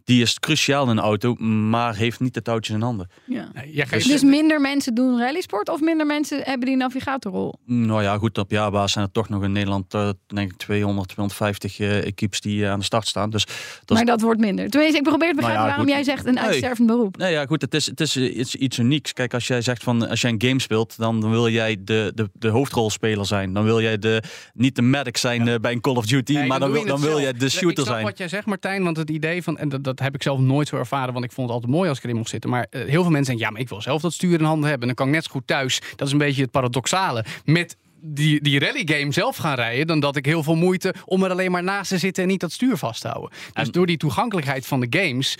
die 0.10 0.22
is 0.22 0.40
cruciaal 0.40 0.84
in 0.84 0.90
een 0.90 1.00
auto, 1.00 1.36
maar 1.36 1.96
heeft 1.96 2.20
niet 2.20 2.34
de 2.34 2.42
touwtjes 2.42 2.76
in 2.76 2.82
handen. 2.82 3.10
Ja. 3.26 3.50
Nee, 3.54 3.72
jij 3.74 3.86
geeft- 3.88 4.08
Dus 4.08 4.24
minder 4.24 4.62
mensen 4.62 4.94
doen 4.96 5.20
rallysport 5.20 5.70
of 5.70 5.82
minder 5.82 6.06
mensen 6.06 6.42
hebben 6.44 6.68
die 6.68 6.76
navigatorrol? 6.78 7.54
Nou 7.66 8.04
ja, 8.04 8.18
goed, 8.18 8.38
op 8.38 8.52
jaarbasis 8.52 8.92
zijn 8.92 9.06
er 9.06 9.12
toch 9.12 9.30
nog 9.30 9.44
in 9.44 9.52
Nederland, 9.52 9.94
eh, 9.94 10.10
denk 10.28 10.52
ik, 10.52 10.58
200, 10.58 11.08
250 11.08 11.80
eh 11.80 12.06
equipes 12.06 12.42
die 12.42 12.64
eh, 12.66 12.72
aan 12.72 12.80
de 12.80 12.86
start 12.86 13.08
staan. 13.08 13.30
Dus 13.30 13.46
dat 13.86 13.98
maar 13.98 14.06
dat 14.06 14.22
wordt 14.22 14.40
minder. 14.40 14.70
Tenminste, 14.70 14.98
ik 14.98 15.04
probeer 15.04 15.30
te 15.30 15.36
begrijpen 15.36 15.64
Nou 15.64 15.70
ja, 15.70 15.78
waarom 15.78 15.96
goed. 15.96 16.06
jij 16.06 16.14
zegt 16.16 16.26
een 16.28 16.34
Nee. 16.34 16.44
uitstervend 16.44 16.88
beroep. 16.88 17.18
Nee, 17.18 17.32
ja, 17.32 17.46
goed, 17.46 17.62
het 17.62 17.74
is, 17.74 17.86
het 17.86 18.00
is 18.02 18.16
eh, 18.16 18.38
iets, 18.38 18.56
iets 18.56 18.78
unieks. 18.78 19.14
Kijk, 19.14 19.34
als 19.34 19.48
jij 19.48 19.62
zegt 19.62 19.84
van 19.84 20.10
als 20.10 20.22
jij 20.22 20.32
een 20.32 20.42
game 20.48 20.60
speelt, 20.62 20.98
dan 20.98 21.30
wil 21.30 21.50
jij 21.50 21.78
de, 21.84 22.12
de, 22.16 22.30
de 22.34 22.48
hoofdrolspeler 22.48 23.26
zijn. 23.26 23.54
Dan 23.54 23.64
wil 23.64 23.82
jij 23.82 23.98
de, 24.00 24.24
niet 24.54 24.76
de 24.76 24.82
medic 24.82 25.18
zijn 25.18 25.62
bij 25.62 25.72
een 25.72 25.82
Call 25.82 25.96
of 25.96 26.06
Duty, 26.06 26.34
Nee, 26.34 26.48
maar 26.48 26.60
dan, 26.60 26.72
wil, 26.72 26.82
je 26.82 26.88
dan 26.88 27.02
wil 27.02 27.20
jij 27.20 27.34
de 27.34 27.46
Ik 27.46 27.52
shooter 27.52 27.84
snap 27.84 27.88
zijn. 27.96 28.04
wat 28.06 28.18
jij 28.18 28.28
zegt, 28.28 28.46
Martijn, 28.46 28.84
want 28.84 28.98
het 28.98 29.10
idee 29.10 29.44
van, 29.44 29.58
en 29.58 29.70
dat, 29.70 29.84
dat 29.84 29.99
heb 30.00 30.16
ik 30.16 30.24
zelf 30.24 30.40
nooit 30.40 30.68
zo 30.68 30.76
ervaren, 30.76 31.14
want 31.14 31.26
ik 31.26 31.32
vond 31.32 31.48
het 31.48 31.56
altijd 31.56 31.76
mooi 31.76 31.90
als 31.90 31.98
ik 31.98 32.04
erin 32.04 32.16
mocht 32.16 32.30
zitten. 32.30 32.50
Maar 32.50 32.68
eh, 32.70 32.82
heel 32.82 33.02
veel 33.02 33.12
mensen 33.12 33.26
denken, 33.26 33.46
ja, 33.46 33.52
maar 33.52 33.62
ik 33.62 33.70
wil 33.70 33.82
zelf 33.82 34.02
dat 34.02 34.14
stuur 34.14 34.40
in 34.40 34.46
handen 34.46 34.70
hebben. 34.70 34.88
Dan 34.88 34.96
kan 34.96 35.08
ik 35.08 35.14
net 35.14 35.24
zo 35.24 35.32
goed 35.32 35.48
thuis. 35.48 35.82
Dat 35.96 36.08
is 36.08 36.14
een 36.14 36.20
beetje 36.20 36.42
het 36.42 36.52
paradoxale. 36.52 37.26
Met 37.46 37.76
die, 38.02 38.42
die 38.42 38.60
rally 38.60 38.82
game 38.86 39.12
zelf 39.14 39.38
gaan 39.38 39.56
rijden, 39.56 39.88
dan 39.88 40.00
dat 40.00 40.16
ik 40.16 40.26
heel 40.26 40.44
veel 40.44 40.56
moeite 40.56 40.94
om 41.06 41.24
er 41.24 41.30
alleen 41.32 41.52
maar 41.52 41.64
naast 41.64 41.90
te 41.90 41.98
zitten 41.98 42.24
en 42.24 42.30
niet 42.30 42.40
dat 42.40 42.52
stuur 42.52 42.78
vast 42.78 43.02
te 43.02 43.08
houden. 43.08 43.30
Dus 43.54 43.66
En- 43.66 43.72
door 43.72 43.86
die 43.86 43.98
toegankelijkheid 43.98 44.68
van 44.68 44.80
de 44.80 44.88
games 45.00 45.38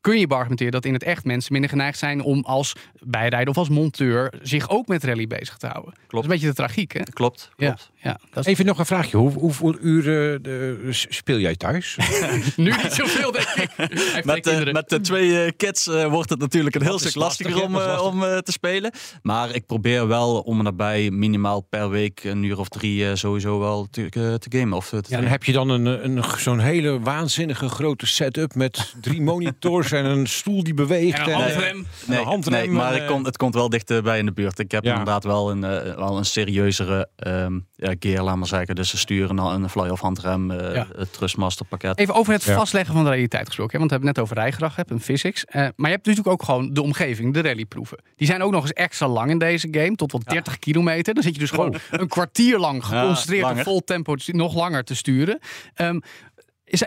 kun 0.00 0.18
je 0.18 0.26
beargumenteren 0.26 0.72
dat 0.72 0.84
in 0.84 0.92
het 0.92 1.02
echt 1.02 1.24
mensen 1.24 1.52
minder 1.52 1.70
geneigd 1.70 1.98
zijn 1.98 2.22
om 2.22 2.42
als 2.44 2.72
bijrijder 3.00 3.48
of 3.48 3.56
als 3.56 3.68
monteur 3.68 4.32
zich 4.42 4.68
ook 4.68 4.86
met 4.86 5.04
rally 5.04 5.26
bezig 5.26 5.56
te 5.56 5.66
houden. 5.66 5.94
Dat 5.94 6.18
is 6.18 6.22
een 6.22 6.28
beetje 6.28 6.46
de 6.46 6.54
tragiek, 6.54 6.92
hè? 6.92 7.02
Klopt, 7.02 7.50
klopt. 7.56 7.90
ja, 7.91 7.91
dat 8.02 8.18
is 8.34 8.46
Even 8.46 8.66
nog 8.66 8.78
een 8.78 8.86
vraagje. 8.86 9.16
Hoe, 9.16 9.32
hoeveel 9.32 9.76
uren 9.80 10.42
eh, 10.42 10.92
speel 10.92 11.38
jij 11.38 11.56
thuis? 11.56 11.96
nu 12.56 12.70
niet 12.82 12.92
zoveel, 12.92 13.32
denk 13.32 13.46
ik. 13.48 14.24
Met, 14.24 14.46
eh, 14.46 14.72
met 14.72 14.88
de 14.88 15.00
twee 15.00 15.44
eh, 15.44 15.52
kids 15.56 15.86
wordt 15.86 16.30
het 16.30 16.38
natuurlijk 16.38 16.74
een 16.74 16.82
heel 16.82 16.98
stuk 16.98 17.14
lastig, 17.14 17.46
lastiger 17.46 17.80
ja, 17.80 18.00
om, 18.00 18.18
lastig. 18.18 18.40
te 18.40 18.52
spelen. 18.52 18.92
Maar 19.22 19.54
ik 19.54 19.66
probeer 19.66 20.08
wel 20.08 20.40
om 20.40 20.58
en 20.58 20.64
nabij 20.64 21.10
minimaal 21.10 21.60
per 21.60 21.90
week 21.90 22.24
een 22.24 22.42
uur 22.42 22.58
of 22.58 22.68
drie 22.68 23.16
sowieso 23.16 23.58
wel 23.58 23.86
te, 23.90 24.08
te 24.08 24.58
gamen. 24.58 24.76
Of 24.76 24.88
te 24.88 25.02
En 25.16 25.26
heb 25.26 25.44
je 25.44 25.52
dan 25.52 25.68
een, 25.68 25.86
een, 25.86 26.24
zo'n 26.38 26.58
hele 26.58 27.00
waanzinnige 27.00 27.68
grote 27.68 28.06
setup 28.06 28.54
met 28.54 28.94
drie 29.00 29.20
monitors 29.32 29.92
en 29.92 30.04
een 30.04 30.26
stoel 30.26 30.62
die 30.62 30.74
beweegt? 30.74 31.18
En 31.18 31.26
een 31.28 31.32
handrem. 31.32 31.76
en 31.76 31.86
Nee, 32.06 32.18
een 32.18 32.24
handrem. 32.24 32.52
nee, 32.54 32.70
maar 32.70 32.90
en, 32.90 32.96
ik 32.96 33.02
eh, 33.02 33.08
kom, 33.08 33.24
het 33.24 33.36
komt 33.36 33.54
wel 33.54 33.68
dichterbij 33.68 34.18
in 34.18 34.26
de 34.26 34.32
buurt. 34.32 34.58
Ik 34.58 34.70
heb 34.70 34.84
Ja. 34.84 34.90
inderdaad 34.90 35.24
wel 35.24 35.50
een, 35.50 35.64
eh, 35.64 35.94
wel 35.94 36.18
een 36.18 36.24
serieuzere 36.24 37.08
ehm 37.16 37.58
ja, 37.76 37.91
gear, 37.98 38.22
laat 38.24 38.36
maar 38.36 38.46
zeggen. 38.46 38.74
Dus 38.74 38.92
een 38.92 38.98
stuur, 38.98 39.30
een, 39.30 39.38
een 39.38 39.68
fly-off 39.68 40.00
handrem, 40.00 40.50
eh, 40.50 40.74
Ja. 40.74 40.86
het 40.96 41.12
Trustmaster 41.12 41.66
pakket. 41.66 41.98
Even 41.98 42.14
over 42.14 42.32
het 42.32 42.44
Ja. 42.44 42.54
vastleggen 42.56 42.94
van 42.94 43.04
de 43.04 43.10
realiteit 43.10 43.46
gesproken. 43.46 43.72
Hè? 43.72 43.78
Want 43.78 43.90
we 43.90 43.96
hebben 43.96 44.08
het 44.16 44.16
net 44.18 44.26
over 44.26 44.42
rijgedrag 44.42 44.76
hebt 44.76 44.90
en 44.90 45.00
physics. 45.00 45.44
Eh, 45.44 45.54
maar 45.54 45.90
je 45.90 45.94
hebt 45.94 46.06
natuurlijk 46.06 46.28
ook 46.34 46.42
gewoon 46.42 46.72
de 46.74 46.82
omgeving, 46.82 47.34
de 47.34 47.40
rallyproeven. 47.42 47.98
Die 48.16 48.26
zijn 48.26 48.42
ook 48.42 48.52
nog 48.52 48.62
eens 48.62 48.72
extra 48.72 49.08
lang 49.08 49.30
in 49.30 49.38
deze 49.38 49.68
game. 49.70 49.94
Tot 49.94 50.12
wel 50.12 50.20
30 50.24 50.58
kilometer. 50.58 51.14
Dan 51.14 51.22
zit 51.22 51.34
je 51.34 51.40
dus 51.40 51.50
gewoon 51.50 51.74
een 51.90 52.08
kwartier 52.08 52.58
lang 52.58 52.84
geconcentreerd 52.84 53.50
op 53.50 53.58
vol 53.62 53.80
tempo 53.84 54.14
nog 54.26 54.54
langer 54.54 54.84
te 54.84 54.94
sturen. 54.94 55.38
Ehm, 55.74 55.98
is, 56.64 56.82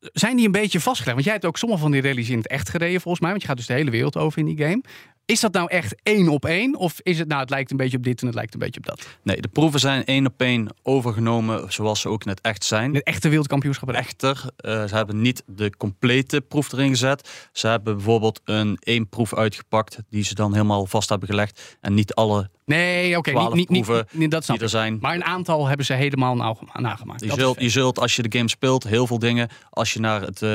zijn 0.00 0.36
die 0.36 0.46
een 0.46 0.52
beetje 0.52 0.80
vastgelegd? 0.80 1.12
Want 1.14 1.24
jij 1.24 1.32
hebt 1.32 1.46
ook 1.46 1.56
sommige 1.58 1.80
van 1.80 1.90
die 1.90 2.02
rallies 2.02 2.30
in 2.30 2.36
het 2.38 2.46
echt 2.48 2.68
gereden 2.68 3.00
volgens 3.00 3.20
mij. 3.22 3.30
Want 3.30 3.42
je 3.42 3.48
gaat 3.48 3.56
dus 3.56 3.66
de 3.66 3.72
hele 3.72 3.90
wereld 3.90 4.16
over 4.16 4.38
in 4.38 4.44
die 4.44 4.56
game. 4.66 4.82
Is 5.26 5.40
dat 5.40 5.52
nou 5.52 5.70
echt 5.70 5.94
één 6.02 6.28
op 6.28 6.44
één? 6.44 6.76
Of 6.76 7.00
is 7.02 7.18
het 7.18 7.28
nou, 7.28 7.40
het 7.40 7.50
lijkt 7.50 7.70
een 7.70 7.76
beetje 7.76 7.96
op 7.96 8.02
dit 8.02 8.20
en 8.20 8.26
het 8.26 8.34
lijkt 8.34 8.54
een 8.54 8.60
beetje 8.60 8.80
op 8.80 8.86
dat? 8.86 9.06
Nee, 9.22 9.40
de 9.40 9.48
proeven 9.48 9.80
zijn 9.80 10.04
één 10.04 10.26
op 10.26 10.40
één 10.40 10.68
overgenomen 10.82 11.72
zoals 11.72 12.00
ze 12.00 12.08
ook 12.08 12.24
in 12.24 12.30
het 12.30 12.40
echt 12.40 12.64
zijn. 12.64 12.94
Het 12.94 13.04
echte 13.04 13.28
wereldkampioenschap. 13.28 13.90
echt. 13.90 14.22
echter. 14.22 14.50
eh, 14.56 14.84
ze 14.84 14.94
hebben 14.94 15.20
niet 15.20 15.42
de 15.46 15.76
complete 15.76 16.40
proef 16.40 16.72
erin 16.72 16.88
gezet. 16.88 17.48
Ze 17.52 17.66
hebben 17.66 17.94
bijvoorbeeld 17.94 18.40
een 18.44 18.76
één 18.80 19.08
proef 19.08 19.34
uitgepakt 19.34 19.98
die 20.10 20.24
ze 20.24 20.34
dan 20.34 20.52
helemaal 20.52 20.86
vast 20.86 21.08
hebben 21.08 21.28
gelegd. 21.28 21.76
En 21.80 21.94
niet 21.94 22.14
alle 22.14 22.50
Nee, 22.66 23.16
oké. 23.16 23.30
niet, 23.30 23.38
12 23.38 23.54
niet, 23.54 23.68
niet, 23.68 23.82
proeven 23.84 24.06
niet, 24.10 24.30
dat 24.30 24.44
snap 24.44 24.56
die 24.56 24.64
er 24.64 24.70
zijn. 24.70 24.98
Maar 25.00 25.14
een 25.14 25.24
aantal 25.24 25.66
hebben 25.66 25.86
ze 25.86 25.92
helemaal 25.92 26.56
nagemaakt. 26.72 27.24
Je 27.24 27.32
zult, 27.32 27.60
je 27.60 27.68
zult 27.68 27.98
als 27.98 28.16
je 28.16 28.22
de 28.22 28.36
game 28.38 28.48
speelt 28.48 28.84
heel 28.84 29.06
veel 29.06 29.18
dingen. 29.18 29.48
Als 29.70 29.92
je 29.92 30.00
naar 30.00 30.20
het 30.20 30.42
eh, 30.42 30.50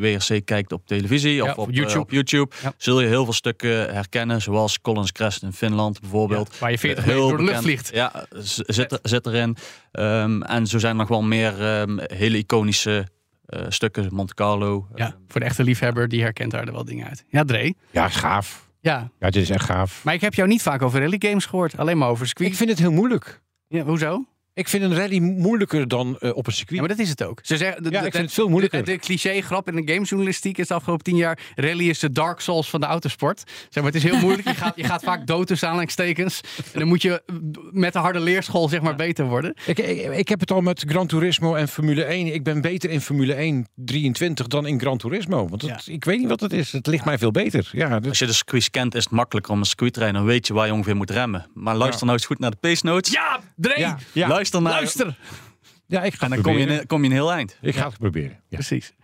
WRC 0.00 0.44
kijkt 0.44 0.72
op 0.72 0.86
televisie 0.86 1.40
of 1.40 1.46
Ja, 1.46 1.52
op 1.52 1.58
op 1.58 1.68
eh, 1.68 1.74
YouTube. 1.74 1.98
op 2.00 2.10
YouTube 2.10 2.54
Ja. 2.62 2.72
zul 2.76 3.00
je 3.00 3.06
heel 3.06 3.24
veel 3.24 3.32
stukken 3.32 3.94
herkennen. 3.94 4.42
Zoals 4.42 4.80
Collins 4.80 5.12
Crest 5.12 5.42
in 5.42 5.52
Finland 5.52 6.00
bijvoorbeeld. 6.00 6.48
Ja, 6.52 6.58
waar 6.60 6.70
je 6.70 6.78
40 6.78 7.04
Heel 7.04 7.14
meter 7.14 7.28
door 7.28 7.38
de 7.38 7.44
lucht 7.52 7.62
vliegt. 7.62 7.90
Ja, 7.92 8.26
zit, 8.66 8.92
er- 8.92 8.98
zit 9.02 9.26
erin. 9.26 9.56
Ehm, 9.92 10.42
en 10.42 10.66
zo 10.66 10.78
zijn 10.78 10.92
er 10.92 10.98
nog 10.98 11.08
wel 11.08 11.22
meer 11.22 11.62
ehm, 11.62 11.98
hele 12.02 12.36
iconische 12.38 13.06
eh, 13.46 13.60
stukken. 13.68 14.08
Monte 14.14 14.34
Carlo. 14.34 14.86
Ja, 14.94 15.16
voor 15.28 15.40
de 15.40 15.46
echte 15.46 15.64
liefhebber, 15.64 16.08
die 16.08 16.22
herkent 16.22 16.50
daar 16.50 16.72
wel 16.72 16.84
dingen 16.84 17.08
uit. 17.08 17.24
Ja, 17.28 17.44
Dre. 17.44 17.74
Ja, 17.90 18.08
gaaf. 18.08 18.63
Ja. 18.84 19.10
Ja, 19.18 19.30
dit 19.30 19.42
is 19.42 19.50
echt 19.50 19.64
gaaf. 19.64 20.04
Maar 20.04 20.14
ik 20.14 20.20
heb 20.20 20.34
jou 20.34 20.48
niet 20.48 20.62
vaak 20.62 20.82
over 20.82 21.00
rally 21.00 21.16
games 21.18 21.46
gehoord. 21.46 21.78
Alleen 21.78 21.98
maar 21.98 22.08
over 22.08 22.26
circuit. 22.26 22.48
Ik 22.48 22.54
vind 22.56 22.70
het 22.70 22.78
heel 22.78 22.92
moeilijk. 22.92 23.40
Ja, 23.68 23.82
hoezo? 23.82 24.24
Ik 24.54 24.68
vind 24.68 24.82
een 24.82 24.94
rally 24.94 25.18
moeilijker 25.18 25.88
dan 25.88 26.16
eh, 26.18 26.36
op 26.36 26.46
een 26.46 26.52
circuit. 26.52 26.74
Ja, 26.80 26.86
maar 26.86 26.96
dat 26.96 27.04
is 27.04 27.08
het 27.10 27.22
ook. 27.24 27.38
Ze 27.42 27.56
zeggen, 27.56 27.82
de, 27.82 27.90
Ja, 27.90 28.00
de- 28.00 28.06
ik 28.06 28.12
vind 28.12 28.24
het 28.24 28.34
veel 28.34 28.48
moeilijker. 28.48 28.84
De, 28.84 28.90
de 28.92 28.98
cliché-grap 28.98 29.68
in 29.68 29.84
de 29.86 29.92
gamejournalistiek 29.92 30.58
is 30.58 30.66
de 30.68 30.74
afgelopen 30.74 31.04
tien 31.04 31.16
jaar... 31.16 31.38
rally 31.54 31.88
is 31.88 31.98
de 31.98 32.10
Dark 32.12 32.40
Souls 32.40 32.70
van 32.70 32.80
de 32.80 32.86
autosport. 32.86 33.42
Zeg 33.68 33.82
maar, 33.82 33.92
het 33.92 33.94
is 33.94 34.10
heel 34.10 34.20
moeilijk. 34.20 34.48
Je 34.48 34.54
gaat, 34.54 34.72
je 34.76 34.84
gaat 34.84 35.02
vaak 35.04 35.26
dood 35.26 35.46
tussen 35.46 35.66
aanhalingstekens. 35.68 36.40
En 36.72 36.78
dan 36.78 36.88
moet 36.88 37.02
je 37.02 37.22
met 37.72 37.92
de 37.92 37.98
harde 37.98 38.20
leerschool 38.20 38.68
zeg 38.68 38.80
maar 38.80 38.94
beter 38.96 39.24
worden. 39.24 39.54
Ik, 39.66 39.78
ik, 39.78 40.12
ik 40.16 40.28
heb 40.28 40.40
het 40.40 40.50
al 40.50 40.60
met 40.60 40.84
Gran 40.88 41.06
Turismo 41.06 41.54
en 41.54 41.68
Formule 41.68 42.04
1. 42.04 42.34
Ik 42.34 42.42
ben 42.42 42.60
beter 42.60 42.90
in 42.90 43.00
Formule 43.00 43.34
1 43.34 43.66
23 43.74 44.46
dan 44.46 44.66
in 44.66 44.80
Gran 44.80 44.98
Turismo. 44.98 45.48
Want 45.48 45.62
het- 45.62 45.86
ik 45.86 46.04
weet 46.04 46.18
niet 46.18 46.28
wat 46.28 46.40
het 46.40 46.52
is. 46.52 46.72
Het 46.72 46.86
ligt 46.86 47.04
mij 47.04 47.18
veel 47.18 47.30
beter. 47.30 47.68
Ja, 47.72 47.98
dus, 48.00 48.08
Als 48.08 48.18
je 48.18 48.26
de 48.26 48.32
circuits 48.32 48.70
kent, 48.70 48.94
is 48.94 49.04
het 49.04 49.12
makkelijker 49.12 49.52
om 49.52 49.58
een 49.58 49.64
circuit 49.64 49.92
te 49.92 49.98
rijden. 49.98 50.18
Dan 50.18 50.28
weet 50.28 50.46
je 50.46 50.54
waar 50.54 50.66
je 50.66 50.72
ongeveer 50.72 50.96
moet 50.96 51.10
remmen. 51.10 51.46
Maar 51.54 51.74
luister 51.76 52.04
nou 52.06 52.16
eens 52.18 52.26
goed 52.26 52.38
naar 52.38 52.50
de 52.50 52.56
pace 52.60 52.86
notes. 52.86 53.12
Ja, 53.12 53.40
Dre! 53.56 53.78
ja, 53.80 53.98
ja. 54.12 54.28
Luister 54.52 54.62
naar. 54.62 54.72
Luister! 54.72 55.18
ja, 55.86 56.02
ik 56.02 56.14
ga 56.14 56.28
dan 56.28 56.40
kom 56.42 56.58
je, 56.58 56.66
in- 56.66 56.86
kom 56.86 57.00
je 57.02 57.06
een 57.08 57.12
heel 57.14 57.32
eind. 57.32 57.58
Ik 57.60 57.74
ga 57.74 57.86
het 57.88 57.98
proberen. 57.98 58.30
Ja. 58.48 58.56
Precies. 58.56 58.94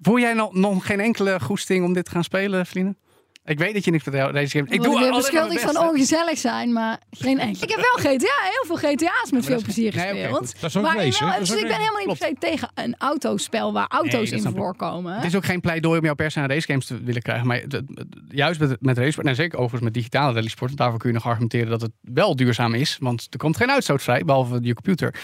Voel 0.00 0.18
jij 0.18 0.34
nog, 0.34 0.54
nog 0.54 0.86
geen 0.86 1.00
enkele 1.00 1.40
goesting 1.40 1.84
om 1.84 1.92
dit 1.92 2.04
te 2.04 2.10
gaan 2.10 2.24
spelen, 2.24 2.66
Vliene? 2.66 2.96
Ik 3.46 3.58
weet 3.58 3.74
dat 3.74 3.84
je 3.84 3.90
niks 3.90 4.04
met 4.04 4.32
deze 4.32 4.58
game... 4.58 4.70
Ik 4.70 4.82
doe 4.82 4.98
weer 4.98 5.12
beschuldigd 5.12 5.60
van 5.60 5.78
ongezellig 5.88 6.38
zijn, 6.38 6.72
maar 6.72 7.00
geen 7.10 7.40
enkel. 7.48 7.62
Ik 7.62 7.68
heb 7.68 7.78
wel 7.78 8.12
GTA, 8.12 8.34
heel 8.42 8.76
veel 8.76 8.90
GTA's 8.90 9.30
met 9.30 9.44
veel 9.44 9.62
plezier 9.62 9.92
gespeeld. 9.92 10.60
Dat 10.60 10.70
is 10.70 10.76
ook 10.76 10.84
race, 10.84 11.34
dus 11.38 11.50
ik 11.50 11.60
ben 11.60 11.68
race. 11.68 11.80
helemaal 11.80 12.06
niet 12.06 12.18
per 12.18 12.28
se 12.28 12.34
tegen 12.38 12.70
een 12.74 12.94
autospel 12.98 13.72
waar 13.72 13.86
auto's 13.88 14.30
in 14.30 14.42
voorkomen. 14.42 15.14
Het 15.14 15.24
is 15.24 15.36
ook 15.36 15.44
geen 15.44 15.60
pleidooi 15.60 15.98
om 15.98 16.04
jou 16.04 16.16
per 16.16 16.30
se 16.30 16.40
aan 16.40 16.48
racegames 16.48 16.86
te 16.86 17.02
willen 17.02 17.22
krijgen. 17.22 17.46
Maar 17.46 17.62
juist 18.28 18.60
met, 18.60 18.76
met 18.80 18.98
racesport, 18.98 19.26
en 19.26 19.34
zeker 19.34 19.58
overigens 19.58 19.82
met 19.82 19.94
digitale 19.94 20.34
rallysport, 20.34 20.76
daarvoor 20.76 20.98
kun 20.98 21.08
je 21.08 21.14
nog 21.14 21.26
argumenteren 21.26 21.70
dat 21.70 21.80
het 21.80 21.92
wel 22.00 22.36
duurzaam 22.36 22.74
is. 22.74 22.96
Want 23.00 23.26
er 23.30 23.38
komt 23.38 23.56
geen 23.56 23.70
uitstoot 23.70 24.02
vrij, 24.02 24.24
behalve 24.24 24.58
je 24.62 24.74
computer. 24.74 25.14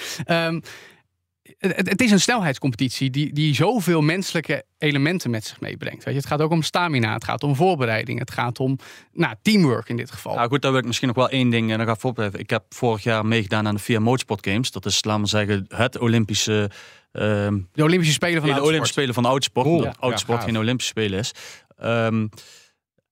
Het, 1.61 2.01
is 2.03 2.11
een 2.11 2.21
snelheidscompetitie 2.21 3.11
die, 3.11 3.33
die 3.33 3.55
zoveel 3.55 4.01
menselijke 4.01 4.65
elementen 4.79 5.31
met 5.31 5.45
zich 5.45 5.61
meebrengt. 5.61 6.05
Weet 6.05 6.15
je, 6.15 6.21
het 6.21 6.29
gaat 6.29 6.41
ook 6.41 6.51
om 6.51 6.63
stamina, 6.63 7.13
het 7.13 7.25
gaat 7.25 7.43
om 7.43 7.57
voorbereiding, 7.57 8.19
het 8.19 8.31
gaat 8.31 8.61
om 8.61 8.79
nou, 9.13 9.35
teamwork 9.43 9.89
in 9.89 9.97
dit 9.97 10.11
geval. 10.11 10.35
Nou 10.35 10.49
goed, 10.49 10.63
daar 10.63 10.71
wil 10.71 10.81
ik 10.81 10.87
misschien 10.87 11.09
nog 11.09 11.17
wel 11.17 11.29
één 11.29 11.51
ding 11.51 11.71
en 11.71 11.79
dan 11.79 11.97
ga 11.97 12.23
ik. 12.25 12.35
Ik 12.35 12.51
heb 12.51 12.65
vorig 12.69 13.03
jaar 13.03 13.27
meegedaan 13.27 13.67
aan 13.67 13.75
de 13.75 13.81
VIA 13.81 13.99
Motorsport 13.99 14.47
Games. 14.47 14.71
Dat 14.71 14.87
is, 14.87 15.05
laten 15.05 15.23
we 15.23 15.29
zeggen, 15.29 15.65
het 15.69 15.99
Olympische... 15.99 16.71
ehm, 17.13 17.59
de 17.73 17.83
Olympische 17.83 18.15
Spelen 18.15 18.41
van 18.41 18.49
de 18.51 18.55
de 18.55 18.63
Olympische 18.63 18.93
Spelen 18.93 19.15
van. 19.15 19.41
Cool. 19.53 19.83
Ja. 19.83 19.95
autosport 19.99 20.39
Ja, 20.39 20.45
geen. 20.45 20.59
Olympische 20.59 20.91
Spelen 20.91 21.19
is. 21.19 21.33
Ehm, 21.77 22.27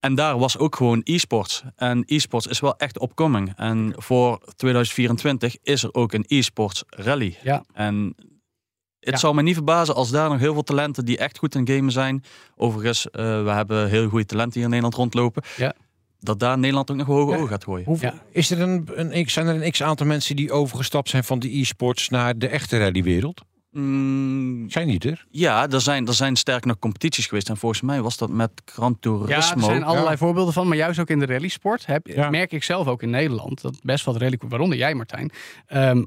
en 0.00 0.14
daar 0.14 0.38
was 0.38 0.58
ook 0.58 0.76
gewoon 0.76 1.00
e-sports. 1.04 1.62
En 1.76 2.02
e-sports 2.06 2.46
is 2.46 2.60
wel 2.60 2.76
echt 2.76 2.98
opkoming. 2.98 3.52
En 3.56 3.94
voor 3.96 4.40
2024 4.56 5.56
is 5.62 5.82
er 5.82 5.94
ook 5.94 6.12
een 6.12 6.24
e-sports 6.26 6.84
rally. 6.86 7.36
Ja. 7.42 7.64
En 7.72 8.14
het 9.00 9.10
Ja. 9.14 9.16
zou 9.16 9.34
me 9.34 9.42
niet 9.42 9.54
verbazen 9.54 9.94
als 9.94 10.10
daar 10.10 10.28
nog 10.28 10.38
heel 10.38 10.52
veel 10.52 10.62
talenten 10.62 11.04
die 11.04 11.18
echt 11.18 11.38
goed 11.38 11.54
in 11.54 11.68
gamen 11.68 11.92
zijn. 11.92 12.24
Overigens, 12.56 13.10
eh, 13.10 13.42
we 13.44 13.50
hebben 13.50 13.88
heel 13.88 14.08
goede 14.08 14.24
talenten 14.26 14.52
hier 14.54 14.62
in 14.62 14.68
Nederland 14.68 14.94
rondlopen. 14.94 15.42
Ja. 15.56 15.74
Dat 16.20 16.38
daar 16.40 16.58
Nederland 16.58 16.90
ook 16.90 16.96
nog 16.96 17.06
hoge 17.06 17.30
Ja. 17.30 17.36
ogen 17.36 17.48
gaat 17.48 17.64
gooien. 17.64 17.84
Hoeveel- 17.86 18.10
Ja. 18.10 18.22
is 18.32 18.50
er 18.50 18.60
een, 18.60 18.88
een, 18.94 19.24
x- 19.24 19.32
zijn 19.32 19.46
er 19.46 19.62
een 19.64 19.70
x-aantal 19.70 20.06
mensen 20.06 20.36
die 20.36 20.52
overgestapt 20.52 21.08
zijn 21.08 21.24
van 21.24 21.38
de 21.38 21.58
e-sports 21.58 22.08
naar 22.08 22.38
de 22.38 22.48
echte 22.48 22.78
rallywereld? 22.78 23.40
Mm, 23.70 24.70
Zijn 24.70 24.86
niet 24.86 25.04
er? 25.04 25.26
ja, 25.30 25.68
er 25.70 25.80
zijn, 25.80 26.06
er 26.06 26.14
zijn 26.14 26.36
sterk 26.36 26.64
nog 26.64 26.78
competities 26.78 27.26
geweest. 27.26 27.48
En 27.48 27.56
volgens 27.56 27.80
mij 27.80 28.00
was 28.02 28.16
dat 28.16 28.30
met 28.30 28.50
Gran 28.64 28.98
Turismo. 29.00 29.28
Ja, 29.34 29.54
er 29.54 29.62
zijn 29.62 29.82
allerlei 29.84 30.10
Ja. 30.10 30.16
voorbeelden 30.16 30.52
van, 30.52 30.68
maar 30.68 30.76
juist 30.76 30.98
ook 31.00 31.08
in 31.10 31.18
de 31.18 31.26
rallysport 31.26 31.86
heb, 31.86 32.06
Ja. 32.06 32.30
merk 32.30 32.52
ik 32.52 32.64
zelf 32.64 32.86
ook 32.86 33.02
in 33.02 33.10
Nederland 33.10 33.60
dat 33.62 33.78
best 33.82 34.04
wat 34.04 34.16
rally, 34.16 34.38
waaronder 34.48 34.78
jij 34.78 34.94
Martijn, 34.94 35.30
ehm, 35.66 36.04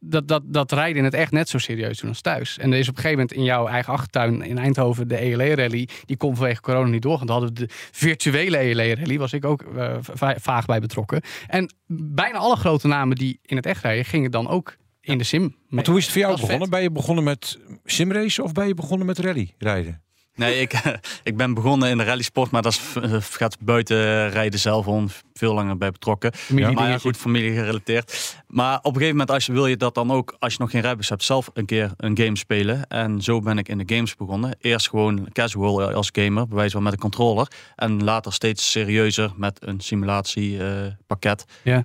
dat, 0.00 0.28
dat, 0.28 0.42
dat 0.46 0.72
rijden 0.72 0.96
in 0.96 1.04
het 1.04 1.14
echt 1.14 1.32
net 1.32 1.48
zo 1.48 1.58
serieus 1.58 1.98
doen 2.00 2.08
als 2.08 2.20
thuis. 2.20 2.58
En 2.58 2.72
er 2.72 2.78
is 2.78 2.88
op 2.88 2.96
een 2.96 3.02
gegeven 3.02 3.18
moment 3.20 3.36
in 3.38 3.44
jouw 3.44 3.66
eigen 3.66 3.92
achtertuin 3.92 4.42
in 4.42 4.58
Eindhoven 4.58 5.08
de 5.08 5.16
ELE-rally, 5.16 5.88
die 6.04 6.16
kon 6.16 6.36
vanwege 6.36 6.60
corona 6.60 6.88
niet 6.90 7.02
doorgaan. 7.02 7.26
Dan 7.26 7.36
hadden 7.40 7.54
we 7.54 7.66
de 7.66 7.72
virtuele 7.92 8.56
ELE-rally, 8.56 9.18
was 9.18 9.32
ik 9.32 9.44
ook 9.44 9.62
eh, 9.62 9.96
va- 10.00 10.36
vaag 10.38 10.66
bij 10.66 10.80
betrokken. 10.80 11.20
En 11.46 11.74
bijna 11.96 12.38
alle 12.38 12.56
grote 12.56 12.86
namen 12.88 13.16
die 13.16 13.38
in 13.42 13.56
het 13.56 13.66
echt 13.66 13.82
rijden, 13.82 14.04
gingen 14.04 14.30
dan 14.30 14.48
ook 14.48 14.76
in 15.00 15.18
de 15.18 15.24
sim. 15.24 15.40
mee. 15.40 15.54
Want 15.68 15.86
hoe 15.86 15.96
is 15.98 16.02
het 16.04 16.12
voor 16.12 16.22
jou 16.22 16.40
begonnen? 16.40 16.70
Ben 16.70 16.82
je 16.82 16.90
begonnen 16.90 17.24
met 17.24 17.58
simracen 17.84 18.44
of 18.44 18.52
ben 18.52 18.66
je 18.66 18.74
begonnen 18.74 19.06
met 19.06 19.18
rally 19.18 19.54
rijden? 19.58 20.02
Nee, 20.34 20.60
ik, 20.60 20.72
ik 21.22 21.36
ben 21.36 21.54
begonnen 21.54 21.90
in 21.90 21.98
de 21.98 22.04
rallysport, 22.04 22.50
maar 22.50 22.62
dat 22.62 22.72
is, 22.72 23.02
eh, 23.02 23.16
gaat 23.20 23.56
buiten 23.60 24.30
rijden 24.30 24.60
zelf 24.60 24.86
om 24.86 25.08
veel 25.34 25.54
langer 25.54 25.76
bij 25.76 25.90
betrokken. 25.90 26.34
Familie 26.34 26.74
maar 26.74 26.88
ja, 26.88 26.98
goed, 26.98 27.16
familie 27.16 27.52
gerelateerd. 27.52 28.36
Maar 28.46 28.76
op 28.76 28.84
een 28.84 28.92
gegeven 28.92 29.10
moment 29.10 29.30
als 29.30 29.46
je, 29.46 29.52
wil 29.52 29.66
je 29.66 29.76
dat 29.76 29.94
dan 29.94 30.10
ook, 30.10 30.36
als 30.38 30.52
je 30.52 30.58
nog 30.58 30.70
geen 30.70 30.80
rijbewijs 30.80 31.08
hebt, 31.08 31.22
zelf 31.22 31.50
een 31.54 31.66
keer 31.66 31.92
een 31.96 32.18
game 32.18 32.36
spelen. 32.36 32.86
En 32.86 33.22
zo 33.22 33.40
ben 33.40 33.58
ik 33.58 33.68
in 33.68 33.78
de 33.78 33.94
games 33.94 34.16
begonnen. 34.16 34.56
Eerst 34.60 34.88
gewoon 34.88 35.28
casual 35.32 35.92
als 35.92 36.08
gamer, 36.12 36.46
bij 36.48 36.56
wijze 36.56 36.72
van 36.72 36.82
met 36.82 36.92
een 36.92 36.98
controller. 36.98 37.48
En 37.76 38.04
later 38.04 38.32
steeds 38.32 38.70
serieuzer 38.70 39.32
met 39.36 39.58
een 39.66 39.80
simulatiepakket. 39.80 41.44
Ja. 41.62 41.84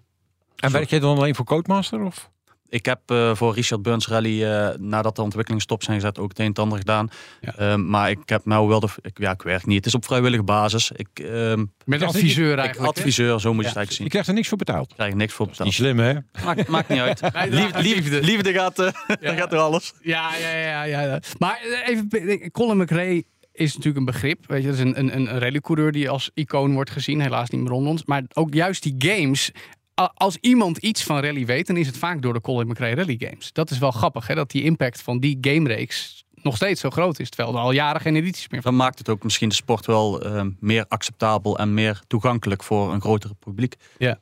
En 0.56 0.72
werk 0.72 0.90
jij 0.90 1.00
dan 1.00 1.18
alleen 1.18 1.36
voor 1.36 1.46
Codemaster? 1.46 2.04
Of? 2.04 2.30
Ik 2.70 2.86
heb 2.86 3.00
eh, 3.06 3.36
voor 3.36 3.54
Richard 3.54 3.82
Burns 3.82 4.08
Rally, 4.08 4.44
eh, 4.44 4.70
nadat 4.78 5.16
de 5.16 5.22
ontwikkelingen 5.22 5.64
stop 5.64 5.84
zijn 5.84 5.96
gezet, 6.00 6.20
ook 6.20 6.30
het 6.30 6.40
een 6.40 6.46
en 6.46 6.54
ander 6.54 6.78
gedaan. 6.78 7.10
Ja. 7.42 7.56
Ehm, 7.58 7.90
maar 7.90 8.10
ik 8.10 8.20
heb 8.30 8.46
nou 8.46 8.68
wel 8.68 8.80
de. 8.80 8.88
Ik, 9.02 9.18
ja, 9.20 9.32
ik 9.32 9.42
werk 9.42 9.66
niet. 9.66 9.78
Het 9.78 9.86
is 9.86 9.96
op 9.96 10.06
vrijwillige 10.06 10.44
basis. 10.44 10.92
Ik, 10.96 11.08
ehm, 11.14 11.66
Met 11.86 12.02
adviseur 12.04 12.52
ik 12.52 12.58
eigenlijk. 12.60 12.96
hè? 12.96 13.02
adviseur, 13.02 13.40
zo 13.40 13.54
moet 13.54 13.58
je 13.58 13.62
Ja. 13.62 13.68
het 13.68 13.76
eigenlijk 13.78 13.90
Je 13.90 13.96
zien. 13.96 14.08
krijgt 14.08 14.28
er 14.28 14.34
niks 14.34 14.48
voor 14.48 14.58
betaald. 14.58 14.90
Ik 14.90 14.96
krijg 14.96 15.12
er 15.12 15.18
niks 15.18 15.34
voor 15.34 15.46
Niet 15.46 15.58
betaald. 15.58 15.74
slim, 15.76 16.00
hè? 16.00 16.14
Maakt, 16.46 16.68
maakt 16.68 16.90
niet 16.90 17.00
uit. 17.00 17.22
Liefde, 17.50 17.82
liefde, 17.82 18.22
liefde. 18.22 18.54
gaat, 18.54 18.80
eh, 18.80 18.92
Ja. 19.22 19.34
gaat 19.34 19.50
door 19.50 19.60
alles. 19.60 19.94
Ja, 20.02 20.36
ja, 20.38 20.50
ja, 20.58 20.84
ja, 20.84 21.02
ja. 21.02 21.20
Maar 21.38 21.60
eh, 21.86 21.90
even, 21.90 22.52
Colin 22.52 22.78
McRae 22.78 23.24
is 23.52 23.70
natuurlijk 23.72 23.98
een 23.98 24.06
begrip. 24.06 24.48
Weet 24.48 24.62
je, 24.62 24.68
dat 24.68 24.76
is 24.78 24.82
een, 24.84 25.00
een, 25.00 25.16
een 25.16 25.40
rallycoureur 25.40 25.92
die 25.92 26.10
als 26.10 26.32
icoon 26.34 26.74
wordt 26.74 26.90
gezien. 26.90 27.22
Helaas 27.22 27.50
niet 27.50 27.62
meer 27.62 27.72
onder 27.72 27.90
ons. 27.92 28.06
Maar 28.06 28.24
ook 28.34 28.54
juist 28.54 28.84
die 28.84 28.96
games. 28.98 29.52
Als 29.96 30.38
iemand 30.42 30.78
iets 30.78 31.04
van 31.04 31.20
rally 31.20 31.46
weet, 31.46 31.68
dan 31.68 31.78
is 31.78 31.88
het 31.88 31.98
vaak 31.98 32.22
door 32.22 32.34
de 32.34 32.42
Colin 32.42 32.68
McRae 32.68 32.96
Rally 32.96 33.16
Games. 33.20 33.54
Dat 33.54 33.72
is 33.72 33.78
wel 33.78 33.92
grappig, 33.92 34.28
hè? 34.28 34.36
dat 34.36 34.52
die 34.52 34.64
impact 34.64 35.02
van 35.02 35.20
die 35.20 35.38
gamereeks 35.42 36.26
nog 36.46 36.56
steeds 36.56 36.82
zo 36.82 36.90
groot 36.90 37.20
is. 37.20 37.30
Terwijl 37.30 37.56
er 37.56 37.62
al 37.62 37.72
jaren 37.72 38.02
geen 38.02 38.16
edities 38.16 38.50
meer 38.50 38.62
van. 38.62 38.72
Dan 38.72 38.80
maakt 38.82 38.98
het 38.98 39.10
ook 39.10 39.24
misschien 39.24 39.50
de 39.50 39.56
sport 39.56 39.86
wel 39.86 40.22
ehm, 40.22 40.52
meer 40.60 40.86
acceptabel 40.88 41.58
en 41.58 41.74
meer 41.74 42.02
toegankelijk 42.08 42.64
voor 42.64 42.94
een 42.94 43.02
grotere 43.02 43.34
publiek. 43.34 43.76
Ja, 43.98 44.20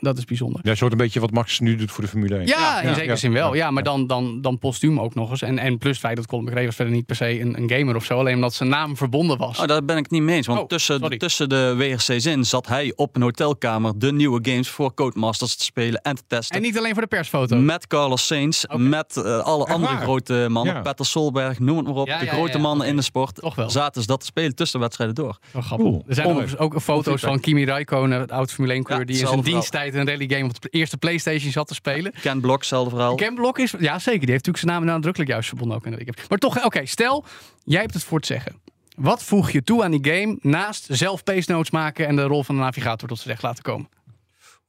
dat 0.00 0.18
is 0.18 0.24
bijzonder. 0.24 0.60
Ja, 0.62 0.74
soort 0.74 0.92
een 0.92 0.98
beetje 0.98 1.20
wat 1.20 1.30
Max 1.30 1.60
nu 1.60 1.76
doet 1.76 1.90
voor 1.90 2.04
de 2.04 2.10
Formule 2.10 2.36
1. 2.36 2.46
Ja, 2.46 2.80
in 2.80 2.88
ja, 2.88 2.94
zekere 2.94 3.12
ja, 3.12 3.16
zin 3.16 3.32
wel. 3.32 3.54
ja, 3.54 3.64
Ja, 3.64 3.70
maar 3.70 3.84
ja. 3.84 3.90
dan, 3.90 4.06
dan, 4.06 4.40
dan 4.40 4.58
postuum 4.58 5.00
ook 5.00 5.14
nog 5.14 5.30
eens. 5.30 5.42
En, 5.42 5.58
en 5.58 5.78
plus 5.78 5.90
het 5.92 6.00
feit 6.00 6.16
dat 6.16 6.26
Colin 6.26 6.44
McRae 6.44 6.64
was 6.64 6.74
verder 6.74 6.94
niet 6.94 7.06
per 7.06 7.16
se 7.16 7.40
een, 7.40 7.58
een 7.58 7.70
gamer 7.70 7.96
of 7.96 8.04
zo. 8.04 8.18
Alleen 8.18 8.34
omdat 8.34 8.54
zijn 8.54 8.68
naam 8.68 8.96
verbonden 8.96 9.38
was. 9.38 9.58
Oh, 9.58 9.66
daar 9.66 9.84
ben 9.84 9.96
ik 9.96 10.02
het 10.02 10.12
niet 10.12 10.22
mee 10.22 10.36
eens. 10.36 10.46
Want 10.46 10.60
Oh, 10.60 10.66
tussen, 10.66 10.98
sorry. 10.98 11.16
tussen 11.16 11.48
de 11.48 11.74
WRC's 11.76 12.26
in 12.26 12.44
zat 12.44 12.66
hij 12.66 12.92
op 12.96 13.16
een 13.16 13.22
hotelkamer 13.22 13.98
de 13.98 14.12
nieuwe 14.12 14.38
games 14.42 14.68
voor 14.68 14.94
Codemasters 14.94 15.56
te 15.56 15.64
spelen 15.64 16.00
en 16.02 16.14
te 16.14 16.22
testen. 16.26 16.56
En 16.56 16.62
niet 16.62 16.78
alleen 16.78 16.92
voor 16.92 17.02
de 17.02 17.08
persfoto. 17.08 17.56
Met 17.56 17.86
Carlos 17.86 18.26
Sainz, 18.26 18.64
met 18.76 19.16
eh, 19.16 19.38
alle 19.38 19.64
Echt 19.64 19.74
andere 19.74 19.94
waar? 19.94 20.02
grote 20.02 20.46
mannen. 20.50 20.74
Ja. 20.74 20.80
Peter 20.80 21.06
Solberg, 21.06 21.58
noem 21.58 21.76
het 21.76 21.86
maar 21.86 21.94
op. 21.94 22.06
Ja, 22.06 22.18
de 22.18 22.24
ja, 22.24 22.32
grote 22.32 22.56
ja, 22.56 22.62
mannen 22.62 22.86
in 22.86 22.96
de 22.96 23.02
sport. 23.02 23.34
Toch 23.34 23.54
wel. 23.54 23.70
Zaten 23.70 24.00
ze 24.00 24.06
dat 24.06 24.20
te 24.20 24.26
spelen 24.26 24.54
tussen 24.54 24.78
de 24.78 24.84
wedstrijden 24.84 25.16
door. 25.16 25.38
Wel 25.52 25.62
grappig. 25.62 25.86
Cool. 25.86 26.04
Er 26.08 26.14
zijn 26.14 26.58
ook 26.58 26.80
foto's 26.80 27.20
van 27.20 27.40
Kimi 27.40 27.64
Räikkönen, 27.64 28.28
oud 28.28 28.52
Formule 28.52 28.74
1 28.74 28.82
coureur, 28.82 29.06
Ja, 29.06 29.12
die 29.12 29.20
in 29.22 29.26
zijn 29.28 29.38
hetzelfde 29.38 29.66
diensttijd 29.70 29.94
een 29.94 30.12
rally 30.12 30.28
game 30.28 30.44
op 30.44 30.60
de 30.60 30.68
eerste 30.68 30.96
PlayStation 30.96 31.52
zat 31.52 31.66
te 31.68 31.74
spelen. 31.74 32.12
Ken 32.20 32.40
Blok, 32.40 32.58
hetzelfde 32.58 32.90
verhaal. 32.90 33.14
Ken 33.14 33.34
Block 33.34 33.58
is, 33.58 33.74
ja 33.78 33.98
zeker, 33.98 34.20
die 34.20 34.30
heeft 34.30 34.46
natuurlijk 34.46 34.58
zijn 34.58 34.72
naam 34.72 34.84
nadrukkelijk 34.84 35.30
juist 35.30 35.48
verbonden 35.48 35.76
ook 35.76 35.86
in 35.86 35.92
de. 35.92 36.12
Maar 36.28 36.38
toch, 36.38 36.64
oké, 36.64 36.86
stel, 36.86 37.24
jij 37.64 37.80
hebt 37.80 37.94
het 37.94 38.04
voor 38.04 38.18
het 38.18 38.26
zeggen. 38.26 38.60
Wat 38.96 39.22
voeg 39.22 39.50
je 39.50 39.62
toe 39.62 39.84
aan 39.84 39.90
die 39.90 40.12
game 40.12 40.38
naast 40.40 40.86
zelf 40.90 41.24
pace 41.24 41.52
notes 41.52 41.70
maken 41.70 42.06
en 42.06 42.16
de 42.16 42.22
rol 42.22 42.44
van 42.44 42.54
de 42.54 42.60
navigator 42.60 43.08
tot 43.08 43.18
z'n 43.18 43.28
recht 43.28 43.42
laten 43.42 43.62
komen? 43.62 43.88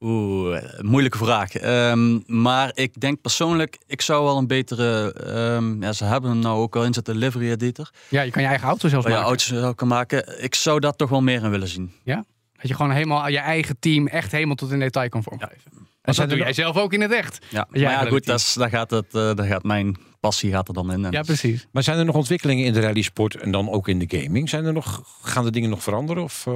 Oeh, 0.00 0.56
eh, 0.56 0.80
moeilijke 0.80 1.18
vraag. 1.18 1.54
Ehm, 1.54 2.18
maar 2.26 2.70
ik 2.74 3.00
denk 3.00 3.20
persoonlijk, 3.20 3.78
ik 3.86 4.00
zou 4.00 4.24
wel 4.24 4.36
een 4.36 4.46
betere... 4.46 5.12
ehm, 5.12 5.82
ja, 5.82 5.92
ze 5.92 6.04
hebben 6.04 6.30
hem 6.30 6.38
nou 6.38 6.60
ook 6.60 6.76
al 6.76 6.84
in 6.84 6.94
zitten, 6.94 7.16
livery 7.16 7.50
editor. 7.50 7.90
Ja, 8.08 8.22
je 8.22 8.30
kan 8.30 8.42
je 8.42 8.48
eigen 8.48 8.68
auto 8.68 8.88
zelfs 8.88 9.06
je 9.06 9.12
maken. 9.12 9.26
auto's 9.26 9.46
zou 9.46 9.74
kunnen 9.74 9.96
maken. 9.96 10.42
Ik 10.42 10.54
zou 10.54 10.80
daar 10.80 10.96
toch 10.96 11.08
wel 11.08 11.22
meer 11.22 11.44
in 11.44 11.50
willen 11.50 11.68
zien. 11.68 11.92
Dat 12.60 12.68
je 12.68 12.74
gewoon 12.74 12.90
helemaal 12.92 13.28
je 13.28 13.38
eigen 13.38 13.76
team 13.78 14.06
echt 14.06 14.32
helemaal 14.32 14.54
tot 14.54 14.70
in 14.72 14.78
detail 14.78 15.08
kan 15.08 15.22
vormgeven. 15.22 15.88
En 16.02 16.14
dat 16.14 16.28
doe 16.28 16.38
jij 16.38 16.52
zelf 16.52 16.76
ook 16.76 16.92
in 16.92 17.00
het 17.00 17.12
echt. 17.12 17.46
Ja, 17.48 17.66
Ja, 17.72 17.90
maar 17.90 18.04
ja, 18.04 18.10
goed, 18.10 18.26
dat 18.26 18.38
is, 18.40 18.52
daar, 18.54 18.68
gaat 18.68 18.90
het, 18.90 19.14
eh, 19.14 19.34
daar 19.34 19.46
gaat 19.46 19.62
mijn 19.62 19.96
passie 20.20 20.50
gaat 20.50 20.68
er 20.68 20.74
dan 20.74 20.92
in. 20.92 21.04
En 21.04 21.12
Ja, 21.12 21.22
precies. 21.22 21.66
Maar 21.72 21.82
zijn 21.82 21.98
er 21.98 22.04
nog 22.04 22.14
ontwikkelingen 22.14 22.64
in 22.64 22.72
de 22.72 22.80
rallysport 22.80 23.34
en 23.34 23.50
dan 23.50 23.70
ook 23.70 23.88
in 23.88 23.98
de 23.98 24.18
gaming? 24.18 24.48
Zijn 24.48 24.64
er 24.64 24.72
nog, 24.72 25.02
gaan 25.22 25.44
de 25.44 25.50
dingen 25.50 25.70
nog 25.70 25.82
veranderen? 25.82 26.22
Of, 26.22 26.46
eh, 26.46 26.54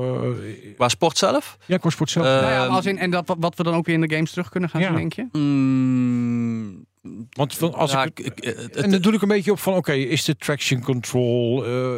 Qua 0.77 0.88
sport 0.88 1.19
zelf? 1.19 1.57
ja, 1.67 1.77
qua 1.77 1.90
sport 1.90 2.11
zelf. 2.11 2.27
Nou 2.27 2.40
ja, 2.53 2.59
maar 2.59 2.69
als 2.69 2.87
in, 2.87 2.99
en 2.99 3.11
dat, 3.11 3.35
wat 3.38 3.57
we 3.57 3.62
dan 3.62 3.75
ook 3.75 3.87
weer 3.87 3.95
in 3.95 4.01
de 4.01 4.14
games 4.14 4.31
terug 4.31 4.49
kunnen 4.49 4.71
gaan 4.71 4.81
Ja. 4.81 4.87
zien, 4.87 4.97
denk 4.97 5.12
je? 5.12 5.29
Mm, 5.38 6.87
Want 7.31 7.55
van, 7.55 7.75
als 7.75 7.90
ja, 7.93 8.05
ik, 8.05 8.21
ik- 8.21 8.40
ik- 8.40 8.45
het- 8.57 8.77
en 8.77 8.90
dan 8.90 9.01
doe 9.01 9.12
ik 9.12 9.23
een 9.23 9.29
beetje 9.29 9.51
op 9.51 9.59
van, 9.59 9.75
oké, 9.75 9.93
is 9.93 10.25
de 10.25 10.37
traction 10.37 10.81
control, 10.83 11.64
eh, 11.64 11.95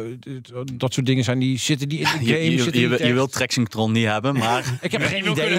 dat 0.73 0.93
soort 0.93 1.05
dingen 1.05 1.23
zijn 1.23 1.39
die 1.39 1.57
zitten 1.57 1.89
die 1.89 1.99
in 1.99 2.07
de 2.19 2.25
je, 2.25 2.33
game? 2.33 2.51
je, 2.51 2.61
zitten 2.61 2.81
je, 2.81 2.89
echt? 2.95 3.07
je 3.07 3.13
wilt 3.13 3.31
traction 3.31 3.63
control 3.63 3.89
niet 3.89 4.05
hebben, 4.05 4.37
maar... 4.43 4.77
Ik 4.81 4.91
heb 4.91 5.01
geen 5.01 5.29
idee. 5.31 5.49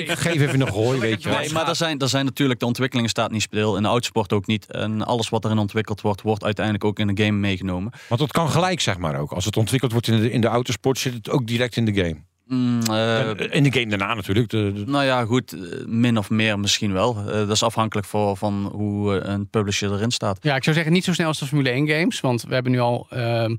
Ik, 0.00 0.10
geef 0.10 0.40
even 0.40 0.60
een 0.60 0.72
gooi, 0.72 0.98
weet 1.00 1.22
je. 1.22 1.28
Nee, 1.28 1.52
maar 1.52 1.68
er 1.68 1.76
zijn, 1.76 1.98
er 1.98 2.08
zijn 2.08 2.24
natuurlijk, 2.24 2.60
de 2.60 2.66
ontwikkelingen 2.66 3.10
staat 3.10 3.30
niet 3.30 3.42
stil. 3.42 3.76
In 3.76 3.82
de 3.82 3.88
autosport 3.88 4.32
ook 4.32 4.46
niet. 4.46 4.70
En 4.70 5.02
alles 5.06 5.28
wat 5.28 5.44
erin 5.44 5.58
ontwikkeld 5.58 6.00
wordt, 6.00 6.22
wordt 6.22 6.44
uiteindelijk 6.44 6.84
ook 6.84 6.98
in 6.98 7.14
de 7.14 7.24
game 7.24 7.38
meegenomen. 7.38 7.92
Want 8.08 8.20
dat 8.20 8.32
kan 8.32 8.50
gelijk, 8.50 8.80
zeg 8.80 8.98
maar 8.98 9.20
ook. 9.20 9.32
Als 9.32 9.44
het 9.44 9.56
ontwikkeld 9.56 9.92
wordt 9.92 10.08
in 10.08 10.20
de, 10.20 10.30
in 10.30 10.40
de 10.40 10.46
autosport, 10.46 10.98
zit 10.98 11.14
het 11.14 11.30
ook 11.30 11.46
direct 11.46 11.76
in 11.76 11.84
de 11.84 11.94
game. 11.94 12.16
Mm, 12.48 12.80
eh, 12.82 13.30
in 13.50 13.62
de 13.62 13.72
game 13.72 13.86
daarna 13.86 14.14
natuurlijk. 14.14 14.48
De, 14.48 14.72
de- 14.72 14.84
nou 14.86 15.04
ja, 15.04 15.24
goed, 15.24 15.52
eh, 15.52 15.60
min 15.86 16.18
of 16.18 16.30
meer 16.30 16.58
misschien 16.58 16.92
wel. 16.92 17.16
Eh, 17.18 17.24
dat 17.24 17.50
is 17.50 17.62
afhankelijk 17.62 18.06
voor, 18.06 18.36
van 18.36 18.70
hoe 18.72 19.20
een 19.20 19.48
publisher 19.48 19.92
erin 19.92 20.10
staat. 20.10 20.38
Ja, 20.40 20.56
ik 20.56 20.64
zou 20.64 20.74
zeggen 20.76 20.92
niet 20.94 21.04
zo 21.04 21.12
snel 21.12 21.26
als 21.26 21.38
de 21.38 21.46
Formule 21.46 21.70
1 21.70 21.88
games. 21.88 22.20
Want 22.20 22.42
we 22.42 22.54
hebben 22.54 22.72
nu 22.72 22.78
al 22.78 23.06
ehm, 23.10 23.56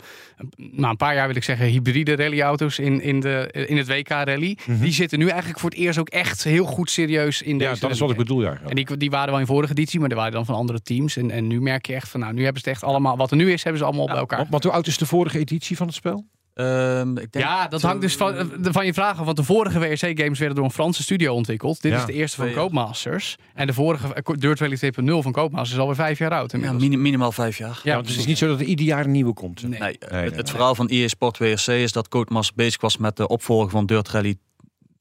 nou, 0.58 0.90
een 0.90 0.98
paar 0.98 1.16
jaar, 1.16 1.28
wil 1.28 1.36
ik 1.36 1.44
zeggen, 1.44 1.66
hybride 1.66 2.16
rallyauto's 2.16 2.80
in, 2.80 3.02
in, 3.02 3.20
de, 3.20 3.50
in 3.68 3.78
het 3.78 3.88
WK 3.88 4.08
Rally. 4.10 4.58
Die 4.66 4.92
zitten 4.94 5.20
nu 5.20 5.28
eigenlijk 5.28 5.60
voor 5.60 5.70
het 5.70 5.80
eerst 5.80 6.00
ook 6.00 6.10
echt 6.10 6.44
heel 6.44 6.66
goed 6.66 6.90
serieus 6.92 7.42
in 7.42 7.58
deze 7.58 7.74
ja, 7.74 7.80
dat 7.80 7.92
is 7.92 8.00
wat 8.00 8.12
ik 8.12 8.18
bedoel, 8.18 8.42
ja. 8.42 8.58
En 8.68 8.76
die, 8.76 8.98
die 8.98 9.10
waren 9.10 9.30
wel 9.32 9.40
in 9.40 9.46
vorige 9.46 9.72
editie, 9.72 10.00
maar 10.00 10.10
die 10.10 10.18
waren 10.18 10.34
dan 10.34 10.46
van 10.46 10.56
andere 10.56 10.82
teams. 10.82 11.18
En, 11.18 11.32
en 11.32 11.48
nu 11.48 11.62
merk 11.62 11.86
je 11.86 11.94
echt 11.94 12.10
van, 12.10 12.20
nou, 12.20 12.34
nu 12.34 12.44
hebben 12.44 12.62
ze 12.62 12.70
het 12.70 12.78
echt 12.78 12.90
allemaal, 12.90 13.18
wat 13.18 13.32
er 13.32 13.38
nu 13.38 13.52
is, 13.52 13.64
hebben 13.64 13.82
ze 13.82 13.88
allemaal 13.88 14.06
bij 14.06 14.16
elkaar. 14.16 14.38
Want, 14.38 14.50
want 14.50 14.64
hoe 14.64 14.74
oud 14.74 14.88
is 14.88 14.98
de 14.98 15.06
vorige 15.06 15.40
editie 15.40 15.78
van 15.78 15.88
het 15.88 15.96
spel? 15.96 16.26
Ehm, 16.54 17.10
ik 17.18 17.32
denk 17.32 17.46
Ja, 17.46 17.68
dat 17.68 17.82
hangt 17.82 18.02
dus 18.02 18.16
van, 18.16 18.52
van 18.62 18.86
je 18.86 18.94
vraag 18.94 19.20
af. 19.20 19.26
Want 19.26 19.38
de 19.38 19.44
vorige 19.44 19.80
WRC-games 19.80 20.40
werden 20.40 20.56
door 20.56 20.66
een 20.66 20.72
Franse 20.72 21.04
studio 21.04 21.34
ontwikkeld. 21.34 21.82
Dit 21.82 21.92
Ja. 21.92 21.98
is 22.00 22.06
de 22.06 22.14
eerste 22.14 22.36
van 22.36 22.46
Twee 22.46 22.58
jaar. 22.58 22.66
Codemasters. 22.68 23.36
En 23.54 23.68
de 23.68 23.74
vorige 23.74 24.14
eh, 24.14 24.34
Dirt 24.38 24.60
Rally 24.60 24.78
2.0 24.78 25.22
van 25.22 25.32
Codemasters 25.32 25.72
is 25.74 25.80
alweer 25.80 25.96
vijf 25.96 26.18
jaar 26.20 26.32
oud 26.32 26.52
ja, 26.52 26.74
minimaal 26.74 27.32
vijf 27.32 27.58
jaar. 27.58 27.80
Ja, 27.84 27.96
want 27.96 28.08
het 28.10 28.18
is 28.18 28.26
niet 28.26 28.38
zo 28.38 28.48
dat 28.48 28.60
er 28.60 28.66
ieder 28.66 28.86
jaar 28.86 29.06
een 29.06 29.12
nieuwe 29.12 29.34
komt. 29.34 29.62
Nee. 29.68 29.80
Nee, 29.80 29.98
eh, 29.98 30.12
Nee, 30.12 30.22
het, 30.22 30.30
nee, 30.30 30.40
het 30.40 30.50
verhaal 30.50 30.76
van 30.76 30.88
EA 30.88 31.08
Sport 31.08 31.38
WRC 31.38 31.68
is 31.68 31.92
dat 31.92 32.08
Codemasters 32.08 32.56
bezig 32.56 32.82
was 32.82 32.98
met 32.98 33.16
de 33.16 33.28
opvolger 33.28 33.70
van 33.70 33.86
Dirt 33.86 34.10
Rally 34.10 34.36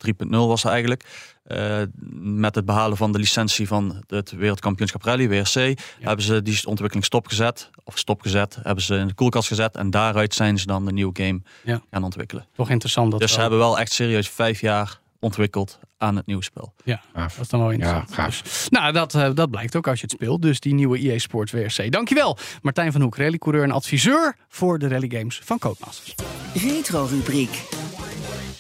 3.0 0.06 0.28
was 0.28 0.64
er 0.64 0.70
eigenlijk. 0.70 1.04
Eh, 1.44 1.82
met 2.20 2.54
het 2.54 2.64
behalen 2.64 2.96
van 2.96 3.12
de 3.12 3.18
licentie 3.18 3.66
van 3.66 4.02
het 4.06 4.30
wereldkampioenschap 4.30 5.02
rally, 5.02 5.28
WRC, 5.28 5.78
hebben 6.00 6.24
ze 6.24 6.42
die 6.42 6.66
ontwikkeling 6.66 7.04
stopgezet. 7.06 7.70
Of 7.84 7.98
stopgezet, 7.98 8.58
hebben 8.62 8.84
ze 8.84 8.94
in 8.96 9.06
de 9.06 9.14
koelkast 9.14 9.48
gezet. 9.48 9.76
En 9.76 9.90
daaruit 9.90 10.34
zijn 10.34 10.58
ze 10.58 10.66
dan 10.66 10.84
de 10.84 10.92
nieuwe 10.92 11.22
game 11.22 11.40
Ja. 11.64 11.80
gaan 11.90 12.04
ontwikkelen. 12.04 12.46
Toch 12.56 12.70
interessant 12.70 13.10
dat 13.10 13.20
dus 13.20 13.32
ze 13.32 13.40
hebben 13.40 13.58
wel 13.58 13.78
echt 13.78 13.92
serieus 13.92 14.28
vijf 14.28 14.60
jaar 14.60 15.00
ontwikkeld 15.20 15.78
aan 15.98 16.16
het 16.16 16.26
nieuwe 16.26 16.42
spel. 16.44 16.72
Ja, 16.84 17.00
Gaaf. 17.14 17.32
dat 17.34 17.44
is 17.44 17.48
dan 17.50 17.60
wel 17.60 17.70
interessant. 17.70 18.08
Ja, 18.08 18.14
gaaf. 18.14 18.42
Dus, 18.42 18.66
nou, 18.68 18.92
dat, 18.92 19.14
eh, 19.14 19.30
dat 19.34 19.50
blijkt 19.50 19.76
ook 19.76 19.86
als 19.88 20.00
je 20.00 20.06
het 20.06 20.14
speelt. 20.14 20.42
Dus 20.42 20.60
die 20.60 20.74
nieuwe 20.74 20.98
EA 20.98 21.18
Sports 21.18 21.52
WRC. 21.52 21.92
Dankjewel, 21.92 22.38
Martijn 22.62 22.92
van 22.92 23.00
Hoek, 23.00 23.16
rallycoureur 23.16 23.62
en 23.62 23.70
adviseur 23.70 24.36
voor 24.48 24.78
de 24.78 24.88
rally 24.88 25.10
games 25.18 25.40
van 25.44 25.58
Codemasters. 25.58 26.14
Retro-rubriek. 26.54 27.62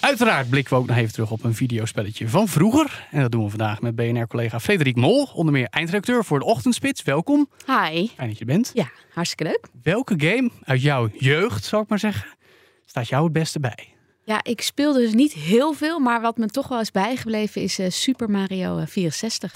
Uiteraard 0.00 0.48
blikken 0.50 0.72
we 0.74 0.80
ook 0.80 0.86
nog 0.86 0.96
even 0.96 1.12
terug 1.12 1.30
op 1.30 1.44
een 1.44 1.54
videospelletje 1.54 2.28
van 2.28 2.48
vroeger. 2.48 3.06
En 3.10 3.20
dat 3.20 3.32
doen 3.32 3.44
we 3.44 3.48
vandaag 3.48 3.80
met 3.80 3.96
BNR-collega 3.96 4.60
Frederik 4.60 4.96
Mol, 4.96 5.28
onder 5.34 5.52
meer 5.52 5.66
eindredacteur 5.70 6.24
voor 6.24 6.38
de 6.38 6.44
Ochtendspits. 6.44 7.02
Welkom, 7.02 7.48
Hi. 7.66 8.06
fijn 8.14 8.28
dat 8.28 8.38
je 8.38 8.44
bent. 8.44 8.70
Ja, 8.74 8.90
hartstikke 9.12 9.44
leuk. 9.44 9.68
Welke 9.82 10.14
game 10.16 10.50
uit 10.62 10.82
jouw 10.82 11.08
jeugd, 11.18 11.64
zou 11.64 11.82
ik 11.82 11.88
maar 11.88 11.98
zeggen, 11.98 12.28
staat 12.86 13.08
jou 13.08 13.24
het 13.24 13.32
beste 13.32 13.60
bij? 13.60 13.88
Ja, 14.24 14.40
ik 14.42 14.60
speel 14.60 14.92
dus 14.92 15.12
niet 15.12 15.32
heel 15.32 15.72
veel, 15.72 15.98
maar 15.98 16.20
wat 16.20 16.36
me 16.36 16.46
toch 16.46 16.68
wel 16.68 16.80
is 16.80 16.90
bijgebleven 16.90 17.62
is 17.62 17.78
eh, 17.78 17.90
Super 17.90 18.30
Mario 18.30 18.78
eh, 18.78 18.86
64. 18.86 19.52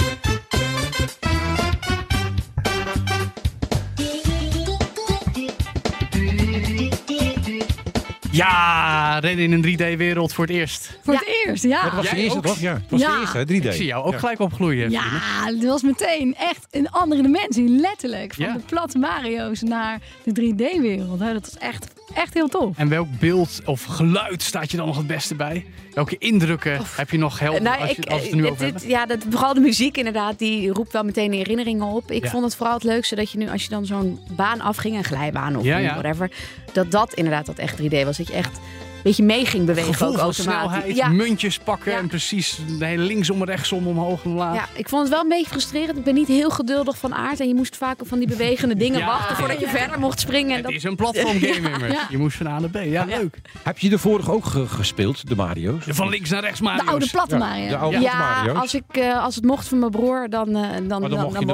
Ja, 8.33 9.19
rennen 9.19 9.45
in 9.45 9.53
een 9.53 9.63
3D-wereld 9.97 10.33
voor 10.33 10.45
het 10.47 10.55
eerst. 10.55 10.99
Voor 11.05 11.15
het 11.15 11.45
eerst, 11.47 11.63
ja. 11.65 11.83
Dat 11.83 11.93
was 11.93 12.09
de 12.11 12.15
Jij 12.17 12.25
eerste, 12.25 12.39
ook? 12.39 12.47
toch? 12.47 12.59
Ja, 12.61 12.73
dat 12.73 12.83
was 12.89 13.01
Ja. 13.01 13.15
de 13.15 13.21
eerste, 13.21 13.37
hè, 13.39 13.45
3D. 13.47 13.65
Ik 13.65 13.73
zie 13.73 13.85
jou 13.87 14.05
ook 14.05 14.13
Ja. 14.13 14.19
gelijk 14.19 14.39
opgloeien. 14.41 14.91
Ja, 14.91 15.03
dat 15.47 15.63
was 15.63 15.83
meteen 15.83 16.35
echt 16.39 16.67
een 16.71 16.91
andere 16.91 17.23
dimensie, 17.23 17.69
letterlijk. 17.69 18.35
Van 18.35 18.45
Ja. 18.45 18.53
de 18.53 18.59
platte 18.67 18.99
Mario's 18.99 19.61
naar 19.63 19.99
de 20.25 20.33
3D-wereld. 20.33 21.19
Dat 21.19 21.33
was 21.41 21.59
echt 21.59 21.87
echt 22.15 22.35
heel 22.35 22.49
tof. 22.49 22.79
En 22.79 22.89
welk 22.89 23.07
beeld 23.19 23.61
of 23.65 23.85
geluid 23.85 24.43
staat 24.43 24.71
je 24.71 24.77
dan 24.77 24.87
nog 24.87 24.97
het 24.97 25.07
beste 25.07 25.35
bij? 25.35 25.67
Welke 25.95 26.17
indrukken 26.19 26.81
heb 26.97 27.11
je 27.11 27.19
nog 27.19 27.39
helder 27.39 27.63
Nou, 27.63 27.81
als, 27.81 27.91
je, 27.91 27.97
ik, 27.97 28.09
als 28.11 28.23
het 28.23 28.35
nu 28.35 28.45
eh, 28.45 28.51
over 28.51 28.73
dit- 28.73 28.85
ja, 28.87 29.07
dat, 29.07 29.19
vooral 29.31 29.55
de 29.55 29.61
muziek 29.61 29.97
inderdaad, 29.97 30.39
die 30.39 30.71
roept 30.73 30.93
wel 30.93 31.05
meteen 31.05 31.33
herinneringen 31.33 31.87
op. 31.87 32.11
Ik 32.11 32.25
Ja. 32.25 32.31
vond 32.31 32.45
het 32.45 32.57
vooral 32.57 32.75
het 32.75 32.85
leukste 32.85 33.15
dat 33.15 33.31
je 33.31 33.39
nu, 33.39 33.49
als 33.49 33.63
je 33.63 33.69
dan 33.69 33.87
zo'n 33.87 34.19
baan 34.37 34.61
afging, 34.61 34.97
een 34.97 35.05
glijbaan 35.05 35.57
of 35.57 35.65
Ja, 35.65 35.81
whatever, 35.81 36.31
dat 36.73 36.91
dat 36.91 37.15
inderdaad 37.15 37.47
dat 37.47 37.59
echt 37.59 37.77
3D 37.83 38.05
was. 38.05 38.17
Dat 38.17 38.27
je 38.27 38.33
echt 38.33 38.59
beetje 39.03 39.23
mee 39.23 39.47
ging 39.47 39.65
bewegen 39.67 39.93
Gevoel 39.95 40.09
ook 40.09 40.15
van 40.15 40.23
automatisch. 40.25 40.63
snelheid, 40.71 40.97
Ja. 40.97 41.09
muntjes 41.09 41.59
pakken 41.59 41.93
Ja. 41.93 41.99
en 41.99 42.07
precies 42.09 42.59
de 42.79 42.85
hele 42.85 43.03
linksom, 43.03 43.45
rechtsom, 43.45 43.87
omhoog 43.87 44.25
en 44.25 44.31
omlaag. 44.31 44.55
Ja, 44.55 44.67
ik 44.75 44.89
vond 44.89 45.03
het 45.03 45.11
wel 45.11 45.21
een 45.23 45.29
beetje 45.29 45.47
frustrerend. 45.51 45.99
Ik 45.99 46.05
ben 46.05 46.15
niet 46.15 46.29
heel 46.29 46.51
geduldig 46.51 46.99
van 46.99 47.15
aard. 47.15 47.41
En 47.41 47.49
je 47.49 47.55
moest 47.55 47.77
vaak 47.77 48.01
op 48.01 48.09
van 48.09 48.19
die 48.19 48.29
bewegende 48.29 48.77
dingen 48.77 48.99
Ja. 48.99 49.07
wachten 49.07 49.37
voordat 49.37 49.61
je 49.61 49.69
verder 49.69 49.99
mocht 49.99 50.21
springen. 50.21 50.51
En 50.51 50.57
Het 50.57 50.65
dat... 50.65 50.73
is 50.73 50.85
een 50.85 50.97
platformgame 50.97 51.71
immers. 51.71 51.93
Ja. 51.93 52.07
Je 52.11 52.19
moest 52.19 52.37
van 52.37 52.47
A 52.47 52.59
naar 52.61 52.69
B. 52.71 52.77
Ja, 52.85 53.05
leuk. 53.05 53.39
Heb 53.63 53.79
je 53.79 53.89
de 53.89 53.99
vorige 53.99 54.31
ook 54.33 54.45
ge- 54.45 54.67
gespeeld, 54.67 55.29
de 55.29 55.35
Mario's? 55.37 55.85
Van 55.89 56.09
links 56.09 56.31
naar 56.31 56.41
rechts 56.41 56.61
Mario's. 56.61 56.85
De 56.85 56.91
oude 56.91 57.09
platte 57.11 57.35
Ja, 57.35 57.41
Mario. 57.47 57.69
de 57.69 57.77
oude 57.77 58.01
Ja, 58.01 58.19
Mario's. 58.19 58.59
als, 58.59 58.75
ik, 58.75 58.83
eh, 58.91 59.23
als 59.25 59.35
het 59.35 59.45
mocht 59.45 59.69
van 59.69 59.79
mijn 59.79 59.91
broer, 59.91 60.27
dan, 60.31 60.49
eh, 60.49 60.55
dan, 60.55 60.89
dan, 60.89 60.89
dan, 60.89 61.11
mocht 61.11 61.11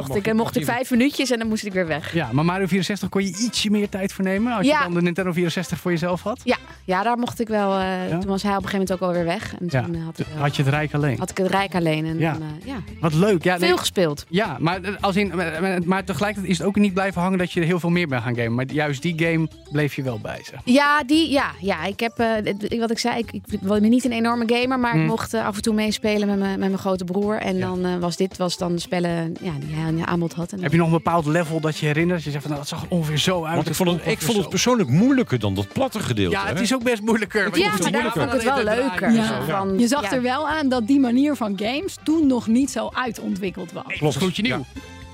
dan 0.09 0.17
ik, 0.17 0.27
en 0.27 0.37
mocht 0.37 0.57
ik 0.57 0.65
vijf 0.65 0.91
minuutjes 0.91 1.31
en 1.31 1.39
dan 1.39 1.49
moest 1.49 1.65
ik 1.65 1.73
weer 1.73 1.87
weg. 1.87 2.13
Ja, 2.15 2.29
maar 2.33 2.45
Mario 2.45 2.67
64 2.67 3.09
kon 3.09 3.23
je 3.25 3.29
ietsje 3.39 3.71
meer 3.71 3.89
tijd 3.89 4.13
voor 4.13 4.25
nemen 4.25 4.53
als 4.57 4.67
je 4.67 4.79
dan 4.83 4.95
de 4.95 5.03
Nintendo 5.03 5.33
64 5.33 5.79
voor 5.79 5.91
jezelf 5.91 6.23
had. 6.23 6.41
Ja, 6.45 6.57
ja 6.85 7.03
daar 7.03 7.19
mocht 7.19 7.38
ik 7.41 7.49
wel. 7.49 7.73
eh, 7.79 8.09
Ja? 8.09 8.19
Toen 8.19 8.31
was 8.31 8.43
hij 8.43 8.57
op 8.57 8.63
een 8.63 8.69
gegeven 8.69 8.87
moment 8.89 8.93
ook 8.93 9.01
alweer 9.09 9.25
weg. 9.25 9.55
En 9.61 9.69
toen 9.69 9.95
eh, 9.95 10.05
had, 10.05 10.19
ik, 10.19 10.27
wel- 10.33 10.43
Had 10.43 10.57
je 10.57 10.63
het 10.63 10.71
rijk 10.73 10.95
alleen. 10.95 11.19
had 11.19 11.31
ik 11.31 11.37
het 11.37 11.47
rijk 11.47 11.75
alleen. 11.75 12.07
En 12.07 12.19
Ja. 12.19 12.33
dan, 12.33 12.43
eh, 12.43 12.67
ja. 12.67 12.77
Wat 13.01 13.15
leuk. 13.15 13.45
Ja, 13.45 13.57
nee, 13.57 13.69
Veel 13.69 13.77
gespeeld. 13.79 14.25
ja 14.29 14.57
maar, 14.61 14.83
eh, 14.83 14.93
als 15.01 15.17
in, 15.17 15.33
maar, 15.35 15.79
maar- 15.85 16.05
tegelijkertijd 16.05 16.53
is 16.53 16.59
het 16.59 16.67
ook 16.67 16.77
niet 16.77 16.95
blijven 16.95 17.21
hangen 17.23 17.39
dat 17.39 17.53
je 17.53 17.61
er 17.61 17.67
heel 17.67 17.81
veel 17.81 17.91
meer 17.91 18.09
bent 18.09 18.23
gaan 18.23 18.35
gamen. 18.37 18.55
Maar 18.55 18.67
juist 18.73 19.03
die 19.03 19.15
game 19.23 19.49
bleef 19.73 19.95
je 19.95 20.03
wel 20.03 20.19
bij, 20.19 20.39
zeg. 20.51 20.61
Ja, 20.65 21.03
die, 21.05 21.31
ja, 21.31 21.51
ja, 21.61 21.85
ik 21.85 22.01
heb, 22.01 22.19
eh, 22.19 22.79
wat 22.81 22.91
ik 22.91 22.99
zei, 22.99 23.19
ik, 23.19 23.33
ik 23.33 23.61
ben 23.61 23.83
niet 23.89 24.05
een 24.05 24.13
enorme 24.13 24.45
gamer, 24.47 24.79
maar 24.81 24.97
ik 24.97 25.07
mocht 25.07 25.35
eh, 25.35 25.47
af 25.47 25.57
en 25.57 25.63
toe 25.63 25.75
meespelen 25.75 26.29
met 26.29 26.39
mijn, 26.39 26.51
met 26.59 26.69
mijn 26.69 26.79
grote 26.79 27.05
broer. 27.05 27.37
En 27.41 27.61
dan 27.61 27.85
eh, 27.85 27.97
was 27.97 28.17
dit 28.17 28.37
was 28.37 28.57
dan 28.59 28.73
de 28.75 28.81
spellen 28.81 29.35
ja, 29.41 29.53
die 29.61 29.75
hij 29.75 29.85
aan 29.85 29.97
je 29.97 30.07
aanbod 30.07 30.33
had. 30.35 30.53
En 30.53 30.63
Heb 30.63 30.73
je 30.73 30.79
nog 30.79 30.87
een 30.87 30.93
bepaald 30.93 31.27
level 31.27 31.61
dat 31.61 31.77
je 31.77 31.87
herinnert? 31.87 32.17
Dat 32.17 32.25
je 32.25 32.31
zegt 32.31 32.43
van 32.43 32.53
nou, 32.53 32.65
dat 32.69 32.79
zag 32.79 32.83
er 32.83 32.97
ongeveer 32.97 33.17
zo 33.19 33.45
uit. 33.45 33.55
Want 33.55 33.69
ik 33.69 33.75
vond, 33.75 33.91
het, 33.91 34.07
ik 34.07 34.21
vond 34.21 34.39
het 34.39 34.49
persoonlijk 34.49 34.89
moeilijker 34.89 35.39
dan 35.39 35.55
dat 35.55 35.69
platte 35.73 36.01
gedeelte. 36.01 36.37
Ja, 36.37 36.47
het 36.47 36.57
hè? 36.57 36.63
is 36.63 36.75
ook 36.75 36.83
best 36.85 37.03
moeilijker. 37.33 37.59
je 37.59 37.65
ja, 37.65 37.91
maar 37.91 38.03
daar 38.03 38.13
vond 38.13 38.27
ik 38.27 38.33
het 38.33 38.43
wel 38.43 38.65
leuker. 38.65 39.13
Ja. 39.13 39.43
Van, 39.43 39.79
Je 39.79 39.87
zag 39.89 40.03
ja. 40.03 40.13
er 40.13 40.23
wel 40.23 40.49
aan 40.49 40.69
dat 40.69 40.87
die 40.87 41.01
manier 41.01 41.37
van 41.37 41.59
games 41.59 41.97
toen 42.03 42.27
nog 42.27 42.47
niet 42.47 42.71
zo 42.71 42.89
uitontwikkeld 42.93 43.73
was. 43.73 43.99
Dat 43.99 44.09
is 44.09 44.17
gloedje 44.17 44.43
nieuw. 44.43 44.65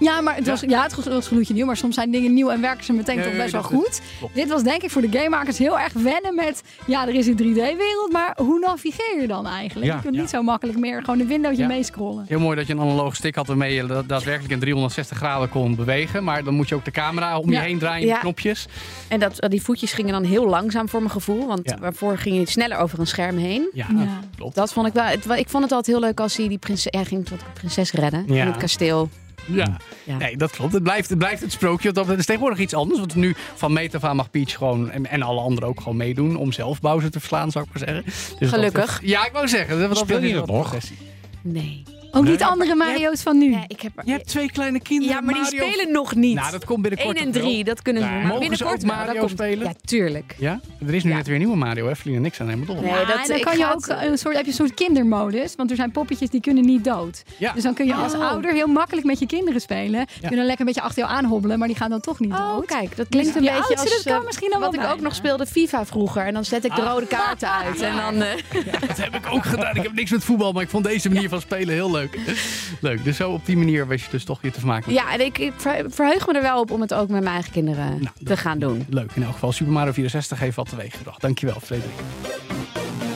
Ja, 0.01 0.21
maar 0.21 0.35
het 0.37 0.47
was, 0.47 0.61
ja. 0.61 0.83
het 0.83 1.05
was 1.09 1.27
gloedje 1.27 1.55
nieuw, 1.55 1.67
maar 1.67 1.77
soms 1.77 1.95
zijn 1.95 2.11
dingen 2.11 2.35
nieuw 2.35 2.51
en 2.51 2.61
werken 2.61 2.85
ze 2.85 2.93
meteen 2.93 3.17
Nee, 3.17 3.25
toch 3.25 3.37
best 3.37 3.53
wel 3.53 3.63
goed. 3.63 4.01
Dit 4.33 4.49
was 4.49 4.63
denk 4.63 4.83
ik 4.83 4.91
voor 4.91 5.03
de 5.03 5.09
gamemakers 5.19 5.59
heel 5.59 5.79
erg 5.79 5.93
wennen 5.93 6.35
met, 6.35 6.63
ja, 6.87 7.07
er 7.09 7.15
is 7.15 7.27
een 7.27 7.37
3D-wereld, 7.37 8.13
maar 8.13 8.37
hoe 8.37 8.59
navigeer 8.59 9.21
je 9.21 9.27
dan 9.27 9.47
eigenlijk? 9.47 9.87
Ja. 9.91 9.95
je 9.97 10.03
kunt 10.03 10.15
Ja. 10.15 10.21
niet 10.21 10.31
zo 10.31 10.43
makkelijk 10.43 10.79
meer 10.79 11.01
gewoon 11.05 11.21
een 11.21 11.27
windowtje 11.27 11.63
Ja. 11.63 11.69
meescrollen. 11.69 12.25
Heel 12.29 12.39
mooi 12.41 12.57
dat 12.57 12.67
je 12.67 12.73
een 12.73 12.81
analoge 12.81 13.15
stick 13.17 13.35
had 13.35 13.47
waarmee 13.47 13.75
je 13.75 13.87
da- 13.87 14.03
daadwerkelijk 14.03 14.53
in 14.53 14.59
360 14.61 15.17
graden 15.17 15.49
kon 15.49 15.75
bewegen. 15.77 16.25
Maar 16.25 16.45
dan 16.45 16.55
moet 16.55 16.69
je 16.69 16.75
ook 16.75 16.85
de 16.85 16.91
camera 16.91 17.39
om 17.39 17.49
je 17.49 17.55
Ja. 17.57 17.61
heen 17.61 17.79
draaien, 17.79 18.07
Ja. 18.07 18.19
knopjes. 18.19 18.67
En 19.09 19.21
dat, 19.21 19.47
die 19.49 19.63
voetjes 19.63 19.93
gingen 19.93 20.13
dan 20.13 20.25
heel 20.25 20.47
langzaam 20.49 20.89
voor 20.89 21.01
mijn 21.01 21.13
gevoel. 21.13 21.47
Want 21.47 21.61
Ja. 21.71 21.79
waarvoor 21.81 22.19
ging 22.19 22.37
je 22.37 22.51
sneller 22.51 22.79
over 22.79 22.99
een 22.99 23.07
scherm 23.07 23.37
heen. 23.37 23.69
Ja, 23.73 23.87
Ja. 23.97 24.21
klopt. 24.37 24.55
Dat 24.55 24.73
vond 24.73 24.87
ik 24.87 24.93
wel. 24.93 25.05
Het, 25.05 25.25
ik 25.25 25.49
vond 25.49 25.63
het 25.63 25.73
altijd 25.73 25.87
heel 25.87 26.01
leuk 26.01 26.21
als 26.21 26.37
hij 26.37 26.49
die 26.49 26.59
prinses, 26.59 26.93
hij 26.93 27.05
ging 27.05 27.27
tot 27.27 27.39
prinses 27.55 27.93
redden 27.93 28.25
Ja. 28.27 28.41
in 28.41 28.47
het 28.47 28.57
kasteel. 28.57 29.09
Ja. 29.47 29.77
Ja. 30.05 30.17
nee, 30.17 30.37
dat 30.37 30.51
klopt. 30.51 30.73
Het 30.73 30.83
blijft 30.83 31.09
het, 31.09 31.19
blijft 31.19 31.43
het 31.43 31.53
sprookje. 31.53 31.93
want 31.93 32.09
Dat 32.09 32.19
is 32.19 32.27
tegenwoordig 32.27 32.59
iets 32.59 32.75
anders. 32.75 32.99
Want 32.99 33.15
nu 33.15 33.35
van 33.55 33.73
meet 33.73 33.95
af 33.95 34.05
aan 34.05 34.17
mag 34.17 34.31
Peach 34.31 34.53
gewoon, 34.53 34.91
en, 34.91 35.07
en 35.07 35.23
alle 35.23 35.41
anderen 35.41 35.69
ook 35.69 35.81
gewoon 35.81 35.97
meedoen 35.97 36.37
om 36.37 36.53
zelf 36.53 36.81
Bowser 36.81 37.11
te 37.11 37.19
verslaan, 37.19 37.51
zou 37.51 37.65
ik 37.65 37.71
maar 37.79 37.89
zeggen. 37.89 38.05
Dus 38.39 38.49
Gelukkig. 38.49 39.01
Dat, 39.01 39.09
ja, 39.09 39.27
ik 39.27 39.33
wou 39.33 39.49
zeggen. 39.49 39.79
Dat, 39.79 39.97
Speel 39.97 40.23
je 40.23 40.35
dat 40.35 40.47
nog? 40.47 40.61
progressie. 40.61 40.99
Nee. 41.41 41.83
Ook 42.15 42.25
niet 42.25 42.43
andere 42.43 42.75
Mario's 42.75 43.23
van 43.23 43.39
nu. 43.39 43.51
Ja, 43.51 43.65
ik 43.67 43.81
heb, 43.81 43.93
Je 44.05 44.11
hebt 44.13 44.27
twee 44.27 44.51
kleine 44.53 44.81
kinderen. 44.81 45.15
ja 45.15 45.21
maar 45.21 45.35
die 45.35 45.43
Mario- 45.43 45.67
spelen 45.71 45.93
nog 45.93 46.15
niet. 46.15 46.35
Nou, 46.35 46.51
dat 46.51 46.65
komt 46.65 46.83
binnenkort 46.83 47.17
1 47.17 47.27
en 47.27 47.33
nog 47.33 47.43
wel. 47.43 47.51
3, 47.51 47.65
dat 47.65 47.83
kunnen 47.83 48.03
ze. 48.03 48.09
Maar 48.09 48.17
Mogen 48.27 48.57
ze 48.57 48.65
ook 48.65 48.71
binnenkort 48.79 49.07
Mario 49.07 49.21
komt- 49.21 49.31
spelen? 49.31 49.67
Ja, 49.67 49.73
tuurlijk. 49.85 50.35
Ja? 50.39 50.61
Er 50.87 50.95
is 50.95 51.03
nu 51.05 51.11
Ja. 51.11 51.17
net 51.17 51.27
weer 51.27 51.35
een 51.35 51.41
nieuwe 51.41 51.57
Mario, 51.57 51.87
hè? 51.87 51.97
Verliezen 51.97 52.23
niks 52.23 52.41
aan 52.41 52.49
helemaal 52.49 52.75
dol. 52.75 52.85
Nee, 52.85 52.93
dat- 53.07 53.27
dan 53.27 53.41
kan 53.41 53.59
je 53.59 53.73
ook 53.73 53.87
het- 53.87 54.03
een 54.03 54.19
soort, 54.19 54.35
heb 54.37 54.45
je 54.45 54.51
een 54.51 54.57
soort 54.57 54.75
kindermodus, 54.75 55.55
want 55.57 55.71
er 55.71 55.77
zijn 55.77 55.91
poppetjes 55.91 56.31
die 56.31 56.41
kunnen 56.41 56.65
niet 56.65 56.85
dood. 56.85 57.23
Ja. 57.37 57.53
Dus 57.53 57.63
dan 57.63 57.75
kun 57.75 57.87
je 57.87 57.95
als 57.95 58.15
Oh. 58.15 58.29
ouder 58.31 58.53
heel 58.53 58.67
makkelijk 58.67 59.07
met 59.07 59.19
je 59.19 59.27
kinderen 59.27 59.61
spelen. 59.61 60.07
Ja. 60.21 60.29
Kunnen 60.29 60.47
lekker 60.47 60.61
een 60.61 60.67
beetje 60.67 60.81
achter 60.83 61.03
jou 61.03 61.15
aanhobbelen, 61.17 61.59
maar 61.59 61.69
die 61.69 61.77
gaan 61.77 61.91
dan 61.91 62.01
toch 62.01 62.21
niet 62.21 62.33
Oh, 62.33 62.55
dood. 62.55 62.67
kijk, 62.67 62.97
dat 62.97 63.07
klinkt 63.09 63.29
een 63.37 63.43
je 63.43 63.51
beetje 63.51 63.55
oudste, 63.67 63.75
als 63.91 63.95
dat 63.95 64.13
kan 64.13 64.21
eh, 64.21 64.27
misschien 64.27 64.51
dan 64.51 64.61
wat 64.61 64.75
ik 64.75 64.85
ook 64.85 65.01
nog 65.01 65.15
speelde 65.15 65.47
FIFA 65.47 65.87
vroeger. 65.87 66.27
En 66.27 66.35
dan 66.35 66.45
zet 66.45 66.65
ik 66.65 66.75
de 66.75 66.83
rode 66.83 67.07
kaarten 67.07 67.51
uit. 67.53 67.81
En 67.81 67.97
dan, 67.97 68.23
eh, 68.23 68.33
Dat 68.89 68.97
heb 68.97 69.15
ik 69.15 69.27
ook 69.31 69.45
gedaan. 69.45 69.77
Ik 69.77 69.83
heb 69.83 69.93
niks 69.95 70.11
met 70.11 70.25
voetbal, 70.25 70.53
maar 70.53 70.63
ik 70.63 70.69
vond 70.71 70.85
deze 70.85 71.09
manier 71.11 71.29
van 71.29 71.41
spelen 71.41 71.75
heel 71.75 71.91
leuk. 71.91 72.04
Leuk. 72.81 73.05
Dus 73.05 73.17
zo 73.17 73.31
op 73.31 73.47
die 73.47 73.57
manier 73.57 73.87
wist 73.87 74.05
je 74.05 74.11
dus 74.11 74.25
toch 74.25 74.39
je 74.43 74.51
te 74.51 74.59
vermaken. 74.59 74.93
ja, 74.93 75.13
en 75.13 75.21
ik, 75.25 75.39
ik 75.39 75.53
ver- 75.57 75.85
verheug 75.91 76.27
me 76.27 76.33
er 76.35 76.43
wel 76.43 76.61
op 76.61 76.71
om 76.71 76.81
het 76.81 76.95
ook 76.95 77.09
met 77.09 77.23
mijn 77.23 77.35
eigen 77.35 77.53
kinderen 77.53 77.91
Nou, 77.91 78.15
te 78.25 78.37
gaan 78.37 78.59
doen. 78.59 78.87
Leuk. 78.91 79.11
In 79.15 79.23
elk 79.23 79.33
geval, 79.33 79.53
Super 79.53 79.73
Mario 79.73 79.93
64 79.93 80.39
heeft 80.39 80.57
wat 80.57 80.69
teweeg 80.69 80.97
gebracht. 80.97 81.21
Dankjewel, 81.21 81.61
Frederik. 81.63 81.95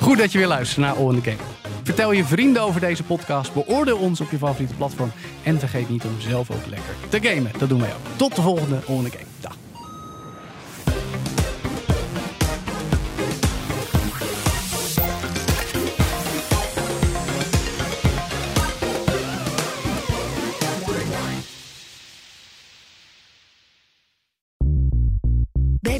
Goed 0.00 0.18
dat 0.18 0.32
je 0.32 0.38
weer 0.38 0.46
luistert 0.46 0.80
naar 0.86 0.94
All 0.94 1.14
in 1.14 1.22
the 1.22 1.30
Game. 1.30 1.42
Vertel 1.82 2.12
je 2.12 2.24
vrienden 2.24 2.62
over 2.62 2.80
deze 2.80 3.02
podcast. 3.02 3.52
Beoordeel 3.54 3.96
ons 3.98 4.20
op 4.20 4.30
je 4.30 4.38
favoriete 4.38 4.74
platform. 4.74 5.10
En 5.42 5.58
vergeet 5.58 5.88
niet 5.88 6.04
om 6.04 6.20
zelf 6.20 6.50
ook 6.50 6.66
lekker 6.66 6.94
te 7.08 7.18
gamen. 7.28 7.50
Dat 7.58 7.68
doen 7.68 7.80
wij 7.80 7.90
ook. 7.90 8.16
Tot 8.16 8.36
de 8.36 8.42
volgende 8.42 8.80
All 8.88 8.96
in 8.96 9.04
the 9.04 9.10
Game. 9.10 9.27